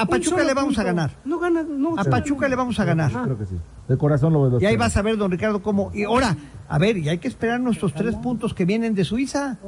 Pachuca- 0.07 0.43
a 0.43 0.45
le 0.45 0.55
vamos 0.55 0.79
a 0.79 0.83
ganar. 0.85 1.11
No 1.25 1.39
ganan, 1.39 1.81
no. 1.81 1.99
A 1.99 2.05
Pachuca 2.05 2.49
le 2.49 2.57
vamos 2.57 2.79
a 2.79 2.85
ganar. 2.85 3.11
Creo 3.11 3.39
que 3.39 3.47
sí. 3.47 3.57
De 3.89 3.97
corazón 3.99 4.33
lo 4.33 4.51
veo. 4.51 4.61
Y 4.61 4.67
ahí 4.67 4.77
vas 4.77 4.97
a 4.97 5.03
ver, 5.03 5.17
don 5.17 5.31
Ricardo, 5.31 5.63
cómo. 5.63 5.91
Y 5.93 6.05
ahora, 6.05 6.37
a 6.69 6.79
ver, 6.79 6.97
y 6.99 7.09
hay 7.09 7.19
que 7.19 7.29
esperar 7.29 7.61
nuestros 7.61 7.93
tres 7.95 8.15
puntos 8.17 8.55
que 8.55 8.65
vienen 8.65 8.95
de 8.95 9.05
Suiza. 9.05 9.59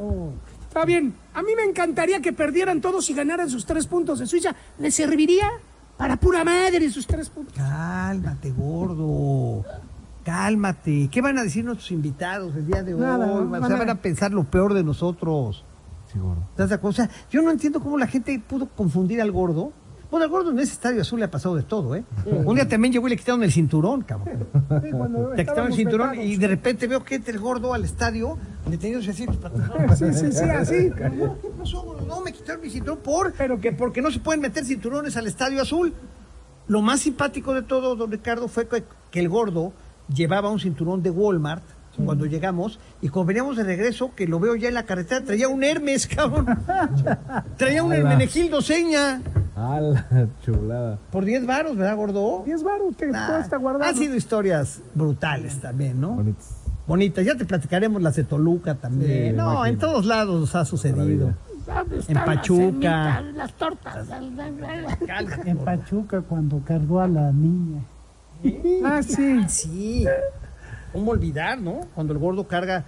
Está 0.68 0.84
bien. 0.84 1.14
A 1.34 1.42
mí 1.42 1.50
me 1.56 1.64
encantaría 1.64 2.20
que 2.20 2.32
perdieran 2.32 2.80
todos 2.80 3.08
y 3.10 3.14
ganaran 3.14 3.50
sus 3.50 3.66
tres 3.66 3.86
puntos 3.86 4.18
de 4.20 4.26
Suiza. 4.26 4.54
¿Les 4.78 4.94
serviría? 4.94 5.48
Para 5.96 6.16
pura 6.16 6.44
madre 6.44 6.88
sus 6.90 7.06
tres 7.06 7.28
puntos. 7.28 7.54
Cálmate, 7.56 8.52
gordo. 8.52 9.64
Cálmate. 10.24 11.08
¿Qué 11.10 11.20
van 11.20 11.38
a 11.38 11.42
decir 11.42 11.64
nuestros 11.64 11.90
invitados 11.90 12.54
el 12.54 12.66
día 12.66 12.82
de 12.82 12.94
hoy? 12.94 13.00
Nada, 13.00 13.26
o 13.26 13.66
sea, 13.66 13.76
van 13.76 13.90
a 13.90 13.94
pensar 13.96 14.30
lo 14.32 14.44
peor 14.44 14.74
de 14.74 14.84
nosotros. 14.84 15.64
Sí, 16.12 16.18
gordo. 16.18 16.42
¿Estás 16.50 16.68
de 16.70 16.74
acuerdo? 16.76 16.90
O 16.90 17.06
sea, 17.06 17.10
yo 17.30 17.42
no 17.42 17.50
entiendo 17.50 17.80
cómo 17.80 17.98
la 17.98 18.06
gente 18.06 18.40
pudo 18.46 18.66
confundir 18.66 19.20
al 19.20 19.30
gordo. 19.32 19.72
Bueno, 20.10 20.24
al 20.24 20.30
gordo 20.30 20.50
en 20.52 20.58
ese 20.58 20.72
estadio 20.72 21.02
azul 21.02 21.18
le 21.18 21.26
ha 21.26 21.30
pasado 21.30 21.54
de 21.54 21.62
todo, 21.62 21.94
¿eh? 21.94 22.02
Un 22.24 22.54
día 22.54 22.66
también 22.66 22.94
llegó 22.94 23.06
y 23.08 23.10
le 23.10 23.16
quitaron 23.18 23.42
el 23.42 23.52
cinturón, 23.52 24.00
cabrón. 24.02 24.46
Sí, 24.82 24.90
cuando 24.90 25.34
Le 25.34 25.44
quitaron 25.44 25.66
el 25.66 25.74
cinturón 25.74 26.18
y 26.18 26.36
de 26.36 26.48
repente 26.48 26.86
veo 26.86 27.04
que 27.04 27.16
entra 27.16 27.30
el 27.34 27.38
gordo 27.38 27.74
al 27.74 27.84
estadio, 27.84 28.38
deteniéndose 28.66 29.10
así. 29.10 29.26
pues, 29.26 29.98
Sí, 29.98 30.06
sí, 30.14 30.32
sí, 30.32 30.44
así. 30.44 30.90
¿Qué 30.92 31.48
pasó, 31.58 31.82
gordo? 31.82 32.06
No, 32.06 32.22
me 32.22 32.32
quitaron 32.32 32.62
mi 32.62 32.70
cinturón 32.70 33.00
por... 33.00 33.34
Pero 33.34 33.60
que 33.60 33.72
porque 33.72 34.00
no 34.00 34.10
se 34.10 34.20
pueden 34.20 34.40
meter 34.40 34.64
cinturones 34.64 35.14
al 35.18 35.26
estadio 35.26 35.60
azul. 35.60 35.92
Lo 36.68 36.80
más 36.80 37.00
simpático 37.00 37.52
de 37.52 37.60
todo, 37.60 37.94
don 37.94 38.10
Ricardo, 38.10 38.48
fue 38.48 38.66
que 38.66 39.20
el 39.20 39.28
gordo 39.28 39.74
llevaba 40.08 40.48
un 40.48 40.58
cinturón 40.58 41.02
de 41.02 41.10
Walmart 41.10 41.64
cuando 42.04 42.26
llegamos 42.26 42.78
y 43.02 43.08
cuando 43.08 43.28
veníamos 43.28 43.56
de 43.56 43.64
regreso, 43.64 44.12
que 44.14 44.26
lo 44.26 44.38
veo 44.40 44.54
ya 44.56 44.68
en 44.68 44.74
la 44.74 44.84
carretera, 44.84 45.24
traía 45.24 45.48
un 45.48 45.62
Hermes, 45.64 46.06
cabrón. 46.06 46.46
traía 47.56 47.82
un. 47.82 47.92
Hermenegildo 47.92 48.60
Seña. 48.62 49.20
A 49.56 49.80
la 49.80 50.28
chulada. 50.44 50.98
Por 51.10 51.24
10 51.24 51.44
varos, 51.46 51.76
¿verdad, 51.76 51.96
gordo? 51.96 52.42
10 52.46 52.62
baros 52.62 52.96
te 52.96 53.08
Nah, 53.08 53.26
cuesta 53.28 53.56
guardar. 53.56 53.88
Han 53.88 53.96
sido 53.96 54.14
historias 54.14 54.80
brutales 54.94 55.60
también, 55.60 56.00
¿no? 56.00 56.14
Bonitos. 56.14 56.46
Bonitas. 56.86 57.24
Ya 57.26 57.36
te 57.36 57.44
platicaremos 57.44 58.00
las 58.00 58.14
de 58.16 58.24
Toluca 58.24 58.74
también. 58.76 59.32
Sí, 59.32 59.36
no, 59.36 59.42
imagino. 59.52 59.66
en 59.66 59.78
todos 59.78 60.06
lados 60.06 60.40
nos 60.40 60.54
ha 60.54 60.64
sucedido. 60.64 61.34
En 62.08 62.14
Pachuca. 62.24 63.20
Las 63.34 63.52
tortas. 63.54 64.08
Cálmate, 64.08 65.50
En. 65.50 65.58
Pachuca 65.58 66.22
cuando 66.22 66.62
cargó 66.64 67.00
a 67.00 67.08
la 67.08 67.30
niña. 67.32 67.82
Ah, 68.84 69.02
sí. 69.02 69.40
Sí. 69.48 70.06
¿Cómo 70.92 71.10
olvidar, 71.10 71.60
no? 71.60 71.80
Cuando 71.94 72.12
el 72.12 72.18
gordo 72.18 72.46
carga, 72.46 72.84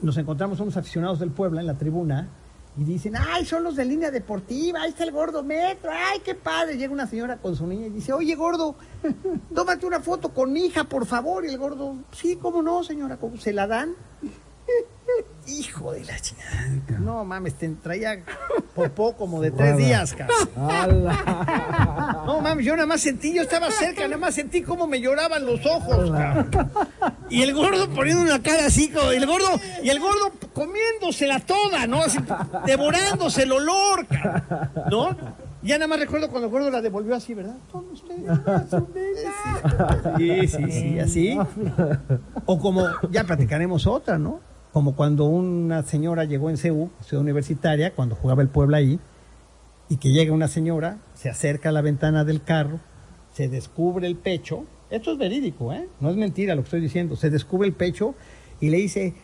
nos 0.00 0.16
encontramos 0.16 0.60
unos 0.60 0.76
aficionados 0.76 1.18
del 1.18 1.30
Puebla 1.30 1.60
en 1.60 1.66
la 1.66 1.74
tribuna 1.74 2.28
y 2.76 2.84
dicen, 2.84 3.14
ay, 3.16 3.44
son 3.44 3.62
los 3.62 3.76
de 3.76 3.84
línea 3.84 4.10
deportiva, 4.10 4.82
ahí 4.82 4.90
está 4.90 5.04
el 5.04 5.12
gordo 5.12 5.44
metro, 5.44 5.90
ay, 5.92 6.20
qué 6.24 6.34
padre. 6.34 6.76
Llega 6.76 6.92
una 6.92 7.06
señora 7.06 7.36
con 7.36 7.54
su 7.54 7.66
niña 7.66 7.86
y 7.86 7.90
dice, 7.90 8.12
oye, 8.12 8.34
gordo, 8.34 8.76
tómate 9.54 9.86
una 9.86 10.00
foto 10.00 10.30
con 10.30 10.52
mi 10.52 10.66
hija, 10.66 10.84
por 10.84 11.06
favor. 11.06 11.44
Y 11.44 11.48
el 11.48 11.58
gordo, 11.58 11.96
sí, 12.12 12.36
cómo 12.36 12.62
no, 12.62 12.82
señora, 12.82 13.16
¿cómo 13.16 13.36
se 13.36 13.52
la 13.52 13.66
dan? 13.66 13.94
Hijo 15.46 15.92
de 15.92 16.04
la 16.04 16.18
chingada. 16.18 16.68
No 17.00 17.24
mames, 17.24 17.54
te 17.54 17.68
traía 17.68 18.22
popó 18.74 19.14
como 19.14 19.40
de 19.42 19.50
tres 19.50 19.76
días, 19.76 20.14
cabrón. 20.14 21.04
No 22.26 22.40
mames, 22.40 22.64
yo 22.64 22.74
nada 22.74 22.86
más 22.86 23.00
sentí, 23.02 23.34
yo 23.34 23.42
estaba 23.42 23.70
cerca, 23.70 24.04
nada 24.04 24.16
más 24.16 24.34
sentí 24.34 24.62
cómo 24.62 24.86
me 24.86 25.00
lloraban 25.00 25.44
los 25.44 25.64
ojos, 25.66 26.10
cabrón. 26.10 26.50
Y 27.28 27.42
el 27.42 27.52
gordo 27.52 27.90
poniendo 27.90 28.22
una 28.22 28.42
cara 28.42 28.66
así, 28.66 28.92
el 29.12 29.26
gordo, 29.26 29.60
y 29.82 29.90
el 29.90 30.00
gordo 30.00 30.32
comiéndosela 30.52 31.40
toda, 31.40 31.86
¿no? 31.86 32.02
Así, 32.02 32.18
devorándose 32.64 33.42
el 33.42 33.52
olor, 33.52 34.06
cabrón, 34.06 34.82
¿no? 34.90 35.44
Ya 35.62 35.78
nada 35.78 35.88
más 35.88 35.98
recuerdo 35.98 36.28
cuando 36.28 36.46
el 36.48 36.52
gordo 36.52 36.70
la 36.70 36.82
devolvió 36.82 37.14
así, 37.14 37.32
¿verdad? 37.32 37.56
Toma 37.72 37.92
usted. 37.92 38.16
Sí, 40.18 40.48
sí, 40.48 40.70
sí, 40.70 40.98
así. 40.98 41.38
O 42.44 42.58
como, 42.58 42.86
ya 43.10 43.24
platicaremos 43.24 43.86
otra, 43.86 44.18
¿no? 44.18 44.40
Como 44.74 44.96
cuando 44.96 45.26
una 45.26 45.84
señora 45.84 46.24
llegó 46.24 46.50
en 46.50 46.56
CEU, 46.56 46.90
ciudad 47.00 47.22
universitaria, 47.22 47.94
cuando 47.94 48.16
jugaba 48.16 48.42
el 48.42 48.48
Puebla 48.48 48.78
ahí, 48.78 48.98
y 49.88 49.98
que 49.98 50.10
llega 50.10 50.32
una 50.32 50.48
señora, 50.48 50.98
se 51.14 51.30
acerca 51.30 51.68
a 51.68 51.72
la 51.72 51.80
ventana 51.80 52.24
del 52.24 52.42
carro, 52.42 52.80
se 53.32 53.48
descubre 53.48 54.08
el 54.08 54.16
pecho, 54.16 54.66
esto 54.90 55.12
es 55.12 55.18
verídico, 55.18 55.72
¿eh? 55.72 55.88
No 56.00 56.10
es 56.10 56.16
mentira 56.16 56.56
lo 56.56 56.62
que 56.62 56.66
estoy 56.66 56.80
diciendo, 56.80 57.14
se 57.14 57.30
descubre 57.30 57.68
el 57.68 57.72
pecho 57.72 58.16
y 58.60 58.70
le 58.70 58.78
dice, 58.78 59.14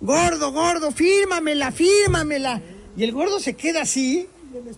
gordo, 0.00 0.52
gordo, 0.52 0.92
fírmamela, 0.92 1.72
fírmamela. 1.72 2.62
Y 2.96 3.02
el 3.02 3.10
gordo 3.10 3.40
se 3.40 3.54
queda 3.54 3.82
así, 3.82 4.28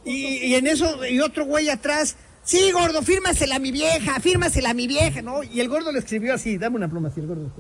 y, 0.07 0.47
y 0.47 0.55
en 0.55 0.67
eso, 0.67 1.05
y 1.05 1.21
otro 1.21 1.45
güey 1.45 1.69
atrás, 1.69 2.17
sí, 2.43 2.73
gordo, 2.73 3.03
fírmasela 3.03 3.57
a 3.57 3.59
mi 3.59 3.71
vieja, 3.71 4.19
fírmasela 4.19 4.71
a 4.71 4.75
mi 4.75 4.87
vieja, 4.87 5.21
¿no? 5.21 5.43
Y 5.43 5.61
el 5.61 5.69
gordo 5.69 5.93
le 5.93 5.99
escribió 5.99 6.33
así, 6.33 6.57
dame 6.57 6.77
una 6.77 6.89
pluma 6.89 7.09
así, 7.09 7.21
el 7.21 7.27
gordo. 7.27 7.53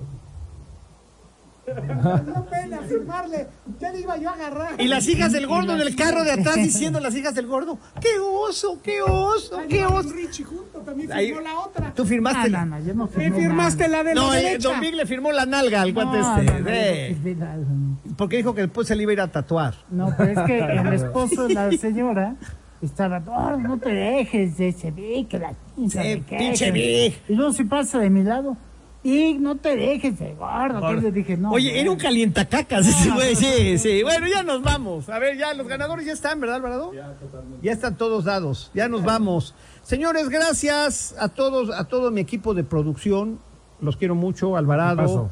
No 1.74 2.44
pena 2.46 2.78
firmarle. 2.82 3.46
Ya 3.80 3.92
le 3.92 4.00
iba 4.00 4.16
yo 4.16 4.30
a 4.30 4.32
agarrar. 4.34 4.80
Y 4.80 4.88
las 4.88 5.06
hijas 5.08 5.32
del 5.32 5.46
gordo 5.46 5.74
en 5.74 5.80
el 5.80 5.94
carro 5.96 6.24
de 6.24 6.32
atrás 6.32 6.56
diciendo 6.56 7.00
las 7.00 7.14
hijas 7.14 7.34
del 7.34 7.46
gordo, 7.46 7.78
qué 8.00 8.18
oso, 8.20 8.80
qué 8.82 9.02
oso, 9.02 9.60
qué 9.68 9.84
oso. 9.86 10.12
Richie 10.12 10.44
junto 10.44 10.78
también 10.80 11.12
Ahí- 11.12 11.26
firmó 11.28 11.40
la 11.42 11.58
otra. 11.60 11.92
Tú 11.94 12.04
firmaste 12.04 12.38
Ah, 12.40 12.48
la... 12.48 12.64
no, 12.64 12.78
no, 12.78 12.84
yo 12.84 12.94
no 12.94 13.04
Me 13.06 13.10
firmé 13.12 13.38
firmaste 13.40 13.88
nada. 13.88 13.96
la 14.02 14.04
de 14.04 14.14
No, 14.14 14.30
la 14.30 14.40
eh, 14.40 14.42
derecha. 14.44 14.68
Don 14.68 14.80
Big 14.80 14.94
le 14.94 15.06
firmó 15.06 15.32
la 15.32 15.46
nalga 15.46 15.82
al 15.82 15.92
guante 15.92 16.18
No, 16.18 16.36
este. 16.38 16.52
no, 16.52 16.58
no, 16.60 16.68
eh, 16.70 17.16
no 17.34 18.16
porque 18.16 18.36
dijo 18.36 18.54
que 18.54 18.62
después 18.62 18.86
se 18.86 18.94
le 18.96 19.02
iba 19.04 19.10
a 19.10 19.14
ir 19.14 19.20
a 19.20 19.28
tatuar. 19.28 19.74
No, 19.90 20.12
pero 20.16 20.32
es 20.40 20.46
que 20.46 20.58
el 20.58 20.92
esposo 20.92 21.48
de 21.48 21.54
la 21.54 21.72
señora 21.72 22.36
estaba, 22.82 23.20
no, 23.20 23.56
no 23.58 23.78
te 23.78 23.90
dejes 23.90 24.58
de 24.58 24.68
ese 24.68 24.90
Vic, 24.90 25.28
que 25.28 25.38
la 25.38 25.50
Sí, 25.76 26.22
pinche 26.28 26.66
que-". 26.66 26.70
Vic. 26.72 27.20
Y 27.28 27.34
luego 27.34 27.52
si 27.52 27.64
pasa 27.64 27.98
de 27.98 28.10
mi 28.10 28.22
lado, 28.22 28.56
y 29.04 29.34
no 29.34 29.56
te 29.56 29.74
dejes 29.76 30.16
que 30.18 31.00
le 31.00 31.10
dije, 31.12 31.36
no. 31.36 31.50
Oye, 31.50 31.80
era 31.80 31.90
un 31.90 31.96
calientacacas 31.96 32.86
ese 32.86 33.10
güey, 33.10 33.34
sí, 33.34 33.78
sí. 33.78 34.02
Bueno, 34.02 34.28
ya 34.28 34.42
nos 34.44 34.62
vamos. 34.62 35.08
A 35.08 35.18
ver, 35.18 35.36
ya 35.36 35.54
los 35.54 35.66
ganadores 35.66 36.06
ya 36.06 36.12
están, 36.12 36.40
¿verdad, 36.40 36.56
Alvarado? 36.56 36.92
Ya, 36.94 37.12
totalmente. 37.14 37.66
Ya 37.66 37.72
están 37.72 37.96
todos 37.96 38.24
dados. 38.24 38.70
Ya 38.74 38.88
nos 38.88 39.02
vamos. 39.02 39.54
Señores, 39.82 40.28
gracias 40.28 41.16
a 41.18 41.28
todos, 41.28 41.70
a 41.76 41.84
todo 41.84 42.10
mi 42.12 42.20
equipo 42.20 42.54
de 42.54 42.62
producción. 42.62 43.40
Los 43.80 43.96
quiero 43.96 44.14
mucho, 44.14 44.52
¿Qué 44.52 44.58
Alvarado. 44.58 45.30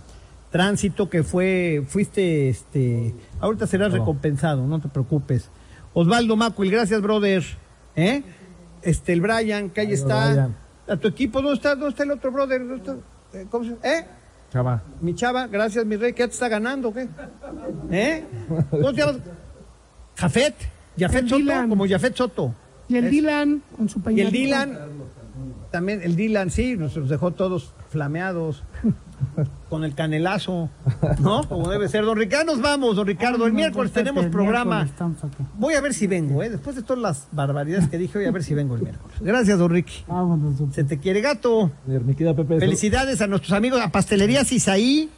Tránsito 0.51 1.09
que 1.09 1.23
fue, 1.23 1.85
fuiste, 1.87 2.49
este, 2.49 3.15
ahorita 3.41 3.69
serás 3.69 3.93
No. 3.93 3.99
recompensado, 3.99 4.67
no 4.67 4.81
te 4.81 4.89
preocupes. 4.89 5.49
Osvaldo 5.95 6.35
Macuil, 6.35 6.73
gracias, 6.73 7.01
brother. 7.01 7.45
¿Eh? 7.95 8.23
Este, 8.83 9.13
el 9.13 9.21
Brian, 9.21 9.71
que 9.71 9.83
ahí 9.83 9.87
Adiós, 9.89 10.01
está. 10.01 10.31
Brian. 10.31 10.57
A 10.89 10.97
tu 10.97 11.07
equipo, 11.07 11.41
¿dónde 11.41 11.55
está? 11.55 11.77
¿Dónde 11.77 11.91
está 11.91 12.03
el 12.03 12.11
otro 12.11 12.33
brother? 12.33 12.67
¿Dónde 12.67 12.77
está? 12.77 12.97
Eh, 13.33 13.47
¿Cómo 13.51 13.65
se 13.65 13.73
¿Eh? 13.83 14.05
Chava. 14.53 14.83
Mi 15.01 15.15
chava, 15.15 15.47
gracias, 15.47 15.85
mi 15.87 15.97
rey, 15.97 16.11
ya 16.11 16.27
te 16.27 16.33
está 16.33 16.49
ganando, 16.49 16.89
¿o 16.89 16.93
¿qué? 16.93 17.09
¿Eh? 17.93 18.25
¿Cómo 18.71 18.93
te 18.93 18.99
llamas? 19.01 19.17
Jafet, 20.17 20.55
Jafet 20.99 21.25
Soto, 21.25 21.37
Dylan. 21.37 21.69
como 21.69 21.87
Jafet 21.89 22.17
Soto. 22.17 22.55
Y 22.89 22.97
el 22.97 23.05
Es- 23.05 23.11
Dylan 23.13 23.63
con 23.77 23.89
su 23.89 24.03
Y 24.11 24.21
el 24.21 24.33
Dylan, 24.33 24.79
también 25.71 26.03
el 26.03 26.17
Dylan, 26.17 26.51
sí, 26.51 26.77
nos 26.77 27.09
dejó 27.09 27.33
todos 27.33 27.73
flameados, 27.91 28.63
con 29.69 29.85
el 29.85 29.95
canelazo, 29.95 30.69
¿no? 31.21 31.45
Como 31.49 31.69
debe 31.69 31.89
ser. 31.89 32.05
Don 32.05 32.17
Ricardo, 32.17 32.53
nos 32.53 32.63
vamos, 32.63 32.97
don 32.97 33.07
Ricardo. 33.07 33.47
El 33.47 33.53
miércoles 33.53 33.93
pues, 33.93 34.05
tenemos 34.05 34.25
el 34.25 34.31
programa. 34.31 34.89
Voy 35.59 35.75
a 35.75 35.81
ver 35.81 35.95
si 35.95 36.07
vengo, 36.07 36.43
¿eh? 36.43 36.51
Después 36.51 36.77
de 36.77 36.83
todas 36.83 37.03
las 37.03 37.29
barbaridades 37.33 37.89
que 37.89 37.99
dije, 37.99 38.19
voy 38.19 38.27
a 38.27 38.31
ver 38.31 38.43
si 38.43 38.55
vengo 38.55 38.75
el 38.75 38.83
miércoles. 38.83 39.17
Gracias, 39.21 39.59
don 39.59 39.71
Ricky. 39.71 40.05
Se 40.73 40.85
te 40.85 40.99
quiere 40.99 41.21
gato. 41.21 41.71
Felicidades 42.59 43.21
a 43.21 43.27
nuestros 43.27 43.53
amigos 43.53 43.81
a 43.81 43.91
Pastelería 43.91 44.45
Cisaí, 44.45 45.11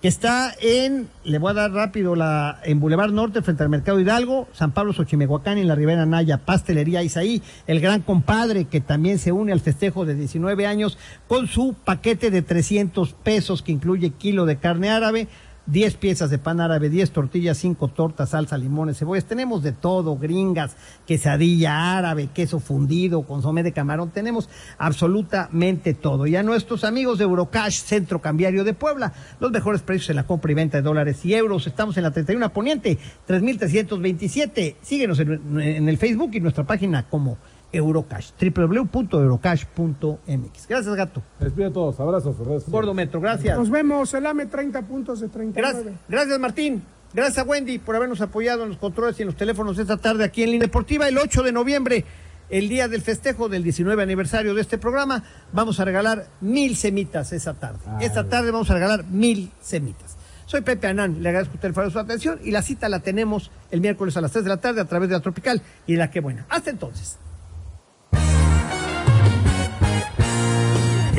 que 0.00 0.08
está 0.08 0.54
en, 0.62 1.08
le 1.24 1.38
voy 1.38 1.50
a 1.50 1.54
dar 1.54 1.72
rápido, 1.72 2.16
la 2.16 2.58
en 2.64 2.80
Boulevard 2.80 3.12
Norte, 3.12 3.42
frente 3.42 3.62
al 3.62 3.68
Mercado 3.68 4.00
Hidalgo, 4.00 4.48
San 4.52 4.72
Pablo 4.72 4.94
Xochimehuacán, 4.94 5.58
en 5.58 5.68
la 5.68 5.74
Ribera 5.74 6.06
Naya, 6.06 6.38
Pastelería 6.38 7.02
Isaí, 7.02 7.42
el 7.66 7.80
gran 7.80 8.00
compadre 8.00 8.64
que 8.64 8.80
también 8.80 9.18
se 9.18 9.32
une 9.32 9.52
al 9.52 9.60
festejo 9.60 10.06
de 10.06 10.14
19 10.14 10.66
años 10.66 10.96
con 11.28 11.48
su 11.48 11.74
paquete 11.74 12.30
de 12.30 12.40
300 12.40 13.12
pesos 13.12 13.62
que 13.62 13.72
incluye 13.72 14.10
kilo 14.10 14.46
de 14.46 14.56
carne 14.56 14.88
árabe, 14.88 15.28
10 15.66 15.96
piezas 15.96 16.30
de 16.30 16.38
pan 16.38 16.60
árabe, 16.60 16.88
10 16.88 17.10
tortillas, 17.10 17.58
5 17.58 17.88
tortas, 17.88 18.30
salsa, 18.30 18.58
limones, 18.58 18.98
cebollas. 18.98 19.24
Tenemos 19.24 19.62
de 19.62 19.72
todo, 19.72 20.16
gringas, 20.16 20.76
quesadilla 21.06 21.96
árabe, 21.98 22.28
queso 22.34 22.60
fundido, 22.60 23.22
consomé 23.22 23.62
de 23.62 23.72
camarón. 23.72 24.10
Tenemos 24.10 24.48
absolutamente 24.78 25.94
todo. 25.94 26.26
Y 26.26 26.36
a 26.36 26.42
nuestros 26.42 26.84
amigos 26.84 27.18
de 27.18 27.24
Eurocash, 27.24 27.82
Centro 27.82 28.20
Cambiario 28.20 28.64
de 28.64 28.74
Puebla, 28.74 29.12
los 29.38 29.50
mejores 29.50 29.82
precios 29.82 30.10
en 30.10 30.16
la 30.16 30.26
compra 30.26 30.52
y 30.52 30.54
venta 30.54 30.78
de 30.78 30.82
dólares 30.82 31.24
y 31.24 31.34
euros. 31.34 31.66
Estamos 31.66 31.96
en 31.96 32.02
la 32.02 32.10
31 32.10 32.52
Poniente, 32.52 32.98
3327. 33.26 34.76
Síguenos 34.82 35.20
en, 35.20 35.60
en 35.60 35.88
el 35.88 35.98
Facebook 35.98 36.30
y 36.34 36.40
nuestra 36.40 36.64
página 36.64 37.08
como 37.08 37.38
Eurocash, 37.72 38.30
www.eurocash.mx. 38.40 40.68
Gracias, 40.68 40.94
gato. 40.94 41.22
Les 41.38 41.52
a 41.52 41.72
todos. 41.72 42.00
Abrazos. 42.00 42.36
Gordo 42.68 42.94
Metro, 42.94 43.20
gracias. 43.20 43.56
Nos 43.56 43.70
vemos, 43.70 44.12
el 44.14 44.26
AME 44.26 44.46
30 44.46 44.82
puntos 44.82 45.20
de 45.20 45.28
39. 45.28 45.72
Gracias, 45.72 45.94
gracias 46.08 46.40
Martín. 46.40 46.82
Gracias 47.12 47.38
a 47.38 47.42
Wendy 47.42 47.78
por 47.78 47.96
habernos 47.96 48.20
apoyado 48.20 48.62
en 48.62 48.68
los 48.68 48.78
controles 48.78 49.18
y 49.18 49.22
en 49.22 49.26
los 49.26 49.36
teléfonos 49.36 49.76
esta 49.78 49.96
tarde 49.96 50.24
aquí 50.24 50.44
en 50.44 50.52
Línea 50.52 50.66
Deportiva. 50.66 51.08
El 51.08 51.18
8 51.18 51.42
de 51.42 51.50
noviembre, 51.50 52.04
el 52.50 52.68
día 52.68 52.86
del 52.86 53.02
festejo 53.02 53.48
del 53.48 53.64
19 53.64 54.00
aniversario 54.00 54.54
de 54.54 54.60
este 54.60 54.78
programa, 54.78 55.24
vamos 55.52 55.80
a 55.80 55.84
regalar 55.84 56.28
mil 56.40 56.76
semitas 56.76 57.32
esa 57.32 57.54
tarde. 57.54 57.80
esta 58.00 58.28
tarde 58.28 58.52
vamos 58.52 58.70
a 58.70 58.74
regalar 58.74 59.04
mil 59.04 59.50
semitas. 59.60 60.16
Soy 60.46 60.62
Pepe 60.62 60.88
Anán, 60.88 61.22
le 61.22 61.28
agradezco 61.28 61.52
a 61.52 61.56
usted 61.56 61.72
por 61.72 61.90
su 61.92 61.98
atención 61.98 62.40
y 62.42 62.50
la 62.50 62.62
cita 62.62 62.88
la 62.88 63.00
tenemos 63.00 63.52
el 63.70 63.80
miércoles 63.80 64.16
a 64.16 64.20
las 64.20 64.32
3 64.32 64.44
de 64.44 64.50
la 64.50 64.56
tarde 64.56 64.80
a 64.80 64.84
través 64.84 65.08
de 65.08 65.14
la 65.14 65.20
Tropical 65.20 65.62
y 65.86 65.92
de 65.92 65.98
la 65.98 66.10
Que 66.10 66.20
Buena. 66.20 66.46
Hasta 66.48 66.70
entonces. 66.70 67.18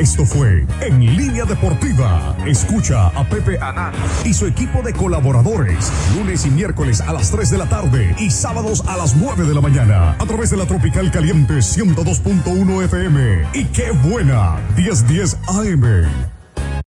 Esto 0.02 0.26
fue 0.26 0.66
En 0.80 1.00
Línea 1.16 1.46
Deportiva. 1.46 2.36
Escucha 2.48 3.10
a 3.10 3.24
Pepe 3.30 3.60
Anán 3.60 3.94
y 4.26 4.34
su 4.34 4.48
equipo 4.48 4.82
de 4.82 4.94
colaboradores 4.94 5.92
lunes 6.18 6.44
y 6.48 6.50
miércoles 6.50 7.02
a 7.02 7.14
las 7.14 7.30
3 7.30 7.52
de 7.52 7.58
la 7.60 7.70
tarde 7.70 8.16
y 8.18 8.32
sábados 8.32 8.84
a 8.88 8.98
las 8.98 9.16
9 9.16 9.46
de 9.46 9.54
la 9.54 9.62
mañana 9.62 10.16
a 10.18 10.26
través 10.26 10.50
de 10.50 10.58
la 10.58 10.66
Tropical 10.66 11.12
Caliente 11.12 11.54
102.1 11.54 12.84
FM. 12.86 13.48
Y 13.54 13.66
qué 13.66 13.92
buena 13.92 14.58
1010 14.76 15.38
AM. 15.48 16.31